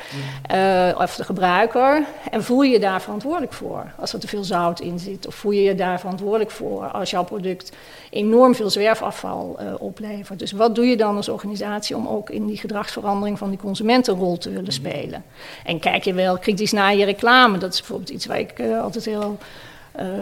uh, 0.55 0.99
of 0.99 1.17
de 1.17 1.25
gebruiker? 1.25 2.05
En 2.31 2.45
voel 2.45 2.63
je 2.63 2.73
je 2.73 2.79
daar 2.79 3.03
verantwoordelijk 3.03 3.53
voor 3.53 3.93
als 3.99 4.13
er 4.13 4.21
te 4.21 4.29
veel 4.29 4.45
zout 4.45 4.81
in 4.81 4.99
zit? 4.99 5.27
Of 5.27 5.35
voel 5.35 5.53
je 5.53 5.63
je 5.63 5.75
daar 5.75 6.01
verantwoordelijk 6.01 6.51
voor 6.51 6.85
als 6.85 7.11
jouw 7.11 7.25
product 7.25 7.73
enorm 8.11 8.55
veel 8.55 8.71
zwerfafval 8.71 9.59
uh, 9.61 9.75
oplevert? 9.79 10.39
Dus 10.39 10.53
wat 10.53 10.75
doe 10.75 10.87
je 10.87 10.97
dan 10.97 11.17
als 11.17 11.29
organisatie 11.29 11.97
om 11.97 12.09
ook 12.09 12.31
in 12.31 12.47
die 12.47 12.57
gedragsverandering 12.57 13.39
van 13.39 13.49
die 13.49 13.59
consument 13.59 14.07
een 14.07 14.19
rol 14.19 14.39
te 14.39 14.51
willen 14.51 14.73
spelen? 14.73 15.25
En 15.65 15.81
kijk 15.81 16.05
je 16.05 16.15
wel 16.15 16.39
kritisch 16.39 16.73
naar 16.73 16.97
je 16.97 17.05
reclame? 17.05 17.59
Dat 17.59 17.73
is 17.73 17.79
bijvoorbeeld 17.79 18.11
iets 18.11 18.27
waar 18.27 18.39
ik 18.39 18.59
uh, 18.59 18.83
altijd 18.83 19.05
heel 19.05 19.39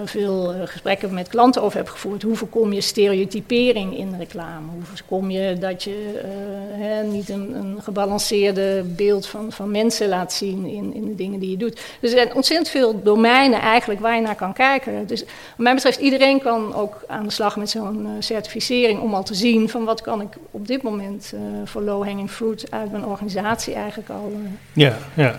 veel 0.04 0.54
uh, 0.54 0.60
gesprekken 0.64 1.14
met 1.14 1.28
klanten 1.28 1.62
over 1.62 1.76
heb 1.76 1.88
gevoerd. 1.88 2.22
Hoe 2.22 2.36
voorkom 2.36 2.72
je 2.72 2.80
stereotypering 2.80 3.98
in 3.98 4.14
reclame? 4.18 4.70
Hoe 4.72 4.82
voorkom 4.82 5.30
je 5.30 5.56
dat 5.58 5.82
je 5.82 6.12
uh, 6.14 6.84
hè, 6.84 7.02
niet 7.02 7.28
een, 7.28 7.54
een, 7.54 7.78
gebalanceerde 7.82 8.82
beeld 8.86 9.26
van, 9.26 9.52
van 9.52 9.70
mensen 9.70 10.08
laat 10.08 10.32
zien 10.32 10.66
in, 10.66 10.94
in 10.94 11.04
de 11.04 11.14
dingen 11.14 11.40
die 11.40 11.50
je 11.50 11.56
doet? 11.56 11.74
Dus 12.00 12.10
er 12.12 12.18
zijn 12.18 12.34
ontzettend 12.34 12.68
veel 12.68 13.02
domeinen 13.02 13.60
eigenlijk 13.60 14.00
waar 14.00 14.14
je 14.16 14.22
naar 14.22 14.34
kan 14.34 14.52
kijken. 14.52 15.06
Dus 15.06 15.20
wat 15.20 15.28
mij 15.56 15.74
betreft, 15.74 16.00
iedereen 16.00 16.40
kan 16.40 16.74
ook 16.74 17.04
aan 17.06 17.24
de 17.24 17.32
slag 17.32 17.56
met 17.56 17.70
zo'n 17.70 18.08
certificering 18.18 19.00
om 19.00 19.14
al 19.14 19.24
te 19.24 19.34
zien 19.34 19.68
van 19.68 19.84
wat 19.84 20.00
kan 20.00 20.20
ik 20.20 20.28
op 20.50 20.66
dit 20.66 20.82
moment 20.82 21.32
voor 21.64 21.82
low-hanging 21.82 22.30
fruit 22.30 22.66
uit 22.70 22.90
mijn 22.90 23.04
organisatie 23.04 23.74
eigenlijk 23.74 24.10
al. 24.10 24.32
Ja, 24.72 24.98
ja. 25.14 25.36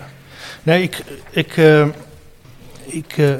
Nee, 0.62 0.82
ik, 0.82 1.02
ik 1.30 1.56
ik, 2.86 3.16
uh, 3.16 3.30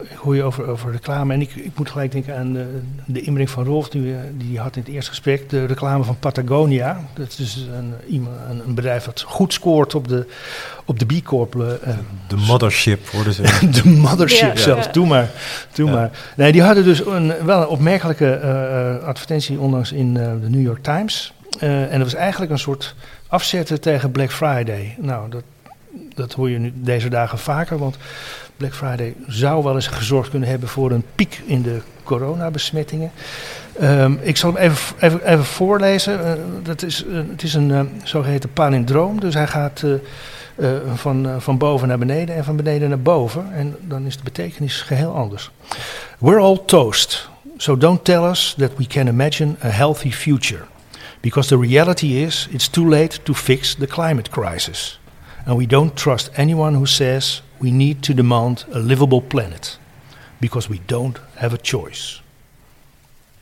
ik, 0.00 0.16
hoor 0.16 0.36
je 0.36 0.42
over, 0.42 0.66
over 0.66 0.92
reclame 0.92 1.34
en 1.34 1.40
ik, 1.40 1.54
ik 1.54 1.70
moet 1.74 1.90
gelijk 1.90 2.12
denken 2.12 2.36
aan 2.36 2.52
de, 2.52 2.80
de 3.06 3.20
inbreng 3.20 3.50
van 3.50 3.64
Rolf 3.64 3.88
die, 3.88 4.14
die 4.36 4.58
had 4.58 4.76
in 4.76 4.82
het 4.82 4.90
eerste 4.90 5.10
gesprek. 5.10 5.50
De 5.50 5.64
reclame 5.64 6.04
van 6.04 6.18
Patagonia. 6.18 7.00
Dat 7.14 7.38
is 7.38 7.56
een, 7.56 7.94
een, 8.08 8.26
een 8.66 8.74
bedrijf 8.74 9.04
dat 9.04 9.20
goed 9.20 9.52
scoort 9.52 9.94
op 9.94 10.08
de, 10.08 10.26
op 10.84 10.98
de 10.98 11.06
B 11.06 11.24
Corp. 11.24 11.54
Uh, 11.54 11.66
de 12.28 12.36
mothership 12.36 13.08
worden 13.08 13.32
ze. 13.32 13.42
de 13.82 13.88
mothership 13.88 14.56
ja, 14.56 14.62
zelfs, 14.62 14.86
ja. 14.86 14.92
doe 14.92 15.06
maar. 15.06 15.30
Doe 15.72 15.90
maar. 15.90 16.10
Nee, 16.36 16.52
die 16.52 16.62
hadden 16.62 16.84
dus 16.84 17.06
een, 17.06 17.44
wel 17.44 17.60
een 17.60 17.68
opmerkelijke 17.68 18.40
uh, 18.42 19.06
advertentie 19.06 19.58
onlangs 19.58 19.92
in 19.92 20.14
de 20.14 20.48
New 20.48 20.62
York 20.62 20.82
Times. 20.82 21.32
en 21.58 21.90
dat 21.90 22.02
was 22.02 22.14
eigenlijk 22.14 22.52
een 22.52 22.58
soort 22.58 22.94
afzetten 23.28 23.80
tegen 23.80 24.10
Black 24.10 24.32
Friday. 24.32 24.96
Nou, 24.98 25.30
dat, 25.30 25.42
dat 26.14 26.32
hoor 26.32 26.50
je 26.50 26.58
nu 26.58 26.72
deze 26.74 27.08
dagen 27.08 27.38
vaker, 27.38 27.78
want 27.78 27.96
Black 28.58 28.74
Friday 28.74 29.14
zou 29.26 29.64
wel 29.64 29.74
eens 29.74 29.86
gezorgd 29.86 30.30
kunnen 30.30 30.48
hebben 30.48 30.68
voor 30.68 30.90
een 30.90 31.04
piek 31.14 31.40
in 31.46 31.62
de 31.62 31.80
coronabesmettingen. 32.02 33.10
Um, 33.82 34.18
ik 34.22 34.36
zal 34.36 34.54
hem 34.54 34.62
even, 34.62 35.20
even, 35.24 35.44
voorlezen. 35.44 36.20
Uh, 36.20 36.32
dat 36.62 36.82
is, 36.82 37.04
het 37.30 37.42
is 37.42 37.54
een 37.54 37.70
uh, 37.70 37.80
zogeheten 38.02 38.52
palindroom. 38.52 39.20
Dus 39.20 39.34
hij 39.34 39.46
gaat 39.46 39.84
van, 40.94 41.36
van 41.38 41.58
boven 41.58 41.88
naar 41.88 41.98
beneden 41.98 42.34
en 42.34 42.44
van 42.44 42.56
beneden 42.56 42.88
naar 42.88 43.00
boven. 43.00 43.52
En 43.52 43.76
dan 43.80 44.06
is 44.06 44.16
de 44.16 44.22
betekenis 44.22 44.80
geheel 44.80 45.14
anders. 45.14 45.50
We're 46.18 46.40
all 46.40 46.58
toast. 46.66 47.28
So 47.56 47.76
don't 47.76 48.04
tell 48.04 48.24
us 48.24 48.54
that 48.58 48.70
we 48.76 48.86
can 48.86 49.06
imagine 49.06 49.56
a 49.64 49.68
healthy 49.68 50.10
future. 50.10 50.64
Because 51.20 51.48
the 51.48 51.58
reality 51.58 52.22
is, 52.22 52.48
it's 52.50 52.68
too 52.68 52.88
late 52.88 53.22
to 53.22 53.34
fix 53.34 53.74
the 53.74 53.86
climate 53.86 54.30
crisis. 54.30 54.98
And 55.48 55.56
we 55.56 55.66
don't 55.66 55.96
trust 55.96 56.30
anyone 56.36 56.74
who 56.74 56.86
says 56.86 57.42
we 57.58 57.70
need 57.70 58.02
to 58.02 58.14
demand 58.14 58.66
a 58.70 58.78
livable 58.78 59.22
planet. 59.22 59.78
Because 60.40 60.68
we 60.68 60.80
don't 60.86 61.18
have 61.34 61.54
a 61.54 61.58
choice. 61.62 62.20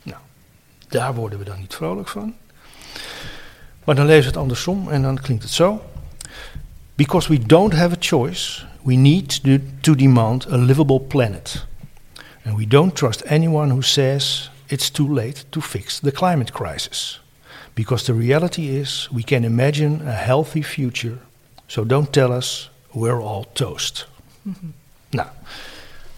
Nou, 0.03 0.21
daar 0.89 1.15
worden 1.15 1.39
we 1.39 1.45
dan 1.45 1.59
niet 1.59 1.75
vrolijk 1.75 2.09
van. 2.09 2.35
Maar 3.85 3.95
dan 3.95 4.07
lezen 4.07 4.23
we 4.23 4.29
het 4.29 4.37
andersom 4.37 4.89
en 4.89 5.03
dan 5.03 5.21
klinkt 5.21 5.43
het 5.43 5.53
zo. 5.53 5.83
Because 6.95 7.29
we 7.29 7.39
don't 7.39 7.73
have 7.73 7.95
a 7.95 7.99
choice, 7.99 8.65
we 8.83 8.95
need 8.95 9.43
to, 9.43 9.59
to 9.81 9.95
demand 9.95 10.53
a 10.53 10.57
livable 10.57 11.01
planet. 11.01 11.67
And 12.45 12.57
we 12.57 12.67
don't 12.67 12.95
trust 12.95 13.23
anyone 13.25 13.71
who 13.71 13.83
says 13.83 14.51
it's 14.67 14.91
too 14.91 15.15
late 15.15 15.45
to 15.49 15.61
fix 15.61 15.99
the 15.99 16.13
climate 16.13 16.53
crisis. 16.53 17.21
Because 17.75 18.05
the 18.05 18.15
reality 18.15 18.79
is, 18.81 19.09
we 19.13 19.23
can 19.23 19.45
imagine 19.45 20.09
a 20.09 20.15
healthy 20.15 20.63
future. 20.63 21.19
So 21.67 21.87
don't 21.87 22.13
tell 22.13 22.31
us 22.31 22.71
we're 22.91 23.23
all 23.23 23.45
toast. 23.53 24.09
Nou, 25.09 25.29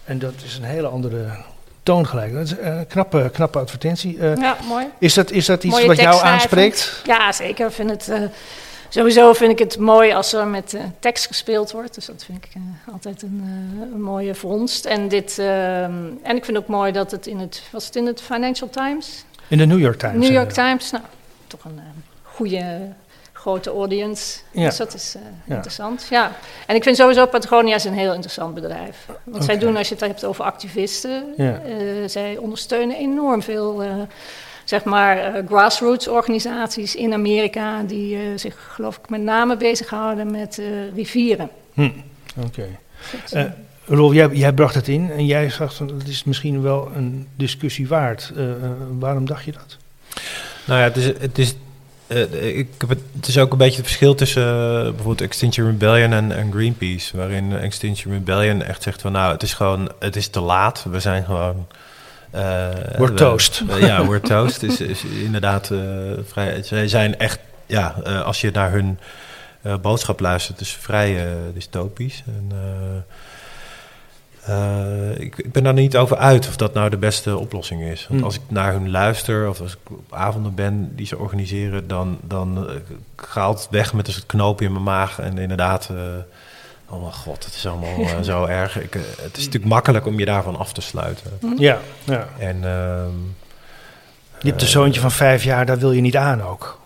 en 0.03 0.19
dat 0.19 0.33
is 0.43 0.57
een 0.57 0.63
hele 0.63 0.87
andere 0.87 1.27
toon 1.83 2.07
gelijk. 2.07 2.33
Dat 2.33 2.43
is 2.43 2.55
een 2.59 2.87
knappe, 2.87 3.29
knappe 3.33 3.59
advertentie. 3.59 4.17
Uh, 4.17 4.35
ja, 4.35 4.57
mooi. 4.67 4.87
Is 4.97 5.13
dat, 5.13 5.31
is 5.31 5.45
dat 5.45 5.63
iets 5.63 5.73
Mooie 5.73 5.87
wat 5.87 5.97
jou 5.97 6.23
aanspreekt? 6.23 7.01
Ja, 7.05 7.31
zeker. 7.31 7.67
Ik 7.67 7.73
vind 7.73 7.89
het, 7.89 8.07
uh, 8.09 8.21
sowieso 8.89 9.33
vind 9.33 9.51
ik 9.51 9.59
het 9.59 9.77
mooi 9.77 10.13
als 10.13 10.33
er 10.33 10.47
met 10.47 10.73
uh, 10.73 10.81
tekst 10.99 11.27
gespeeld 11.27 11.71
wordt. 11.71 11.95
Dus 11.95 12.05
dat 12.05 12.23
vind 12.23 12.45
ik 12.45 12.51
altijd 12.91 13.21
een, 13.21 13.43
een, 13.93 14.01
mooie 14.01 14.35
vondst. 14.35 14.85
En, 14.85 15.07
dit, 15.07 15.39
ehm, 15.39 15.93
en 16.23 16.35
ik 16.35 16.45
vind 16.45 16.57
ook 16.57 16.67
mooi 16.67 16.91
dat 16.91 17.11
het 17.11 17.27
in 17.27 17.39
het... 17.39 17.61
Was 17.71 17.85
het 17.85 17.95
in 17.95 18.05
het 18.05 18.21
Financial 18.21 18.69
Times? 18.69 19.25
In 19.47 19.57
de 19.57 19.65
New 19.65 19.79
York 19.79 19.99
Times. 19.99 20.27
New 20.27 20.33
York 20.33 20.51
Times. 20.51 20.91
Nou, 20.91 21.03
toch 21.47 21.63
een 21.63 21.79
goede 22.23 22.93
grote 23.39 23.69
audience. 23.69 24.39
Ja. 24.51 24.65
Dus 24.65 24.77
dat 24.77 24.93
is 24.93 25.15
uh, 25.15 25.55
interessant. 25.55 26.07
Ja. 26.09 26.31
En 26.65 26.75
ik 26.75 26.83
vind 26.83 26.97
sowieso 26.97 27.25
Patagonia 27.25 27.75
is 27.75 27.83
een 27.83 27.93
heel 27.93 28.13
interessant 28.13 28.53
bedrijf. 28.53 29.05
Wat 29.23 29.43
zij 29.43 29.57
doen 29.57 29.77
als 29.77 29.87
je 29.87 29.95
het 29.95 30.03
hebt 30.03 30.25
over 30.25 30.43
activisten. 30.43 31.33
Ja. 31.37 31.61
Uh, 31.65 32.07
zij 32.07 32.37
ondersteunen 32.37 32.95
enorm 32.95 33.41
veel, 33.41 33.83
uh, 33.83 33.91
zeg 34.63 34.83
maar, 34.83 35.43
grassroots 35.47 36.07
organisaties 36.07 36.95
in 36.95 37.13
Amerika. 37.13 37.83
Die 37.83 38.37
zich, 38.37 38.69
geloof 38.73 38.97
ik, 38.97 39.09
met 39.09 39.21
name 39.21 39.57
bezighouden 39.57 40.31
met 40.31 40.61
rivieren. 40.95 41.49
Hm. 41.73 41.89
Oké. 42.37 42.67
Okay. 43.31 43.53
Rolf, 43.85 44.13
jij, 44.13 44.29
jij, 44.31 44.53
bracht 44.53 44.75
het 44.75 44.87
in 44.87 45.11
en 45.11 45.25
jij 45.25 45.49
zag 45.49 45.77
dat 45.77 45.89
het 45.89 46.07
is 46.07 46.23
misschien 46.23 46.61
wel 46.61 46.91
een 46.95 47.27
discussie 47.35 47.87
waard. 47.87 48.33
waarom 48.99 49.25
dacht 49.25 49.45
je 49.45 49.51
dat? 49.51 49.77
Nou 50.65 50.79
ja, 50.79 50.85
het 50.85 50.97
is, 50.97 51.05
het 51.05 51.37
is 51.37 51.55
uh, 52.09 52.57
ik 52.57 52.67
heb 52.77 52.89
het, 52.89 52.99
het, 53.15 53.27
is 53.27 53.37
ook 53.37 53.51
een 53.51 53.57
beetje 53.57 53.77
het 53.77 53.85
verschil 53.85 54.15
tussen 54.15 54.43
uh, 54.43 54.81
bijvoorbeeld 54.83 55.21
Extinction 55.21 55.65
Rebellion 55.65 56.13
en, 56.13 56.31
en, 56.31 56.51
Greenpeace. 56.51 57.17
Waarin 57.17 57.57
Extinction 57.57 58.13
Rebellion 58.13 58.63
echt 58.63 58.83
zegt 58.83 59.01
van 59.01 59.11
nou, 59.11 59.33
het 59.33 59.43
is 59.43 59.53
gewoon, 59.53 59.91
het 59.99 60.15
is 60.15 60.27
te 60.27 60.39
laat. 60.39 60.85
We 60.89 60.99
zijn 60.99 61.23
gewoon... 61.23 61.67
Uh, 62.35 62.67
we're 62.97 63.13
toast. 63.13 63.63
ja, 63.79 64.07
we're 64.07 64.21
toast 64.21 64.63
is, 64.63 64.81
is 64.81 65.03
inderdaad 65.03 65.71
vrij... 66.25 66.63
Zij 66.63 66.87
zijn 66.87 67.17
echt, 67.17 67.39
ja, 67.65 67.87
als 68.25 68.41
je 68.41 68.51
naar 68.51 68.71
hun 68.71 68.99
boodschap 69.81 70.19
luistert, 70.19 70.57
dus 70.57 70.71
vrij 70.71 71.27
dystopisch. 71.53 72.23
En, 72.27 72.51
uh, 74.49 75.19
ik, 75.19 75.37
ik, 75.37 75.51
ben 75.51 75.63
daar 75.63 75.73
niet 75.73 75.97
over 75.97 76.17
uit 76.17 76.47
of 76.47 76.55
dat 76.55 76.73
nou 76.73 76.89
de 76.89 76.97
beste 76.97 77.37
oplossing 77.37 77.81
is. 77.81 77.99
Want 78.07 78.19
hmm. 78.19 78.23
als 78.23 78.35
ik 78.35 78.41
naar 78.47 78.71
hun 78.71 78.89
luister 78.89 79.49
of 79.49 79.61
als 79.61 79.73
ik 79.73 79.91
op 79.91 80.13
avonden 80.13 80.55
ben 80.55 80.95
die 80.95 81.05
ze 81.05 81.17
organiseren, 81.17 81.87
dan, 81.87 82.17
dan 82.21 82.65
uh, 82.69 82.75
gaat 83.15 83.59
het 83.59 83.67
weg 83.71 83.93
met 83.93 84.05
dus 84.05 84.15
het 84.15 84.25
knoopje 84.25 84.65
in 84.65 84.71
mijn 84.71 84.83
maag. 84.83 85.19
En 85.19 85.37
inderdaad, 85.37 85.89
uh, 85.91 85.97
oh 86.89 87.01
mijn 87.01 87.13
god, 87.13 87.45
het 87.45 87.55
is 87.55 87.67
allemaal 87.67 88.23
zo 88.23 88.45
erg. 88.45 88.79
Ik, 88.79 88.93
het 88.93 89.37
is 89.37 89.45
natuurlijk 89.45 89.73
makkelijk 89.73 90.05
om 90.05 90.19
je 90.19 90.25
daarvan 90.25 90.55
af 90.55 90.73
te 90.73 90.81
sluiten. 90.81 91.31
Hmm. 91.39 91.59
Ja, 91.59 91.79
ja. 92.03 92.27
En, 92.37 92.63
ehm, 92.63 93.15
je 94.41 94.49
hebt 94.49 94.61
een 94.61 94.67
zoontje 94.67 95.01
van 95.01 95.11
vijf 95.11 95.43
jaar, 95.43 95.65
daar 95.65 95.79
wil 95.79 95.91
je 95.91 96.01
niet 96.01 96.17
aan 96.17 96.41
ook. 96.41 96.79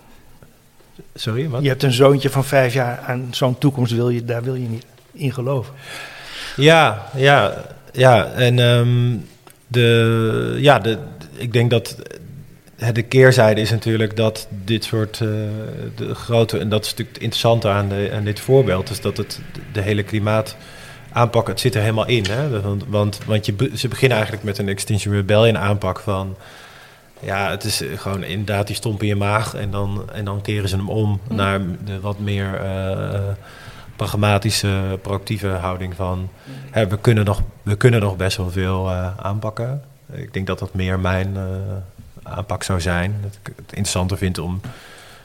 Sorry, 1.16 1.50
wat? 1.50 1.62
Je 1.62 1.68
hebt 1.68 1.84
een 1.84 1.92
zoontje 1.92 2.30
van 2.30 2.44
vijf 2.44 2.74
jaar 2.74 3.00
aan 3.08 3.28
zo'n 3.32 3.58
toekomst, 3.58 3.94
wil 3.94 4.10
je, 4.10 4.26
daar 4.26 4.44
wil 4.44 4.56
je 4.56 4.68
niet 4.68 4.86
in 5.12 5.34
geloven. 5.34 5.74
Ja, 6.56 7.06
ja, 7.16 7.54
ja. 7.92 8.26
En 8.26 8.60
um, 8.60 9.26
de, 9.68 10.58
ja, 10.60 10.80
de, 10.80 10.98
ik 11.36 11.54
denk 11.54 11.70
dat 11.70 11.96
de 12.94 13.02
keerzijde 13.02 13.62
is 13.62 13.72
natuurlijk 13.72 14.16
dat 14.16 14.48
dit 14.50 14.84
soort 14.84 15.20
uh, 15.20 15.30
de 15.96 16.16
grote, 16.16 16.58
en 16.58 16.70
dat 16.70 16.84
is 16.84 16.90
natuurlijk 16.90 17.16
het 17.16 17.24
interessante 17.24 17.70
aan, 17.70 17.90
de, 17.90 18.12
aan 18.14 18.24
dit 18.24 18.40
voorbeeld, 18.40 18.90
is 18.90 19.02
dat 19.02 19.18
het 19.18 19.40
de 19.72 19.82
hele 19.82 20.04
klimaat 20.04 20.56
aanpak, 21.12 21.48
het 21.48 21.60
zit 21.60 21.76
er 21.76 21.82
helemaal 21.82 22.08
in. 22.08 22.26
Hè? 22.30 22.62
Want, 22.62 22.84
want, 22.88 23.20
want 23.26 23.46
je, 23.46 23.72
ze 23.76 23.88
beginnen 23.88 24.18
eigenlijk 24.18 24.46
met 24.46 24.58
een 24.58 24.70
Extinction 24.70 25.14
Rebellion 25.14 25.58
aanpak 25.58 26.00
van... 26.00 26.38
Ja, 27.20 27.50
het 27.50 27.64
is 27.64 27.82
gewoon 27.96 28.24
inderdaad 28.24 28.68
die 28.68 28.76
stomp 28.76 29.02
in 29.02 29.08
je 29.08 29.16
maag 29.16 29.54
en 29.54 29.72
dan, 29.72 30.10
en 30.14 30.26
dan 30.26 30.42
keren 30.42 30.70
ze 30.70 30.76
hem 30.76 30.90
om 30.90 31.20
mm. 31.28 31.36
naar 31.36 31.60
de 31.86 32.00
wat 32.00 32.20
meer... 32.20 32.62
Uh, 32.64 33.20
pragmatische, 33.96 35.00
proactieve 35.02 35.48
houding 35.48 35.96
van 35.96 36.30
hè, 36.72 36.88
we, 36.88 36.98
kunnen 36.98 37.26
nog, 37.26 37.42
we 37.62 37.76
kunnen 37.76 38.02
nog 38.02 38.16
best 38.16 38.38
wel 38.38 38.52
veel 38.52 38.90
uh, 38.90 39.18
aanpakken. 39.18 39.84
Ik 40.12 40.34
denk 40.34 40.48
dat 40.48 40.60
dat 40.60 40.74
meer 40.74 41.00
mijn 41.00 41.34
uh, 41.36 41.44
aanpak 42.24 42.64
zou 42.64 42.82
zijn. 42.82 43.16
Dat 43.22 43.38
ik 43.42 43.54
het 43.56 43.70
interessanter 43.70 44.18
vind 44.18 44.38
om, 44.38 44.62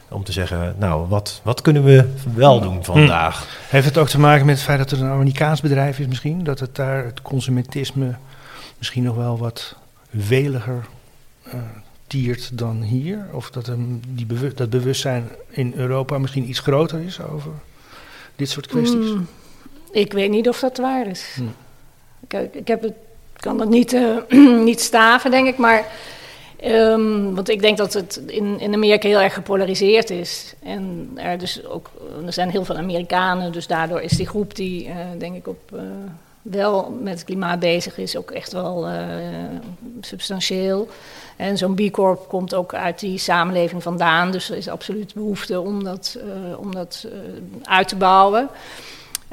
om 0.09 0.23
te 0.23 0.31
zeggen, 0.31 0.75
nou, 0.77 1.07
wat, 1.07 1.41
wat 1.43 1.61
kunnen 1.61 1.83
we 1.83 2.13
wel 2.35 2.61
doen 2.61 2.83
vandaag? 2.83 3.39
Hm. 3.39 3.45
Heeft 3.69 3.85
het 3.85 3.97
ook 3.97 4.09
te 4.09 4.19
maken 4.19 4.45
met 4.45 4.55
het 4.55 4.65
feit 4.65 4.77
dat 4.77 4.89
het 4.89 4.99
een 4.99 5.09
Amerikaans 5.09 5.61
bedrijf 5.61 5.99
is 5.99 6.07
misschien? 6.07 6.43
Dat 6.43 6.59
het 6.59 6.75
daar 6.75 7.05
het 7.05 7.21
consumentisme 7.21 8.15
misschien 8.77 9.03
nog 9.03 9.15
wel 9.15 9.37
wat 9.37 9.75
weliger 10.09 10.85
uh, 11.47 11.53
tiert 12.07 12.57
dan 12.57 12.81
hier? 12.81 13.25
Of 13.31 13.51
dat, 13.51 13.71
die 14.07 14.25
bewust, 14.25 14.57
dat 14.57 14.69
bewustzijn 14.69 15.29
in 15.49 15.73
Europa 15.75 16.17
misschien 16.17 16.49
iets 16.49 16.59
groter 16.59 16.99
is 16.99 17.21
over 17.21 17.51
dit 18.39 18.49
soort 18.49 18.67
kwesties? 18.67 19.09
Hmm. 19.09 19.27
ik 19.91 20.13
weet 20.13 20.29
niet 20.29 20.49
of 20.49 20.59
dat 20.59 20.77
waar 20.77 21.07
is. 21.07 21.33
Hmm. 21.35 21.53
Ik, 22.27 22.53
ik, 22.55 22.67
heb 22.67 22.81
het, 22.81 22.93
kan 23.35 23.59
het 23.59 23.69
niet, 23.69 23.93
uh, 23.93 24.17
niet 24.69 24.81
staven, 24.81 25.31
denk 25.31 25.47
ik, 25.47 25.57
maar... 25.57 25.85
Um, 26.65 27.35
want 27.35 27.49
ik 27.49 27.61
denk 27.61 27.77
dat 27.77 27.93
het 27.93 28.21
in, 28.25 28.59
in 28.59 28.73
Amerika 28.73 29.07
heel 29.07 29.19
erg 29.19 29.33
gepolariseerd 29.33 30.09
is. 30.09 30.53
En 30.63 31.11
er, 31.15 31.37
dus 31.37 31.65
ook, 31.65 31.89
er 32.25 32.33
zijn 32.33 32.49
heel 32.49 32.65
veel 32.65 32.77
Amerikanen, 32.77 33.51
dus 33.51 33.67
daardoor 33.67 34.01
is 34.01 34.11
die 34.11 34.27
groep 34.27 34.55
die, 34.55 34.87
uh, 34.87 34.95
denk 35.17 35.35
ik, 35.35 35.47
op, 35.47 35.71
uh, 35.73 35.81
wel 36.41 36.97
met 37.01 37.13
het 37.13 37.23
klimaat 37.23 37.59
bezig 37.59 37.97
is, 37.97 38.17
ook 38.17 38.31
echt 38.31 38.51
wel 38.51 38.87
substantieel. 40.01 40.89
En 41.39 41.57
zo'n 41.57 41.75
B 41.75 41.91
Corp 41.91 42.27
komt 42.27 42.53
ook 42.53 42.73
uit 42.73 42.99
die 42.99 43.17
samenleving 43.17 43.83
vandaan. 43.83 44.31
Dus 44.31 44.49
er 44.49 44.57
is 44.57 44.69
absoluut 44.69 45.13
behoefte 45.13 45.61
om 45.61 45.83
dat, 45.83 46.17
uh, 46.17 46.59
om 46.59 46.73
dat 46.73 47.05
uh, 47.05 47.11
uit 47.63 47.87
te 47.87 47.95
bouwen. 47.95 48.49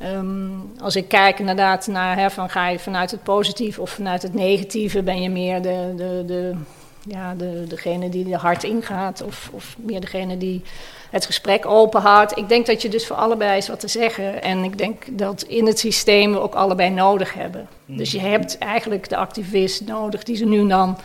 Um, 0.04 0.72
als 0.80 0.96
ik 0.96 1.08
kijk 1.08 1.38
inderdaad 1.38 1.86
naar, 1.86 2.16
hè, 2.16 2.30
van 2.30 2.50
ga 2.50 2.68
je 2.68 2.78
vanuit 2.78 3.10
het 3.10 3.22
positieve 3.22 3.80
of 3.80 3.90
vanuit 3.90 4.22
het 4.22 4.34
negatieve, 4.34 5.02
ben 5.02 5.22
je 5.22 5.30
meer 5.30 5.62
de, 5.62 5.92
de, 5.96 6.22
de, 6.26 6.54
ja, 7.02 7.34
de, 7.34 7.64
degene 7.68 8.08
die 8.08 8.32
er 8.32 8.38
hard 8.38 8.64
ingaat 8.64 9.22
of, 9.22 9.50
of 9.52 9.76
meer 9.78 10.00
degene 10.00 10.38
die 10.38 10.62
het 11.10 11.26
gesprek 11.26 11.66
openhoudt. 11.66 12.38
Ik 12.38 12.48
denk 12.48 12.66
dat 12.66 12.82
je 12.82 12.88
dus 12.88 13.06
voor 13.06 13.16
allebei 13.16 13.56
is 13.56 13.68
wat 13.68 13.80
te 13.80 13.88
zeggen. 13.88 14.42
En 14.42 14.64
ik 14.64 14.78
denk 14.78 15.18
dat 15.18 15.42
in 15.42 15.66
het 15.66 15.78
systeem 15.78 16.32
we 16.32 16.40
ook 16.40 16.54
allebei 16.54 16.90
nodig 16.90 17.34
hebben. 17.34 17.68
Dus 17.86 18.10
je 18.10 18.20
hebt 18.20 18.58
eigenlijk 18.58 19.08
de 19.08 19.16
activist 19.16 19.86
nodig 19.86 20.22
die 20.22 20.36
ze 20.36 20.44
nu 20.44 20.66
dan 20.66 20.98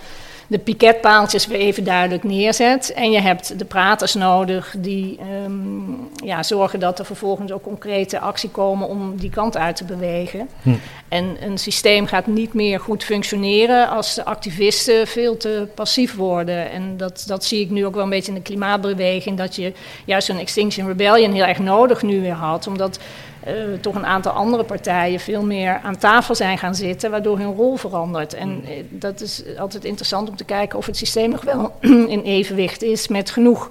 de 0.51 0.59
piketpaaltjes 0.59 1.47
weer 1.47 1.59
even 1.59 1.83
duidelijk 1.83 2.23
neerzet. 2.23 2.93
En 2.93 3.11
je 3.11 3.19
hebt 3.19 3.59
de 3.59 3.65
praters 3.65 4.13
nodig 4.13 4.75
die 4.77 5.19
um, 5.45 6.09
ja, 6.23 6.43
zorgen 6.43 6.79
dat 6.79 6.99
er 6.99 7.05
vervolgens 7.05 7.51
ook 7.51 7.63
concrete 7.63 8.19
actie 8.19 8.49
komen 8.49 8.87
om 8.87 9.17
die 9.17 9.29
kant 9.29 9.57
uit 9.57 9.75
te 9.75 9.83
bewegen. 9.83 10.49
Hm. 10.61 10.69
En 11.07 11.37
een 11.39 11.57
systeem 11.57 12.05
gaat 12.05 12.27
niet 12.27 12.53
meer 12.53 12.79
goed 12.79 13.03
functioneren 13.03 13.89
als 13.89 14.15
de 14.15 14.25
activisten 14.25 15.07
veel 15.07 15.37
te 15.37 15.67
passief 15.75 16.15
worden. 16.15 16.71
En 16.71 16.97
dat, 16.97 17.23
dat 17.27 17.45
zie 17.45 17.61
ik 17.61 17.69
nu 17.69 17.85
ook 17.85 17.95
wel 17.95 18.03
een 18.03 18.09
beetje 18.09 18.31
in 18.31 18.37
de 18.37 18.43
klimaatbeweging, 18.43 19.37
dat 19.37 19.55
je 19.55 19.73
juist 20.05 20.29
een 20.29 20.39
Extinction 20.39 20.87
Rebellion 20.87 21.33
heel 21.33 21.45
erg 21.45 21.59
nodig 21.59 22.01
nu 22.01 22.21
weer 22.21 22.33
had, 22.33 22.67
omdat 22.67 22.99
uh, 23.47 23.53
toch 23.81 23.95
een 23.95 24.05
aantal 24.05 24.31
andere 24.31 24.63
partijen 24.63 25.19
veel 25.19 25.43
meer 25.43 25.79
aan 25.83 25.97
tafel 25.97 26.35
zijn 26.35 26.57
gaan 26.57 26.75
zitten, 26.75 27.11
waardoor 27.11 27.37
hun 27.37 27.53
rol 27.53 27.75
verandert. 27.75 28.33
En 28.33 28.63
uh, 28.63 28.83
dat 28.89 29.21
is 29.21 29.43
altijd 29.57 29.85
interessant 29.85 30.29
om 30.29 30.35
te 30.35 30.43
kijken 30.43 30.77
of 30.77 30.85
het 30.85 30.97
systeem 30.97 31.29
nog 31.29 31.43
wel 31.43 31.73
in 32.15 32.21
evenwicht 32.21 32.81
is 32.81 33.07
met 33.07 33.31
genoeg 33.31 33.69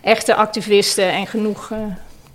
echte 0.00 0.34
activisten 0.34 1.10
en 1.10 1.26
genoeg 1.26 1.70
uh, 1.70 1.78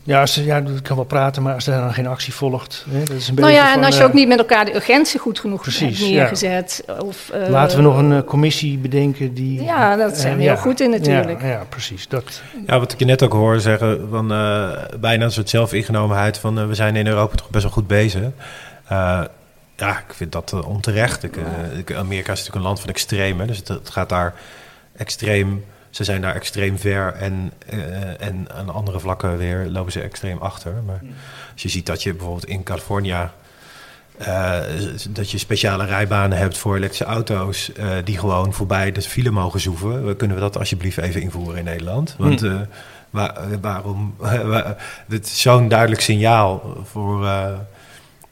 ja, 0.06 0.20
als 0.20 0.36
ja, 0.36 0.58
ik 0.58 0.84
kan 0.84 0.96
wel 0.96 1.06
praten, 1.06 1.44
maar 1.44 1.54
als 1.54 1.68
er 1.68 1.80
dan 1.80 1.94
geen 1.94 2.08
actie 2.08 2.34
volgt. 2.34 2.86
Hè, 2.90 3.00
dat 3.00 3.16
is 3.16 3.28
een 3.28 3.36
nou 3.36 3.52
ja, 3.52 3.74
en 3.74 3.84
als 3.84 3.96
je 3.96 4.02
uh, 4.02 4.08
ook 4.08 4.14
niet 4.14 4.28
met 4.28 4.38
elkaar 4.38 4.66
de 4.66 4.76
urgentie 4.76 5.20
goed 5.20 5.40
genoeg 5.40 5.62
precies, 5.62 6.00
hebt 6.00 6.12
neergezet. 6.12 6.84
Ja. 6.88 6.94
Of, 6.94 7.32
uh, 7.36 7.50
Laten 7.50 7.78
we 7.78 7.84
nog 7.84 7.98
een 7.98 8.12
uh, 8.12 8.22
commissie 8.22 8.78
bedenken 8.78 9.34
die... 9.34 9.64
Ja, 9.64 9.96
dat 9.96 10.18
zijn 10.18 10.38
we 10.38 10.44
heel 10.44 10.58
goed 10.58 10.80
in 10.80 10.90
natuurlijk. 10.90 11.42
Ja, 11.42 11.48
ja, 11.48 11.64
precies. 11.70 12.08
Dat. 12.08 12.42
Ja, 12.68 12.80
wat 12.80 12.92
ik 12.92 13.00
je 13.00 13.06
net 13.06 13.24
ook 13.24 13.34
hoor 13.34 13.60
zeggen, 13.60 14.08
van, 14.10 14.28
bijna 15.00 15.26
een 15.26 15.32
soort 15.32 15.50
zelfingenomenheid 15.50 16.38
van 16.38 16.68
we 16.68 16.74
zijn 16.76 16.96
in 16.96 17.08
Europa 17.08 17.36
toch 17.36 17.50
best 17.50 17.64
wel 17.64 17.74
goed 17.74 17.88
bezig. 17.88 18.24
ja, 19.76 19.98
ik 20.08 20.14
vind 20.14 20.32
dat 20.32 20.66
onterecht. 20.66 21.24
Ik, 21.24 21.94
Amerika 21.94 22.32
is 22.32 22.38
natuurlijk 22.38 22.56
een 22.56 22.62
land 22.62 22.80
van 22.80 22.90
extremen, 22.90 23.48
dus 23.48 23.58
het, 23.58 23.68
het 23.68 23.90
gaat 23.90 24.10
daar 24.10 24.34
extreem 24.96 25.64
ze 25.94 26.04
zijn 26.04 26.22
daar 26.22 26.36
extreem 26.36 26.78
ver 26.80 27.14
en, 27.14 27.52
uh, 27.74 28.22
en 28.22 28.48
aan 28.52 28.70
andere 28.70 29.00
vlakken 29.00 29.38
weer 29.38 29.66
lopen 29.68 29.92
ze 29.92 30.02
extreem 30.02 30.38
achter. 30.38 30.74
Maar 30.86 31.02
als 31.54 31.62
je 31.62 31.70
ziet 31.70 31.86
dat 31.86 32.04
je 32.04 32.14
bijvoorbeeld 32.14 32.46
in 32.46 32.64
Californië 32.64 33.30
uh, 34.22 34.60
dat 35.10 35.32
je 35.32 35.38
speciale 35.38 35.86
rijbanen 35.86 36.38
hebt 36.38 36.58
voor 36.58 36.76
elektrische 36.76 37.06
auto's 37.06 37.72
uh, 37.78 37.92
die 38.04 38.18
gewoon 38.18 38.54
voorbij 38.54 38.92
de 38.92 39.02
file 39.02 39.32
mogen 39.32 39.60
zoeven. 39.60 40.16
Kunnen 40.16 40.38
we 40.38 40.44
dat 40.44 40.58
alsjeblieft 40.58 40.98
even 40.98 41.22
invoeren 41.22 41.58
in 41.58 41.64
Nederland? 41.64 42.16
Want 42.18 42.44
uh, 42.44 42.60
waar, 43.10 43.60
waarom? 43.62 44.16
Het 45.08 45.26
is 45.26 45.42
zo'n 45.42 45.68
duidelijk 45.68 46.02
signaal 46.02 46.78
voor. 46.84 47.26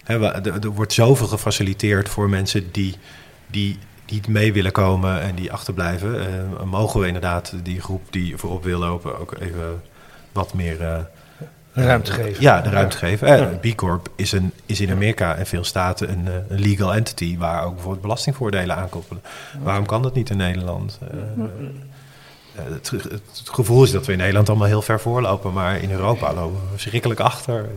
er 0.05 0.71
wordt 0.73 0.93
zoveel 0.93 1.27
gefaciliteerd 1.27 2.09
voor 2.09 2.29
mensen 2.29 2.71
die, 2.71 2.95
die 3.47 3.79
niet 4.11 4.27
mee 4.27 4.53
willen 4.53 4.71
komen 4.71 5.21
en 5.21 5.35
die 5.35 5.51
achterblijven. 5.51 6.47
mogen 6.65 6.99
we 6.99 7.07
inderdaad 7.07 7.53
die 7.63 7.81
groep 7.81 8.01
die 8.09 8.37
voorop 8.37 8.63
wil 8.63 8.79
lopen 8.79 9.19
ook 9.19 9.35
even 9.39 9.81
wat 10.31 10.53
meer 10.53 11.07
ruimte 11.73 12.11
geven. 12.11 12.41
Ja, 12.41 12.61
de 12.61 12.69
ruimte 12.69 12.97
geven. 12.97 13.27
Eh, 13.27 13.71
B 13.71 13.75
Corp 13.75 14.09
is, 14.15 14.31
een, 14.31 14.51
is 14.65 14.81
in 14.81 14.91
Amerika 14.91 15.35
en 15.35 15.45
veel 15.45 15.63
staten 15.63 16.11
een, 16.11 16.27
eh, 16.27 16.33
een, 16.47 16.59
legal 16.59 16.93
entity 16.93 17.37
waar 17.37 17.63
ook 17.63 17.73
bijvoorbeeld 17.73 18.01
belastingvoordelen 18.01 18.75
aankoppelen. 18.75 19.23
Waarom 19.63 19.85
kan 19.85 20.01
dat 20.01 20.15
niet 20.15 20.29
in 20.29 20.37
Nederland? 20.37 20.99
Uh, 21.13 21.43
het, 22.55 22.89
het, 22.89 23.21
gevoel 23.45 23.83
is 23.83 23.91
dat 23.91 24.05
we 24.05 24.11
in 24.11 24.17
Nederland 24.17 24.49
allemaal 24.49 24.67
heel 24.67 24.81
ver 24.81 24.99
voorlopen, 24.99 25.53
maar 25.53 25.81
in 25.81 25.91
Europa 25.91 26.33
lopen 26.33 26.61
we 26.61 26.67
verschrikkelijk 26.71 27.19
achter. 27.19 27.69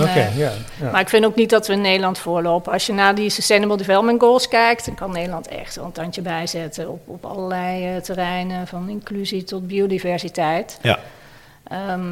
Oké, 0.00 0.30
ja, 0.36 0.52
ja, 0.80 0.90
Maar 0.90 1.00
ik 1.00 1.08
vind 1.08 1.24
ook 1.24 1.36
niet 1.36 1.50
dat 1.50 1.66
we 1.66 1.72
in 1.72 1.80
Nederland 1.80 2.18
voorlopen. 2.18 2.72
Als 2.72 2.86
je 2.86 2.92
naar 2.92 3.14
die 3.14 3.30
Sustainable 3.30 3.76
Development 3.76 4.20
Goals 4.20 4.48
kijkt, 4.48 4.86
dan 4.86 4.94
kan 4.94 5.12
Nederland 5.12 5.48
echt 5.48 5.76
een 5.76 5.92
tandje 5.92 6.22
bijzetten 6.22 6.88
op, 6.88 7.08
op 7.08 7.24
allerlei 7.24 8.00
terreinen, 8.00 8.66
van 8.66 8.88
inclusie 8.88 9.44
tot 9.44 9.66
biodiversiteit. 9.66 10.78
Ja. 10.82 10.98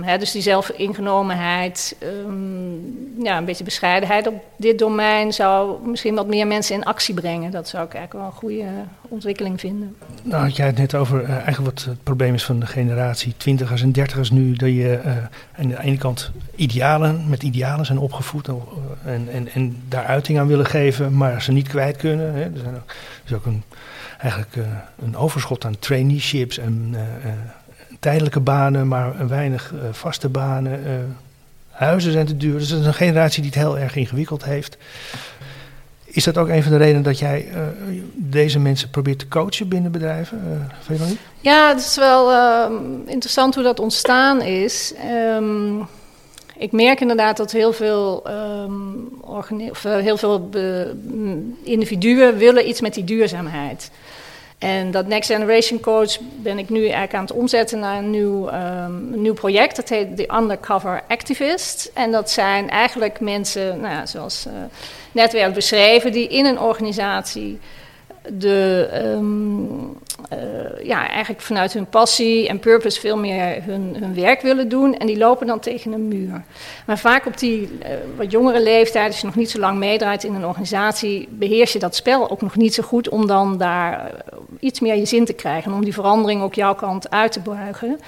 Hè, 0.03 0.19
dus 0.19 0.31
die 0.31 0.43
zelfingenomenheid, 0.43 1.97
um, 2.03 3.15
ja, 3.23 3.39
een 3.39 3.45
beetje 3.45 3.65
bescheidenheid 3.65 4.27
op 4.27 4.45
dit 4.57 4.79
domein 4.79 5.33
zou 5.33 5.89
misschien 5.89 6.15
wat 6.15 6.27
meer 6.27 6.47
mensen 6.47 6.75
in 6.75 6.85
actie 6.85 7.15
brengen. 7.15 7.51
Dat 7.51 7.69
zou 7.69 7.87
ik 7.87 7.95
eigenlijk 7.95 8.25
wel 8.25 8.33
een 8.35 8.39
goede 8.39 8.71
ontwikkeling 9.09 9.61
vinden. 9.61 9.97
Nou 10.23 10.43
had 10.43 10.57
jij 10.57 10.67
het 10.67 10.79
net 10.79 10.95
over 10.95 11.23
uh, 11.23 11.29
eigenlijk 11.29 11.65
wat 11.65 11.85
het 11.85 12.03
probleem 12.03 12.35
is 12.35 12.45
van 12.45 12.61
de 12.61 12.67
generatie 12.67 13.35
twintigers 13.37 13.83
en 13.83 13.93
dertigers 13.93 14.31
nu. 14.31 14.53
Dat 14.53 14.69
je 14.69 15.01
uh, 15.05 15.17
aan 15.59 15.69
de 15.69 15.83
ene 15.83 15.99
kant 15.99 16.31
idealen, 16.55 17.29
met 17.29 17.43
idealen 17.43 17.87
zijn 17.87 17.99
opgevoed 17.99 18.49
en, 19.05 19.29
en, 19.33 19.49
en 19.49 19.83
daar 19.89 20.05
uiting 20.05 20.39
aan 20.39 20.47
willen 20.47 20.67
geven, 20.67 21.17
maar 21.17 21.43
ze 21.43 21.53
niet 21.53 21.69
kwijt 21.69 21.97
kunnen. 21.97 22.35
Hè. 22.35 22.43
Er, 22.43 22.61
zijn 22.63 22.75
ook, 22.75 22.89
er 22.89 23.25
is 23.25 23.33
ook 23.33 23.47
een, 23.47 23.63
eigenlijk 24.19 24.57
een 25.03 25.17
overschot 25.17 25.65
aan 25.65 25.79
traineeships 25.79 26.59
en 26.59 26.95
tijdelijke 28.05 28.41
banen, 28.41 28.89
maar 28.89 29.29
weinig 29.29 29.73
uh, 29.73 29.81
vaste 29.93 30.29
banen. 30.29 30.81
Uh, 30.81 30.93
huizen 31.71 32.13
zijn 32.13 32.27
te 32.27 32.37
duur. 32.37 32.59
Dus 32.59 32.69
dat 32.69 32.81
is 32.81 32.87
een 32.87 32.95
generatie 32.95 33.43
die 33.43 33.51
het 33.51 33.61
heel 33.61 33.79
erg 33.79 33.97
ingewikkeld 33.97 34.45
heeft. 34.45 34.77
Is 36.05 36.25
dat 36.25 36.39
ook 36.39 36.49
een 36.49 36.63
van 36.63 36.73
de 36.73 36.79
redenen 36.79 37.03
dat 37.03 37.19
jij 37.19 37.49
uh, 37.49 37.61
deze 38.15 38.59
mensen 38.59 38.91
probeert 38.91 39.19
te 39.19 39.29
coachen 39.29 39.69
binnen 39.69 39.93
bedrijven? 39.93 40.69
Uh, 40.91 41.11
ja, 41.41 41.69
het 41.69 41.79
is 41.79 41.97
wel 41.97 42.33
uh, 42.33 42.67
interessant 43.07 43.55
hoe 43.55 43.65
dat 43.65 43.81
ontstaan 43.81 44.43
is. 44.43 44.95
Um, 45.37 45.87
ik 46.57 46.73
merk 46.73 47.01
inderdaad 47.01 47.37
dat 47.37 47.53
heel 47.53 47.73
veel, 47.73 48.23
um, 48.63 49.09
of 49.61 49.83
heel 49.83 50.17
veel 50.17 50.49
individuen 51.63 52.37
willen 52.37 52.69
iets 52.69 52.81
met 52.81 52.95
die 52.95 53.05
duurzaamheid. 53.05 53.91
En 54.59 54.91
dat 54.91 55.07
Next 55.07 55.31
Generation 55.31 55.81
Coach 55.81 56.19
ben 56.21 56.59
ik 56.59 56.69
nu 56.69 56.81
eigenlijk 56.81 57.15
aan 57.15 57.21
het 57.21 57.33
omzetten 57.33 57.79
naar 57.79 57.99
een 57.99 58.11
nieuw, 58.11 58.49
een 58.49 59.23
nieuw 59.23 59.35
project. 59.35 59.77
Dat 59.77 59.89
heet 59.89 60.17
The 60.17 60.35
Undercover 60.35 61.03
Activist. 61.09 61.91
En 61.95 62.11
dat 62.11 62.31
zijn 62.31 62.71
eigenlijk 62.71 63.21
mensen, 63.21 63.81
nou 63.81 64.07
zoals 64.07 64.47
uh, 64.47 64.53
net 65.13 65.33
werd 65.33 65.55
beschreven, 65.55 66.13
die 66.13 66.29
in 66.29 66.45
een 66.45 66.61
organisatie 66.61 67.59
de, 68.33 68.89
um, 69.17 69.97
uh, 70.33 70.85
ja, 70.85 71.09
eigenlijk 71.09 71.41
vanuit 71.41 71.73
hun 71.73 71.87
passie 71.87 72.49
en 72.49 72.59
purpose 72.59 73.01
veel 73.01 73.17
meer 73.17 73.63
hun, 73.63 73.97
hun 73.99 74.15
werk 74.15 74.41
willen 74.41 74.69
doen. 74.69 74.97
En 74.97 75.07
die 75.07 75.19
lopen 75.19 75.47
dan 75.47 75.61
tegen 75.61 75.93
een 75.93 76.09
muur. 76.09 76.45
Maar 76.87 76.99
vaak 76.99 77.27
op 77.27 77.39
die 77.39 77.61
uh, 77.61 77.89
wat 78.17 78.31
jongere 78.31 78.63
leeftijd, 78.63 79.07
als 79.07 79.21
je 79.21 79.27
nog 79.27 79.35
niet 79.35 79.51
zo 79.51 79.59
lang 79.59 79.79
meedraait 79.79 80.25
in 80.25 80.35
een 80.35 80.47
organisatie, 80.47 81.29
beheers 81.31 81.73
je 81.73 81.79
dat 81.79 81.97
spel 81.97 82.31
ook 82.31 82.41
nog 82.43 82.57
niet 82.57 82.75
zo 82.75 82.83
goed 82.83 83.09
om 83.09 83.27
dan 83.27 83.59
daar 83.59 84.11
uh, 84.11 84.39
iets 84.61 84.81
meer 84.81 84.97
je 84.97 85.07
zin 85.07 85.25
te 85.25 85.33
krijgen. 85.33 85.73
Om 85.73 85.85
die 85.85 85.95
verandering 85.95 86.43
ook 86.43 86.55
jouw 86.55 86.75
kant 86.75 87.11
uit 87.11 87.33
te 87.33 87.41
buigen. 87.41 88.01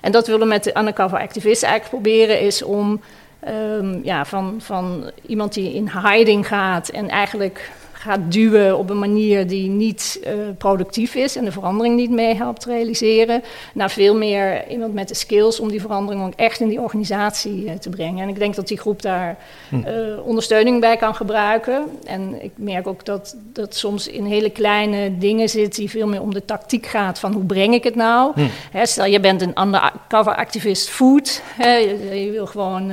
En 0.00 0.12
dat 0.12 0.26
willen 0.26 0.42
we 0.42 0.46
met 0.46 0.64
de 0.64 0.78
undercover 0.78 1.18
activisten 1.18 1.68
eigenlijk 1.68 2.02
proberen, 2.02 2.40
is 2.40 2.62
om 2.62 3.00
um, 3.48 4.00
ja, 4.04 4.24
van, 4.24 4.54
van 4.58 5.10
iemand 5.26 5.54
die 5.54 5.74
in 5.74 5.90
hiding 6.04 6.46
gaat 6.46 6.88
en 6.88 7.08
eigenlijk 7.08 7.70
gaat 7.98 8.32
duwen 8.32 8.78
op 8.78 8.90
een 8.90 8.98
manier 8.98 9.46
die 9.46 9.68
niet 9.68 10.20
uh, 10.26 10.32
productief 10.58 11.14
is 11.14 11.36
en 11.36 11.44
de 11.44 11.52
verandering 11.52 11.96
niet 11.96 12.10
mee 12.10 12.34
helpt 12.34 12.64
realiseren, 12.64 13.42
naar 13.74 13.90
veel 13.90 14.16
meer 14.16 14.68
iemand 14.68 14.94
met 14.94 15.08
de 15.08 15.14
skills 15.14 15.60
om 15.60 15.68
die 15.68 15.80
verandering 15.80 16.24
ook 16.24 16.32
echt 16.36 16.60
in 16.60 16.68
die 16.68 16.80
organisatie 16.80 17.64
uh, 17.64 17.72
te 17.72 17.90
brengen. 17.90 18.22
En 18.22 18.28
ik 18.28 18.38
denk 18.38 18.54
dat 18.54 18.68
die 18.68 18.78
groep 18.78 19.02
daar 19.02 19.38
uh, 19.72 19.82
ondersteuning 20.24 20.80
bij 20.80 20.96
kan 20.96 21.14
gebruiken. 21.14 21.84
En 22.04 22.42
ik 22.42 22.52
merk 22.54 22.86
ook 22.86 23.04
dat 23.04 23.36
dat 23.52 23.74
soms 23.74 24.08
in 24.08 24.24
hele 24.24 24.50
kleine 24.50 25.18
dingen 25.18 25.48
zit 25.48 25.74
die 25.74 25.90
veel 25.90 26.06
meer 26.06 26.22
om 26.22 26.34
de 26.34 26.44
tactiek 26.44 26.86
gaat 26.86 27.18
van 27.18 27.32
hoe 27.32 27.44
breng 27.44 27.74
ik 27.74 27.84
het 27.84 27.94
nou. 27.94 28.32
Hm. 28.34 28.40
Hè, 28.70 28.86
stel 28.86 29.06
je 29.06 29.20
bent 29.20 29.42
een 29.42 29.60
undercover 29.60 30.34
activist 30.34 30.88
food, 30.88 31.42
hè, 31.56 31.76
je, 31.76 32.24
je 32.24 32.30
wil 32.30 32.46
gewoon 32.46 32.92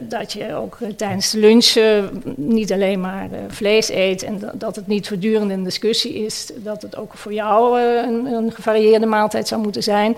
dat 0.00 0.32
je 0.32 0.54
ook 0.54 0.78
uh, 0.80 0.88
tijdens 0.88 1.30
de 1.30 1.38
lunch 1.38 1.74
uh, 1.74 2.04
niet 2.36 2.72
alleen 2.72 3.00
maar 3.00 3.28
vlees 3.48 3.90
eet 3.90 4.22
en 4.22 4.50
dat, 4.54 4.76
het 4.76 4.86
niet 4.86 5.08
voortdurend 5.08 5.50
een 5.50 5.64
discussie 5.64 6.14
is, 6.14 6.50
dat 6.56 6.82
het 6.82 6.96
ook 6.96 7.14
voor 7.14 7.32
jou 7.32 7.80
een, 7.80 8.26
een, 8.26 8.52
gevarieerde 8.52 9.06
maaltijd 9.06 9.48
zou 9.48 9.62
moeten 9.62 9.82
zijn. 9.82 10.16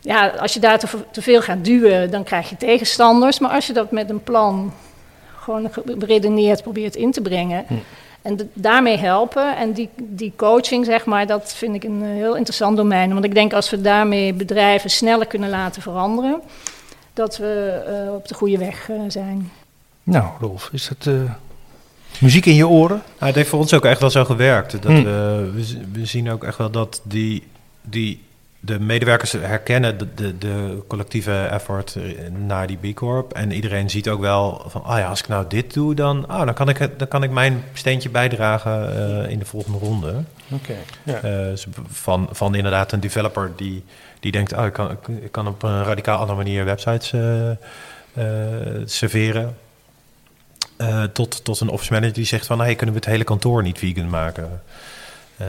Ja, 0.00 0.28
als 0.28 0.54
je 0.54 0.60
daar 0.60 0.78
te, 0.78 0.86
te, 1.10 1.22
veel 1.22 1.42
gaat 1.42 1.64
duwen, 1.64 2.10
dan 2.10 2.24
krijg 2.24 2.48
je 2.48 2.56
tegenstanders. 2.56 3.38
Maar 3.38 3.50
als 3.50 3.66
je 3.66 3.72
dat 3.72 3.90
met 3.90 4.10
een 4.10 4.22
plan 4.22 4.72
gewoon 5.36 5.70
beredeneerd 5.98 6.62
probeert 6.62 6.96
in 6.96 7.10
te 7.10 7.20
brengen. 7.20 7.64
Hm. 7.68 7.74
En 8.22 8.36
de, 8.36 8.46
daarmee 8.52 8.96
helpen. 8.96 9.56
En 9.56 9.72
die, 9.72 9.88
die 9.96 10.32
coaching, 10.36 10.84
zeg 10.84 11.04
maar, 11.04 11.26
dat 11.26 11.52
vind 11.54 11.74
ik 11.74 11.84
een 11.84 12.02
heel 12.02 12.36
interessant 12.36 12.76
domein. 12.76 13.12
Want 13.12 13.24
ik 13.24 13.34
denk 13.34 13.52
als 13.52 13.70
we 13.70 13.80
daarmee 13.80 14.32
bedrijven 14.32 14.90
sneller 14.90 15.26
kunnen 15.26 15.50
laten 15.50 15.82
veranderen 15.82 16.40
dat 17.14 17.36
we 17.36 17.82
uh, 18.06 18.14
op 18.14 18.28
de 18.28 18.34
goede 18.34 18.58
weg 18.58 18.88
uh, 18.88 19.00
zijn. 19.08 19.50
Nou, 20.02 20.26
Rolf, 20.40 20.68
is 20.72 20.88
dat 20.88 21.14
uh, 21.14 21.30
muziek 22.18 22.46
in 22.46 22.54
je 22.54 22.68
oren? 22.68 22.96
Nou, 22.96 23.26
het 23.26 23.34
heeft 23.34 23.48
voor 23.48 23.58
ons 23.58 23.74
ook 23.74 23.84
echt 23.84 24.00
wel 24.00 24.10
zo 24.10 24.24
gewerkt. 24.24 24.82
Dat 24.82 24.92
hmm. 24.92 25.04
we, 25.04 25.50
we, 25.92 26.06
zien 26.06 26.30
ook 26.30 26.44
echt 26.44 26.58
wel 26.58 26.70
dat 26.70 27.00
die, 27.04 27.46
die, 27.82 28.22
de 28.60 28.80
medewerkers 28.80 29.32
herkennen 29.32 29.98
de, 29.98 30.14
de, 30.14 30.38
de, 30.38 30.82
collectieve 30.86 31.44
effort 31.44 31.96
naar 32.46 32.66
die 32.66 32.76
B 32.76 32.94
Corp. 32.94 33.32
En 33.32 33.52
iedereen 33.52 33.90
ziet 33.90 34.08
ook 34.08 34.20
wel 34.20 34.64
van, 34.66 34.84
ah 34.84 34.92
oh 34.92 34.98
ja, 34.98 35.08
als 35.08 35.20
ik 35.20 35.28
nou 35.28 35.44
dit 35.48 35.74
doe, 35.74 35.94
dan, 35.94 36.24
oh, 36.30 36.44
dan, 36.44 36.54
kan, 36.54 36.68
ik, 36.68 36.98
dan 36.98 37.08
kan 37.08 37.22
ik 37.22 37.30
mijn 37.30 37.64
steentje 37.72 38.10
bijdragen 38.10 39.28
in 39.30 39.38
de 39.38 39.44
volgende 39.44 39.78
ronde. 39.78 40.22
Oké. 40.50 40.76
Okay, 41.02 41.22
ja. 41.22 41.56
van, 41.88 42.28
van 42.30 42.54
inderdaad 42.54 42.92
een 42.92 43.00
developer 43.00 43.52
die 43.56 43.84
die 44.22 44.32
denkt, 44.32 44.52
oh, 44.52 44.66
ik, 44.66 44.72
kan, 44.72 44.98
ik 45.22 45.32
kan 45.32 45.46
op 45.46 45.62
een 45.62 45.84
radicaal 45.84 46.18
andere 46.18 46.36
manier 46.36 46.64
websites 46.64 47.12
uh, 47.12 47.50
uh, 47.50 47.54
serveren. 48.84 49.56
Uh, 50.78 51.04
tot, 51.04 51.44
tot 51.44 51.60
een 51.60 51.68
office 51.68 51.92
manager 51.92 52.14
die 52.14 52.24
zegt 52.24 52.46
van, 52.46 52.60
hey, 52.60 52.74
kunnen 52.74 52.94
we 52.94 53.00
het 53.00 53.10
hele 53.10 53.24
kantoor 53.24 53.62
niet 53.62 53.78
vegan 53.78 54.10
maken? 54.10 54.62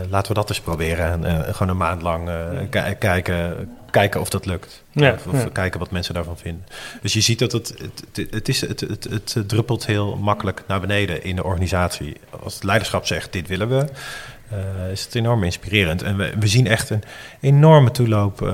laten 0.09 0.27
we 0.27 0.39
dat 0.39 0.49
eens 0.49 0.59
proberen 0.59 1.25
en 1.25 1.43
gewoon 1.55 1.69
een 1.69 1.77
maand 1.77 2.01
lang 2.01 2.29
kijken, 2.69 3.75
kijken 3.89 4.21
of 4.21 4.29
dat 4.29 4.45
lukt. 4.45 4.83
Ja, 4.91 5.15
of, 5.27 5.51
kijken 5.51 5.79
wat 5.79 5.91
mensen 5.91 6.13
daarvan 6.13 6.37
vinden. 6.37 6.65
Dus 7.01 7.13
je 7.13 7.21
ziet 7.21 7.39
dat 7.39 7.51
het, 7.51 7.73
het, 7.77 8.31
het, 8.31 8.49
is, 8.49 8.61
het, 8.61 8.79
het 9.09 9.43
druppelt 9.47 9.85
heel 9.85 10.15
makkelijk 10.15 10.63
naar 10.67 10.79
beneden 10.79 11.23
in 11.23 11.35
de 11.35 11.43
organisatie. 11.43 12.17
Als 12.43 12.53
het 12.53 12.63
leiderschap 12.63 13.05
zegt, 13.05 13.33
dit 13.33 13.47
willen 13.47 13.69
we 13.69 13.85
uh, 14.51 14.91
is 14.91 15.03
het 15.03 15.15
enorm 15.15 15.43
inspirerend. 15.43 16.01
En 16.01 16.17
we, 16.17 16.33
we 16.39 16.47
zien 16.47 16.67
echt 16.67 16.89
een 16.89 17.03
enorme 17.39 17.91
toeloop 17.91 18.41
uh, 18.41 18.53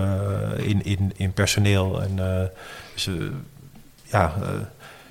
in, 0.56 0.86
in, 0.86 1.14
in 1.16 1.32
personeel. 1.32 2.02
En 2.02 2.12
uh, 2.18 2.42
dus, 2.94 3.10
ja, 4.04 4.34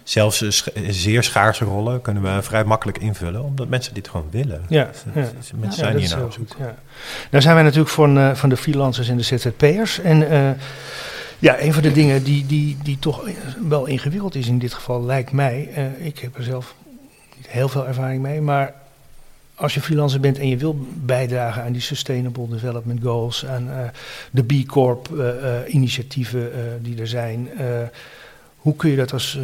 zelfs 0.03 0.62
zeer 0.89 1.22
schaarse 1.22 1.64
rollen 1.64 2.01
kunnen 2.01 2.22
we 2.22 2.43
vrij 2.43 2.64
makkelijk 2.64 2.99
invullen, 2.99 3.45
omdat 3.45 3.68
mensen 3.68 3.95
dit 3.95 4.09
gewoon 4.09 4.29
willen. 4.31 4.64
Ja, 4.68 4.91
ja. 5.14 5.31
mensen 5.55 5.72
zijn 5.72 5.97
hier 5.97 6.16
nou 6.16 6.33
zoek. 6.33 6.57
Ja. 6.59 6.74
Nou 7.31 7.43
zijn 7.43 7.55
wij 7.55 7.64
natuurlijk 7.64 7.91
van, 7.91 8.37
van 8.37 8.49
de 8.49 8.57
freelancers 8.57 9.09
en 9.09 9.16
de 9.16 9.22
ZZP'ers. 9.22 10.01
En 10.01 10.18
ja, 11.39 11.61
een 11.61 11.72
van 11.72 11.83
de 11.83 11.93
dingen 11.93 12.22
die, 12.22 12.47
die, 12.47 12.76
die 12.83 12.99
toch 12.99 13.29
wel 13.68 13.87
ingewikkeld 13.87 14.35
is 14.35 14.49
in 14.49 14.59
dit 14.59 14.74
geval, 14.74 15.05
lijkt 15.05 15.33
mij. 15.33 15.61
ik 15.99 16.18
heb 16.18 16.37
er 16.37 16.43
zelf 16.43 16.74
niet 17.37 17.49
heel 17.49 17.68
veel 17.68 17.87
ervaring 17.87 18.22
mee, 18.22 18.41
maar 18.41 18.74
als 19.59 19.74
je 19.74 19.80
freelancer 19.80 20.20
bent 20.20 20.38
en 20.38 20.48
je 20.48 20.56
wil 20.56 20.86
bijdragen 20.94 21.62
aan 21.62 21.72
die 21.72 21.80
Sustainable 21.80 22.48
Development 22.48 23.02
Goals, 23.02 23.46
aan 23.46 23.68
uh, 23.68 23.78
de 24.30 24.44
B 24.44 24.66
Corp 24.66 25.09
uh, 25.12 25.18
uh, 25.18 25.74
initiatieven 25.74 26.50
die 26.82 27.00
er 27.00 27.09
zijn, 27.09 27.48
hoe 28.56 28.76
kun 28.76 28.90
je 28.90 28.96
dat 28.96 29.12
als 29.12 29.38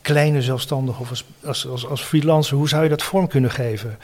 kleine 0.00 0.42
zelfstandige 0.42 1.00
of 1.00 1.10
als, 1.44 1.66
als, 1.66 1.86
als, 1.86 2.02
freelancer, 2.02 2.56
hoe 2.56 2.68
zou 2.68 2.82
je 2.82 2.88
dat 2.88 3.02
vorm 3.02 3.28
kunnen 3.28 3.50
geven? 3.50 3.98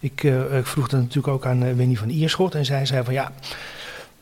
Ik, 0.00 0.22
ik 0.52 0.66
vroeg 0.66 0.88
dat 0.88 1.00
natuurlijk 1.00 1.28
ook 1.28 1.46
aan 1.46 1.76
Winnie 1.76 1.98
van 1.98 2.08
Ierschot 2.08 2.54
en 2.54 2.64
zij 2.64 2.86
zei 2.86 3.04
van 3.04 3.14
ja, 3.14 3.32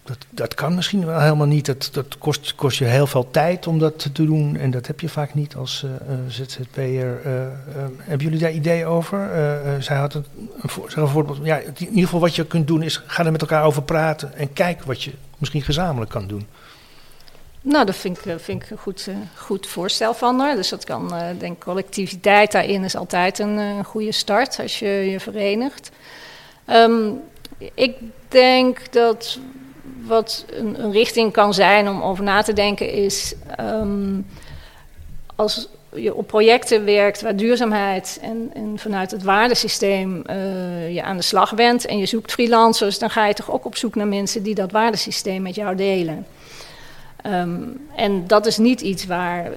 dat, 0.05 0.19
dat 0.31 0.55
kan 0.55 0.75
misschien 0.75 1.07
wel 1.07 1.21
helemaal 1.21 1.47
niet. 1.47 1.67
Dat, 1.93 2.19
kost, 2.19 2.55
kost 2.55 2.79
je 2.79 2.85
heel 2.85 3.07
veel 3.07 3.31
tijd 3.31 3.67
om 3.67 3.79
dat 3.79 3.99
te 3.99 4.13
doen 4.13 4.57
en 4.57 4.71
dat 4.71 4.87
heb 4.87 5.01
je 5.01 5.09
vaak 5.09 5.35
niet 5.35 5.57
als 5.57 5.85
uh, 5.85 5.91
ZZP'er. 6.29 7.21
hebben 7.99 8.27
jullie 8.27 8.39
daar 8.39 8.53
ideeën 8.53 8.87
over? 8.87 9.29
zij 9.83 9.97
had 9.97 10.15
een, 10.15 10.25
een 10.95 11.09
voorbeeld, 11.09 11.39
ja, 11.43 11.57
in 11.59 11.75
ieder 11.79 12.03
geval 12.03 12.21
wat 12.21 12.35
je 12.35 12.47
kunt 12.47 12.67
doen 12.67 12.83
is 12.83 13.03
ga 13.07 13.25
er 13.25 13.33
met 13.33 13.41
elkaar 13.41 13.65
over 13.65 13.83
praten 13.83 14.37
en 14.37 14.53
kijk 14.53 14.83
wat 14.83 15.03
je 15.03 15.13
misschien 15.39 15.63
gezamenlijk 15.63 16.11
kan 16.11 16.27
doen. 16.27 16.47
Nou, 17.61 17.87
dat 17.87 17.97
vind 17.97 18.19
ik, 18.19 18.41
vind 18.41 18.63
ik 18.63 18.71
een 18.71 18.79
goed, 18.79 19.09
goed 19.37 19.67
voorstel 19.67 20.15
van 20.15 20.39
haar. 20.39 20.57
Dus 20.57 20.69
dat 20.69 20.85
kan, 20.85 21.13
denk 21.39 21.61
collectiviteit 21.61 22.53
daarin 22.53 22.85
is 22.85 22.97
altijd 22.97 23.39
een 23.39 23.85
goede 23.85 24.13
start 24.13 24.59
als 24.61 24.79
je 24.79 24.89
je 24.89 25.21
verenigt. 25.21 25.91
Um, 26.67 27.21
ik 27.75 27.97
denk 28.29 28.93
dat 28.93 29.39
wat 30.07 30.45
een, 30.51 30.85
een, 30.85 30.93
richting 30.93 31.33
kan 31.33 31.55
zijn 31.55 31.89
om 31.89 32.03
over 32.03 32.25
na 32.25 32.43
te 32.43 32.53
denken 32.53 32.91
is... 32.91 33.35
Um, 33.61 34.27
als 35.37 35.69
je 35.95 36.15
op 36.15 36.27
projecten 36.27 36.85
werkt 36.85 37.23
waar 37.23 37.37
duurzaamheid 37.37 38.19
en, 38.23 38.51
en 38.55 38.79
vanuit 38.79 39.11
het 39.11 39.23
waardesysteem 39.23 40.23
uh, 40.27 40.95
je 40.95 41.03
aan 41.03 41.17
de 41.17 41.23
slag 41.23 41.55
bent... 41.55 41.87
en 41.87 41.99
je 41.99 42.07
zoekt 42.07 42.33
freelancers, 42.33 42.99
dan 42.99 43.11
ga 43.11 43.27
je 43.27 43.35
toch 43.35 43.51
ook 43.51 43.65
op 43.65 43.77
zoek 43.77 43.95
naar 43.95 44.07
mensen 44.07 44.43
die 44.43 44.55
dat 44.55 44.73
waardesysteem 44.73 45.43
met 45.43 45.55
jou 45.55 45.77
delen... 45.77 46.27
Um, 47.27 47.87
en 47.97 48.27
dat 48.27 48.47
is 48.47 48.59
niet 48.59 48.81
iets 48.81 49.07
waar 49.07 49.51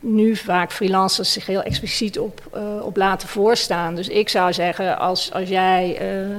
nu 0.00 0.36
vaak 0.36 0.72
freelancers 0.72 1.32
zich 1.32 1.46
heel 1.46 1.62
expliciet 1.62 2.18
op, 2.18 2.40
uh, 2.54 2.84
op 2.84 2.96
laten 2.96 3.28
voorstaan. 3.28 3.94
Dus 3.94 4.08
ik 4.08 4.28
zou 4.28 4.52
zeggen, 4.52 4.98
als, 4.98 5.32
als 5.32 5.48
jij 5.48 5.98
uh, 6.00 6.36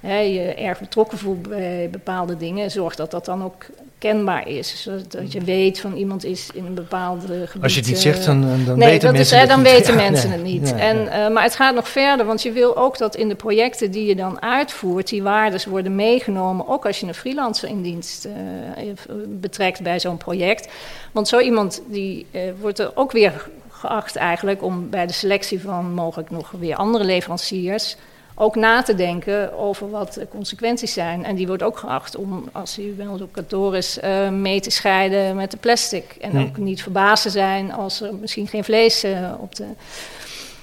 hè, 0.00 0.18
je 0.18 0.54
erg 0.54 0.78
betrokken 0.78 1.18
voelt 1.18 1.48
bij 1.48 1.88
bepaalde 1.90 2.36
dingen, 2.36 2.70
zorg 2.70 2.94
dat 2.94 3.10
dat 3.10 3.24
dan 3.24 3.44
ook 3.44 3.66
kenbaar 3.98 4.48
is. 4.48 4.82
Zodat 4.82 5.32
je 5.32 5.40
weet 5.40 5.80
van 5.80 5.94
iemand 5.94 6.24
is 6.24 6.50
in 6.54 6.66
een 6.66 6.74
bepaalde 6.74 7.46
gebied. 7.46 7.62
Als 7.62 7.74
je 7.74 7.80
het 7.80 7.88
niet 7.88 7.98
zegt, 7.98 8.24
dan, 8.24 8.40
dan 8.40 8.78
nee, 8.78 8.88
weten 8.88 9.12
mensen 9.12 9.36
is, 9.36 9.40
het 9.40 9.50
dan 9.50 9.62
niet. 9.62 9.72
weten 9.72 9.96
mensen 9.96 10.30
het 10.30 10.42
niet. 10.42 10.74
en, 10.74 10.96
uh, 10.96 11.28
maar 11.28 11.42
het 11.42 11.54
gaat 11.54 11.74
nog 11.74 11.88
verder, 11.88 12.26
want 12.26 12.42
je 12.42 12.52
wil 12.52 12.76
ook 12.76 12.98
dat 12.98 13.16
in 13.16 13.28
de 13.28 13.34
projecten 13.34 13.90
die 13.90 14.06
je 14.06 14.16
dan 14.16 14.42
uitvoert, 14.42 15.08
die 15.08 15.22
waardes 15.22 15.64
worden 15.64 15.94
meegenomen. 15.94 16.68
Ook 16.68 16.86
als 16.86 17.00
je 17.00 17.06
een 17.06 17.14
freelancer 17.14 17.68
in 17.68 17.82
dienst 17.82 18.26
uh, 18.26 18.32
betrekt 19.28 19.82
bij 19.82 20.00
zo'n 20.00 20.16
project. 20.16 20.68
Want 21.12 21.28
zo 21.28 21.38
iemand 21.38 21.82
die 21.86 22.26
uh, 22.30 22.40
wordt 22.60 22.78
er 22.78 22.92
ook 22.94 23.12
weer 23.12 23.48
geacht 23.68 24.16
eigenlijk 24.16 24.62
om 24.62 24.90
bij 24.90 25.06
de 25.06 25.12
selectie 25.12 25.60
van 25.60 25.92
mogelijk 25.92 26.30
nog 26.30 26.50
weer 26.50 26.76
andere 26.76 27.04
leveranciers 27.04 27.96
ook 28.38 28.54
na 28.56 28.82
te 28.82 28.94
denken 28.94 29.58
over 29.58 29.90
wat 29.90 30.14
de 30.14 30.26
consequenties 30.30 30.92
zijn. 30.92 31.24
En 31.24 31.34
die 31.34 31.46
wordt 31.46 31.62
ook 31.62 31.78
geacht 31.78 32.16
om, 32.16 32.48
als 32.52 32.76
hij 32.76 32.92
bij 32.96 33.06
ons 33.06 33.20
op 33.20 33.32
kantoor 33.32 33.76
is, 33.76 33.98
uh, 34.04 34.28
mee 34.28 34.60
te 34.60 34.70
scheiden 34.70 35.36
met 35.36 35.50
de 35.50 35.56
plastic. 35.56 36.16
En 36.20 36.30
Hm. 36.30 36.38
ook 36.40 36.56
niet 36.56 36.82
verbaasd 36.82 37.22
te 37.22 37.30
zijn 37.30 37.72
als 37.72 38.00
er 38.00 38.14
misschien 38.14 38.46
geen 38.46 38.64
vlees 38.64 39.04
uh, 39.04 39.32
op, 39.38 39.54
de, 39.54 39.64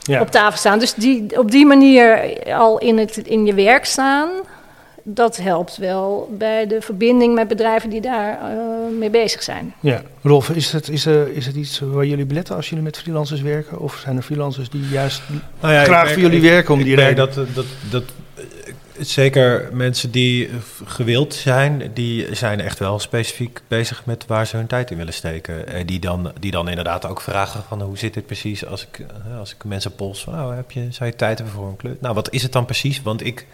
Ja. 0.02 0.22
op 0.22 0.32
tafel 0.32 0.58
staat. 0.58 0.80
Dus 0.80 0.94
die, 0.94 1.40
op 1.40 1.52
die 1.52 1.66
manier 1.66 2.38
al 2.54 2.78
in, 2.78 2.98
het, 2.98 3.18
in 3.18 3.46
je 3.46 3.54
werk 3.54 3.86
staan, 3.86 4.30
dat 5.04 5.38
helpt 5.38 5.78
wel 5.78 6.36
bij 6.38 6.68
de 6.68 6.82
verbinding 6.82 7.36
met 7.36 7.48
bedrijven 7.48 7.90
die 7.90 8.02
daar 8.02 8.40
uh, 8.42 8.58
mee 9.00 9.10
bezig 9.10 9.44
zijn. 9.44 9.74
Ja, 9.80 10.02
Rolf, 10.22 10.50
is 10.50 10.72
het, 10.72 10.90
is, 10.90 11.06
er, 11.06 11.36
is 11.36 11.46
het 11.46 11.56
iets 11.56 11.80
waar 11.80 12.06
jullie 12.06 12.26
beletten 12.26 12.56
als 12.56 12.70
jullie 12.70 12.84
met 12.84 12.98
freelancers 12.98 13.42
werken? 13.42 13.80
Of 13.80 13.96
zijn 14.04 14.18
er 14.18 14.24
freelancers 14.24 14.70
die 14.70 14.88
juist 14.88 15.22
Nou 15.60 15.74
ja, 15.74 15.84
graag 15.84 16.04
merk- 16.04 16.14
voor 16.14 16.22
jullie 16.22 16.38
ik- 16.44 16.50
werken 16.50 16.74
om 16.74 16.80
ik 16.80 16.86
die 16.86 16.96
reden? 16.96 17.16
dat, 17.16 17.34
dat, 17.54 17.66
dat, 17.90 18.04
eh, 18.36 18.44
zeker 19.00 19.70
mensen 19.72 20.12
die 20.12 20.48
eh, 20.48 20.54
gewild 20.86 21.34
zijn, 21.34 21.92
die 21.94 22.36
zijn 22.36 22.62
echt 22.62 22.80
wel 22.80 23.00
specifiek 23.00 23.62
bezig 23.68 24.06
met 24.06 24.26
waar 24.28 24.48
ze 24.48 24.56
hun 24.58 24.68
tijd 24.68 24.92
in 24.92 24.98
willen 24.98 25.14
steken. 25.14 25.68
En 25.68 25.86
die 25.86 26.00
dan, 26.00 26.32
die 26.40 26.52
dan 26.52 26.70
inderdaad 26.70 27.06
ook 27.06 27.22
vragen 27.22 27.64
van 27.68 27.82
hoe 27.82 27.98
zit 27.98 28.14
dit 28.14 28.26
precies 28.26 28.66
als 28.66 28.88
ik, 28.92 29.06
eh, 29.32 29.40
als 29.40 29.54
ik 29.54 29.64
mensen 29.64 29.96
pols 29.96 30.24
van 30.24 30.34
nou, 30.34 30.56
heb 30.56 30.72
je, 30.72 30.88
zou 30.90 31.10
je 31.10 31.16
tijd 31.16 31.38
hebben 31.38 31.56
voor 31.56 31.68
een 31.68 31.76
klus? 31.76 31.94
Nou, 32.00 32.14
wat 32.16 32.32
is 32.34 32.44
het 32.44 32.52
dan 32.52 32.66
precies? 32.66 33.02
Want 33.02 33.26
ik, 33.26 33.46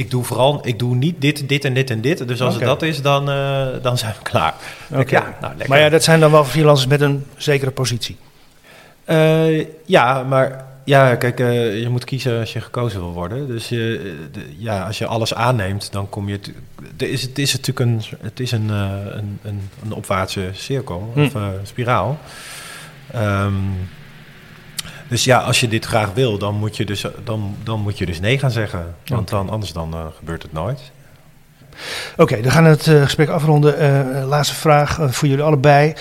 ik 0.00 0.10
doe 0.10 0.24
vooral, 0.24 0.60
ik 0.66 0.78
doe 0.78 0.94
niet 0.94 1.20
dit, 1.20 1.48
dit 1.48 1.64
en 1.64 1.74
dit 1.74 1.90
en 1.90 2.00
dit. 2.00 2.28
Dus 2.28 2.40
als 2.42 2.54
het 2.54 2.64
dat 2.64 2.82
is, 2.82 3.02
dan, 3.02 3.30
eh, 3.30 3.66
dan 3.82 3.98
zijn 3.98 4.14
we 4.16 4.22
klaar. 4.22 4.54
Oké. 4.90 5.16
Ja, 5.16 5.36
nou. 5.40 5.54
Maar 5.68 5.78
ja, 5.80 5.88
dat 5.88 6.02
zijn 6.04 6.20
dan 6.20 6.30
wel 6.30 6.44
freelancers 6.44 6.88
met 6.88 7.00
een 7.00 7.24
zekere 7.36 7.70
positie. 7.70 8.16
Eh, 9.04 9.66
ja, 9.84 10.22
maar 10.22 10.64
ja, 10.84 11.14
kijk, 11.14 11.40
eh, 11.40 11.80
je 11.80 11.88
moet 11.88 12.04
kiezen 12.04 12.40
als 12.40 12.52
je 12.52 12.60
gekozen 12.60 13.00
wil 13.00 13.12
worden. 13.12 13.46
Dus 13.46 13.68
je, 13.68 14.14
de- 14.32 14.54
ja, 14.58 14.86
als 14.86 14.98
je 14.98 15.06
alles 15.06 15.34
aanneemt, 15.34 15.92
dan 15.92 16.08
kom 16.08 16.28
je. 16.28 16.38
Het 16.92 17.02
is, 17.02 17.22
het 17.22 17.38
is 17.38 17.52
natuurlijk 17.56 17.80
een, 17.90 18.02
het 18.22 18.40
is 18.40 18.52
een, 18.52 18.68
een, 18.68 19.38
een, 19.42 19.60
een 19.84 19.92
opwaartse 19.92 20.48
cirkel 20.52 21.10
Hm. 21.14 21.20
of 21.20 21.32
spiraal. 21.62 22.18
Ehm, 23.12 23.52
dus 25.10 25.24
ja, 25.24 25.38
als 25.38 25.60
je 25.60 25.68
dit 25.68 25.84
graag 25.84 26.12
wil, 26.14 26.38
dan 26.38 26.54
moet 26.54 26.76
je 26.76 26.84
dus, 26.84 27.04
dan, 27.24 27.54
dan 27.62 27.80
moet 27.80 27.98
je 27.98 28.06
dus 28.06 28.20
nee 28.20 28.38
gaan 28.38 28.50
zeggen. 28.50 28.94
Want 29.06 29.28
dan, 29.28 29.50
anders 29.50 29.72
dan, 29.72 29.94
eh, 29.94 30.06
gebeurt 30.18 30.42
het 30.42 30.52
nooit. 30.52 30.80
Oké, 32.16 32.40
dan 32.40 32.52
gaan 32.52 32.64
we 32.64 32.68
het 32.68 32.86
eh, 32.86 33.02
gesprek 33.02 33.28
afronden. 33.28 33.78
Eh, 33.78 34.28
laatste 34.28 34.54
vraag 34.54 34.98
voor 35.00 35.28
jullie 35.28 35.44
allebei. 35.44 35.94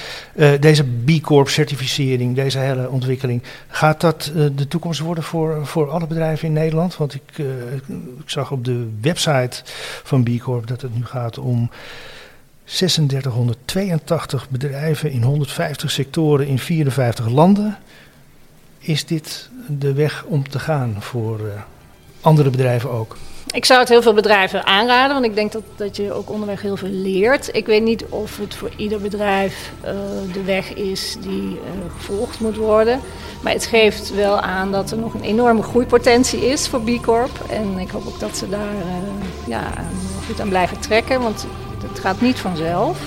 Deze 0.60 0.84
B 0.84 1.22
Corp 1.22 1.50
certificering, 1.50 2.36
deze 2.36 2.60
hele 2.60 2.90
ontwikkeling, 2.90 3.44
gaat 3.68 4.02
dat 4.02 4.32
de 4.56 4.68
toekomst 4.68 5.00
worden 5.00 5.24
voor, 5.24 5.66
voor 5.66 5.90
alle 5.90 6.08
bedrijven 6.08 6.48
in 6.48 6.54
Nederland? 6.54 6.98
Want 6.98 7.14
ik, 7.14 7.38
ik 8.20 8.30
zag 8.30 8.52
op 8.52 8.66
de 8.66 8.90
website 9.02 9.62
van 10.04 10.24
B 10.24 10.30
Corp 10.40 10.68
dat 10.68 10.82
het 10.82 10.96
nu 10.96 11.06
gaat 11.06 11.38
om 11.38 11.70
3682 12.64 14.50
bedrijven 14.50 15.12
in 15.12 15.24
150 15.24 15.92
sectoren 15.92 16.48
in 16.48 16.60
54 16.60 17.30
landen. 17.30 17.78
Is 18.80 19.06
dit 19.06 19.50
de 19.68 19.94
weg 19.94 20.24
om 20.28 20.50
te 20.50 20.60
gaan 20.60 20.96
voor 21.00 21.40
eh, 21.40 21.62
andere 22.22 22.50
bedrijven 22.50 22.92
ook? 22.92 23.16
Ik 23.54 23.66
zou 23.66 23.80
het 23.80 23.90
heel 23.90 24.02
veel 24.02 24.14
bedrijven 24.14 24.66
aanraden, 24.66 25.14
want 25.14 25.26
ik 25.26 25.36
denk 25.36 25.52
dat, 25.52 25.64
dat 25.76 25.96
je 25.96 26.14
ook 26.14 26.30
onderweg 26.30 26.62
heel 26.62 26.78
veel 26.78 26.90
leert. 26.90 27.56
Ik 27.56 27.66
weet 27.66 27.84
niet 27.84 28.06
of 28.06 28.38
het 28.38 28.56
voor 28.56 28.72
ieder 28.76 29.02
bedrijf 29.02 29.72
uh, 29.86 29.92
de 30.34 30.44
weg 30.44 30.74
is 30.74 31.18
die 31.22 31.50
uh, 31.52 31.58
gevolgd 31.98 32.40
moet 32.40 32.56
worden. 32.56 33.00
Maar 33.42 33.54
het 33.54 33.66
geeft 33.66 34.16
wel 34.16 34.40
aan 34.40 34.72
dat 34.72 34.92
er 34.92 34.98
nog 34.98 35.14
een 35.14 35.24
enorme 35.24 35.62
groeipotentie 35.62 36.50
is 36.50 36.68
voor 36.68 36.82
B 36.82 37.02
Corp. 37.02 37.44
En 37.50 37.78
ik 37.78 37.90
hoop 37.90 38.08
ook 38.08 38.20
dat 38.20 38.38
ze 38.38 38.50
daar 38.50 38.74
ja, 39.48 39.74
goed 40.28 40.42
aan 40.42 40.50
blijven 40.50 40.80
trekken, 40.80 41.22
want 41.22 41.46
het 41.88 42.00
gaat 42.00 42.22
niet 42.22 42.40
vanzelf. 42.40 43.00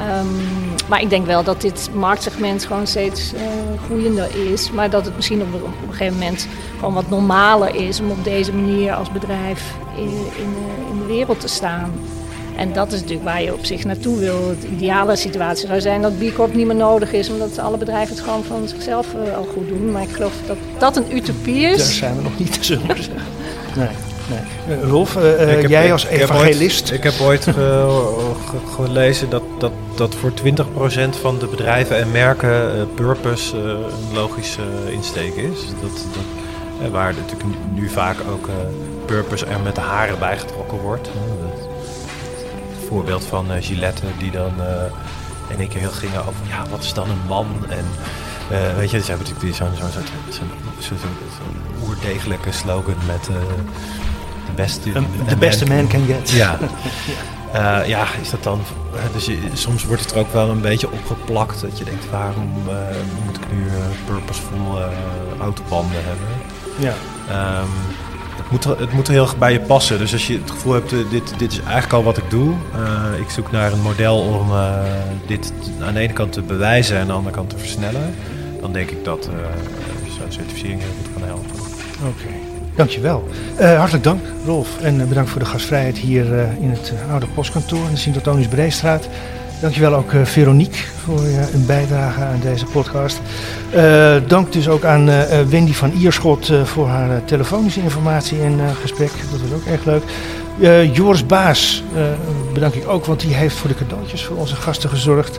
Um, 0.00 0.40
maar 0.88 1.02
ik 1.02 1.10
denk 1.10 1.26
wel 1.26 1.42
dat 1.42 1.60
dit 1.60 1.90
marktsegment 1.94 2.64
gewoon 2.64 2.86
steeds 2.86 3.32
uh, 3.34 3.40
groeiender 3.84 4.52
is. 4.52 4.70
Maar 4.70 4.90
dat 4.90 5.04
het 5.04 5.16
misschien 5.16 5.42
op, 5.42 5.54
op, 5.54 5.62
een 5.62 5.94
gegeven 5.94 6.18
moment 6.18 6.46
gewoon 6.78 6.94
wat 6.94 7.08
normaler 7.08 7.74
is 7.74 8.00
om 8.00 8.10
op 8.10 8.24
deze 8.24 8.52
manier 8.52 8.92
als 8.92 9.12
bedrijf 9.12 9.74
in, 9.96 10.02
in, 10.02 10.52
de, 10.52 10.90
in 10.90 10.98
de 10.98 11.06
wereld 11.06 11.40
te 11.40 11.48
staan. 11.48 11.92
En 12.56 12.72
dat 12.72 12.92
is 12.92 13.00
natuurlijk 13.00 13.28
waar 13.28 13.42
je 13.42 13.52
op 13.52 13.64
zich 13.64 13.84
naartoe 13.84 14.18
wil. 14.18 14.54
De 14.60 14.68
ideale 14.68 15.16
situatie 15.16 15.66
zou 15.66 15.80
zijn 15.80 16.02
dat 16.02 16.18
B 16.18 16.34
Corp 16.34 16.54
niet 16.54 16.66
meer 16.66 16.76
nodig 16.76 17.12
is, 17.12 17.30
omdat 17.30 17.58
alle 17.58 17.76
bedrijven 17.76 18.14
het 18.14 18.24
gewoon 18.24 18.44
van 18.44 18.68
zichzelf 18.68 19.06
uh, 19.14 19.36
al 19.36 19.46
goed 19.52 19.68
doen. 19.68 19.92
Maar 19.92 20.02
ik 20.02 20.10
geloof 20.10 20.32
dat 20.46 20.56
dat 20.78 20.96
een 20.96 21.16
utopie 21.16 21.60
is. 21.60 21.76
Daar 21.76 21.86
zijn 21.86 22.16
we 22.16 22.22
nog 22.22 22.38
niet, 22.38 22.58
zullen 22.60 22.86
we 22.86 23.02
zeggen. 23.02 23.22
Nee. 23.76 24.07
Nee. 24.28 24.76
Uh, 24.78 24.88
Rolf, 24.88 25.16
uh, 25.16 25.52
Ik 25.54 25.60
heb- 25.62 25.70
jij 25.70 25.86
ik- 25.86 25.92
als 25.92 26.04
ik 26.04 26.10
heb 26.10 26.20
evangelist. 26.20 26.82
ooit- 26.82 26.92
Ik 26.92 27.02
heb 27.02 27.20
ooit 27.20 27.42
ge- 27.44 27.52
ge- 28.48 28.82
gelezen 28.82 29.30
dat, 29.30 29.42
dat, 29.58 29.72
dat 29.94 30.14
voor 30.14 30.32
20% 30.34 31.16
van 31.20 31.38
de 31.38 31.46
bedrijven 31.46 31.96
en 31.98 32.10
merken 32.10 32.74
eh, 32.74 32.82
purpose 32.94 33.56
eh, 33.56 33.62
een 33.68 34.14
logische 34.14 34.62
insteek 34.90 35.34
is. 35.34 35.58
Dat, 35.80 35.90
dat, 35.90 36.24
eh, 36.82 36.88
waar 36.90 37.14
natuurlijk 37.14 37.48
nu 37.74 37.88
vaak 37.88 38.16
ook 38.30 38.46
eh, 38.48 38.54
purpose 39.06 39.46
er 39.46 39.60
met 39.60 39.74
de 39.74 39.80
haren 39.80 40.18
bijgetrokken 40.18 40.78
wordt. 40.78 41.08
Het 41.08 42.88
voorbeeld 42.88 43.24
van 43.24 43.52
eh, 43.52 43.62
Gillette 43.64 44.02
die 44.18 44.30
dan 44.30 44.52
eh, 44.58 45.58
één 45.58 45.68
keer 45.68 45.80
heel 45.80 45.90
gingen 45.90 46.20
over 46.20 46.40
ja, 46.48 46.64
wat 46.70 46.82
is 46.82 46.94
dan 46.94 47.10
een 47.10 47.26
man? 47.28 47.46
En 47.68 47.84
eh, 48.50 48.76
weet 48.76 48.90
je, 48.90 49.00
ze 49.00 49.10
hebben 49.10 49.26
natuurlijk 49.28 49.56
zo'n 49.56 49.68
zo'n 49.80 49.90
zo'n- 49.92 50.42
zo'n- 50.78 50.98
zo'n 51.38 51.88
oerdegelijke 51.88 52.52
slogan 52.52 52.96
met 53.06 53.28
eh, 53.28 53.34
de 54.58 54.62
beste, 54.64 54.90
The 55.28 55.36
best 55.36 55.62
a 55.62 55.74
man 55.74 55.86
can 55.88 56.04
get. 56.06 56.30
ja. 56.30 56.58
Eh, 57.52 57.78
ja, 57.86 58.04
is 58.22 58.30
dat 58.30 58.42
dan. 58.42 58.60
Dus 59.12 59.26
je- 59.26 59.38
soms 59.52 59.84
wordt 59.84 60.02
het 60.02 60.12
er 60.12 60.18
ook 60.18 60.32
wel 60.32 60.48
een 60.50 60.60
beetje 60.60 60.92
opgeplakt. 60.92 61.60
Dat 61.60 61.78
je 61.78 61.84
denkt, 61.84 62.10
waarom 62.10 62.52
eh, 62.68 62.74
moet 63.24 63.36
ik 63.36 63.42
nu 63.52 63.66
eh, 63.66 63.74
purposeful 64.06 64.78
autobanden 65.40 66.00
hebben? 66.04 66.26
Ja. 66.78 66.92
Ehm, 67.30 67.66
het, 68.36 68.50
moet, 68.50 68.64
het 68.64 68.92
moet 68.92 69.06
er 69.06 69.12
heel 69.12 69.22
erg 69.22 69.38
bij 69.38 69.52
je 69.52 69.60
passen. 69.60 69.98
Dus 69.98 70.12
als 70.12 70.26
je 70.26 70.38
het 70.38 70.50
gevoel 70.50 70.72
hebt, 70.72 70.90
dit, 71.10 71.34
dit 71.38 71.52
is 71.52 71.60
eigenlijk 71.60 71.92
al 71.92 72.02
wat 72.02 72.16
ik 72.16 72.30
doe. 72.30 72.54
ik 73.20 73.30
zoek 73.30 73.50
naar 73.50 73.72
een 73.72 73.80
model 73.82 74.18
om 74.18 74.50
dit 75.26 75.52
aan 75.82 75.94
de 75.94 76.00
ene 76.00 76.12
kant 76.12 76.32
te 76.32 76.42
bewijzen 76.42 76.94
en 76.96 77.00
aan 77.00 77.06
de 77.06 77.12
andere 77.12 77.34
kant 77.34 77.50
te 77.50 77.58
versnellen. 77.58 78.14
dan 78.60 78.72
denk 78.72 78.90
ik 78.90 79.04
dat 79.04 79.28
zo'n 80.18 80.32
certificering 80.32 80.80
heel 80.80 80.90
goed 81.02 81.12
kan 81.12 81.22
helpen. 81.28 81.50
Oké, 82.06 82.32
dankjewel. 82.78 83.28
Uh, 83.60 83.78
hartelijk 83.78 84.04
dank 84.04 84.20
Rolf 84.46 84.80
en 84.80 85.08
bedankt 85.08 85.30
voor 85.30 85.40
de 85.40 85.46
gastvrijheid 85.46 85.98
hier 85.98 86.24
in 86.60 86.70
het 86.70 86.92
oude 87.10 87.26
postkantoor 87.34 87.84
in 87.84 87.90
de 87.90 87.96
Sint-Antonius 87.96 88.48
Breestraat. 88.48 89.08
Dankjewel 89.60 89.94
ook 89.94 90.12
uh, 90.12 90.24
Veronique 90.24 90.78
voor 91.04 91.20
een 91.54 91.66
bijdrage 91.66 92.20
aan 92.20 92.40
deze 92.42 92.64
podcast. 92.64 93.20
Dank 94.26 94.52
dus 94.52 94.68
ook 94.68 94.84
aan 94.84 95.06
Wendy 95.48 95.72
van 95.72 95.92
Ierschot 95.92 96.52
voor 96.64 96.88
haar 96.88 97.24
telefonische 97.24 97.80
informatie 97.80 98.40
en 98.40 98.60
gesprek. 98.80 99.10
Dat 99.30 99.40
was 99.40 99.58
ook 99.58 99.66
erg 99.66 99.84
leuk. 99.84 100.02
Joris 100.92 101.26
Baas 101.26 101.82
bedank 102.52 102.74
ik 102.74 102.88
ook, 102.88 103.04
want 103.04 103.20
die 103.20 103.34
heeft 103.34 103.56
voor 103.56 103.68
de 103.68 103.74
cadeautjes 103.74 104.24
voor 104.24 104.36
onze 104.36 104.56
gasten 104.56 104.90
gezorgd. 104.90 105.38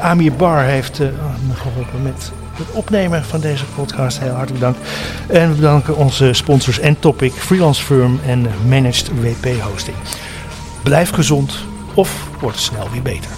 Amir 0.00 0.32
Bar 0.32 0.62
heeft 0.62 0.98
me 0.98 1.54
geholpen 1.54 2.02
met 2.02 2.32
het 2.52 2.70
opnemen 2.70 3.24
van 3.24 3.40
deze 3.40 3.64
podcast. 3.64 4.18
Heel 4.20 4.32
hartelijk 4.32 4.60
dank. 4.60 4.76
En 5.26 5.48
we 5.48 5.54
bedanken 5.54 5.96
onze 5.96 6.32
sponsors 6.32 6.78
en 6.78 6.98
Topic, 6.98 7.32
Freelance 7.32 7.82
Firm 7.82 8.20
en 8.26 8.46
Managed 8.68 9.10
WP 9.20 9.60
Hosting. 9.60 9.96
Blijf 10.82 11.10
gezond 11.10 11.54
of 11.94 12.28
word 12.40 12.58
snel 12.58 12.90
weer 12.92 13.02
beter. 13.02 13.30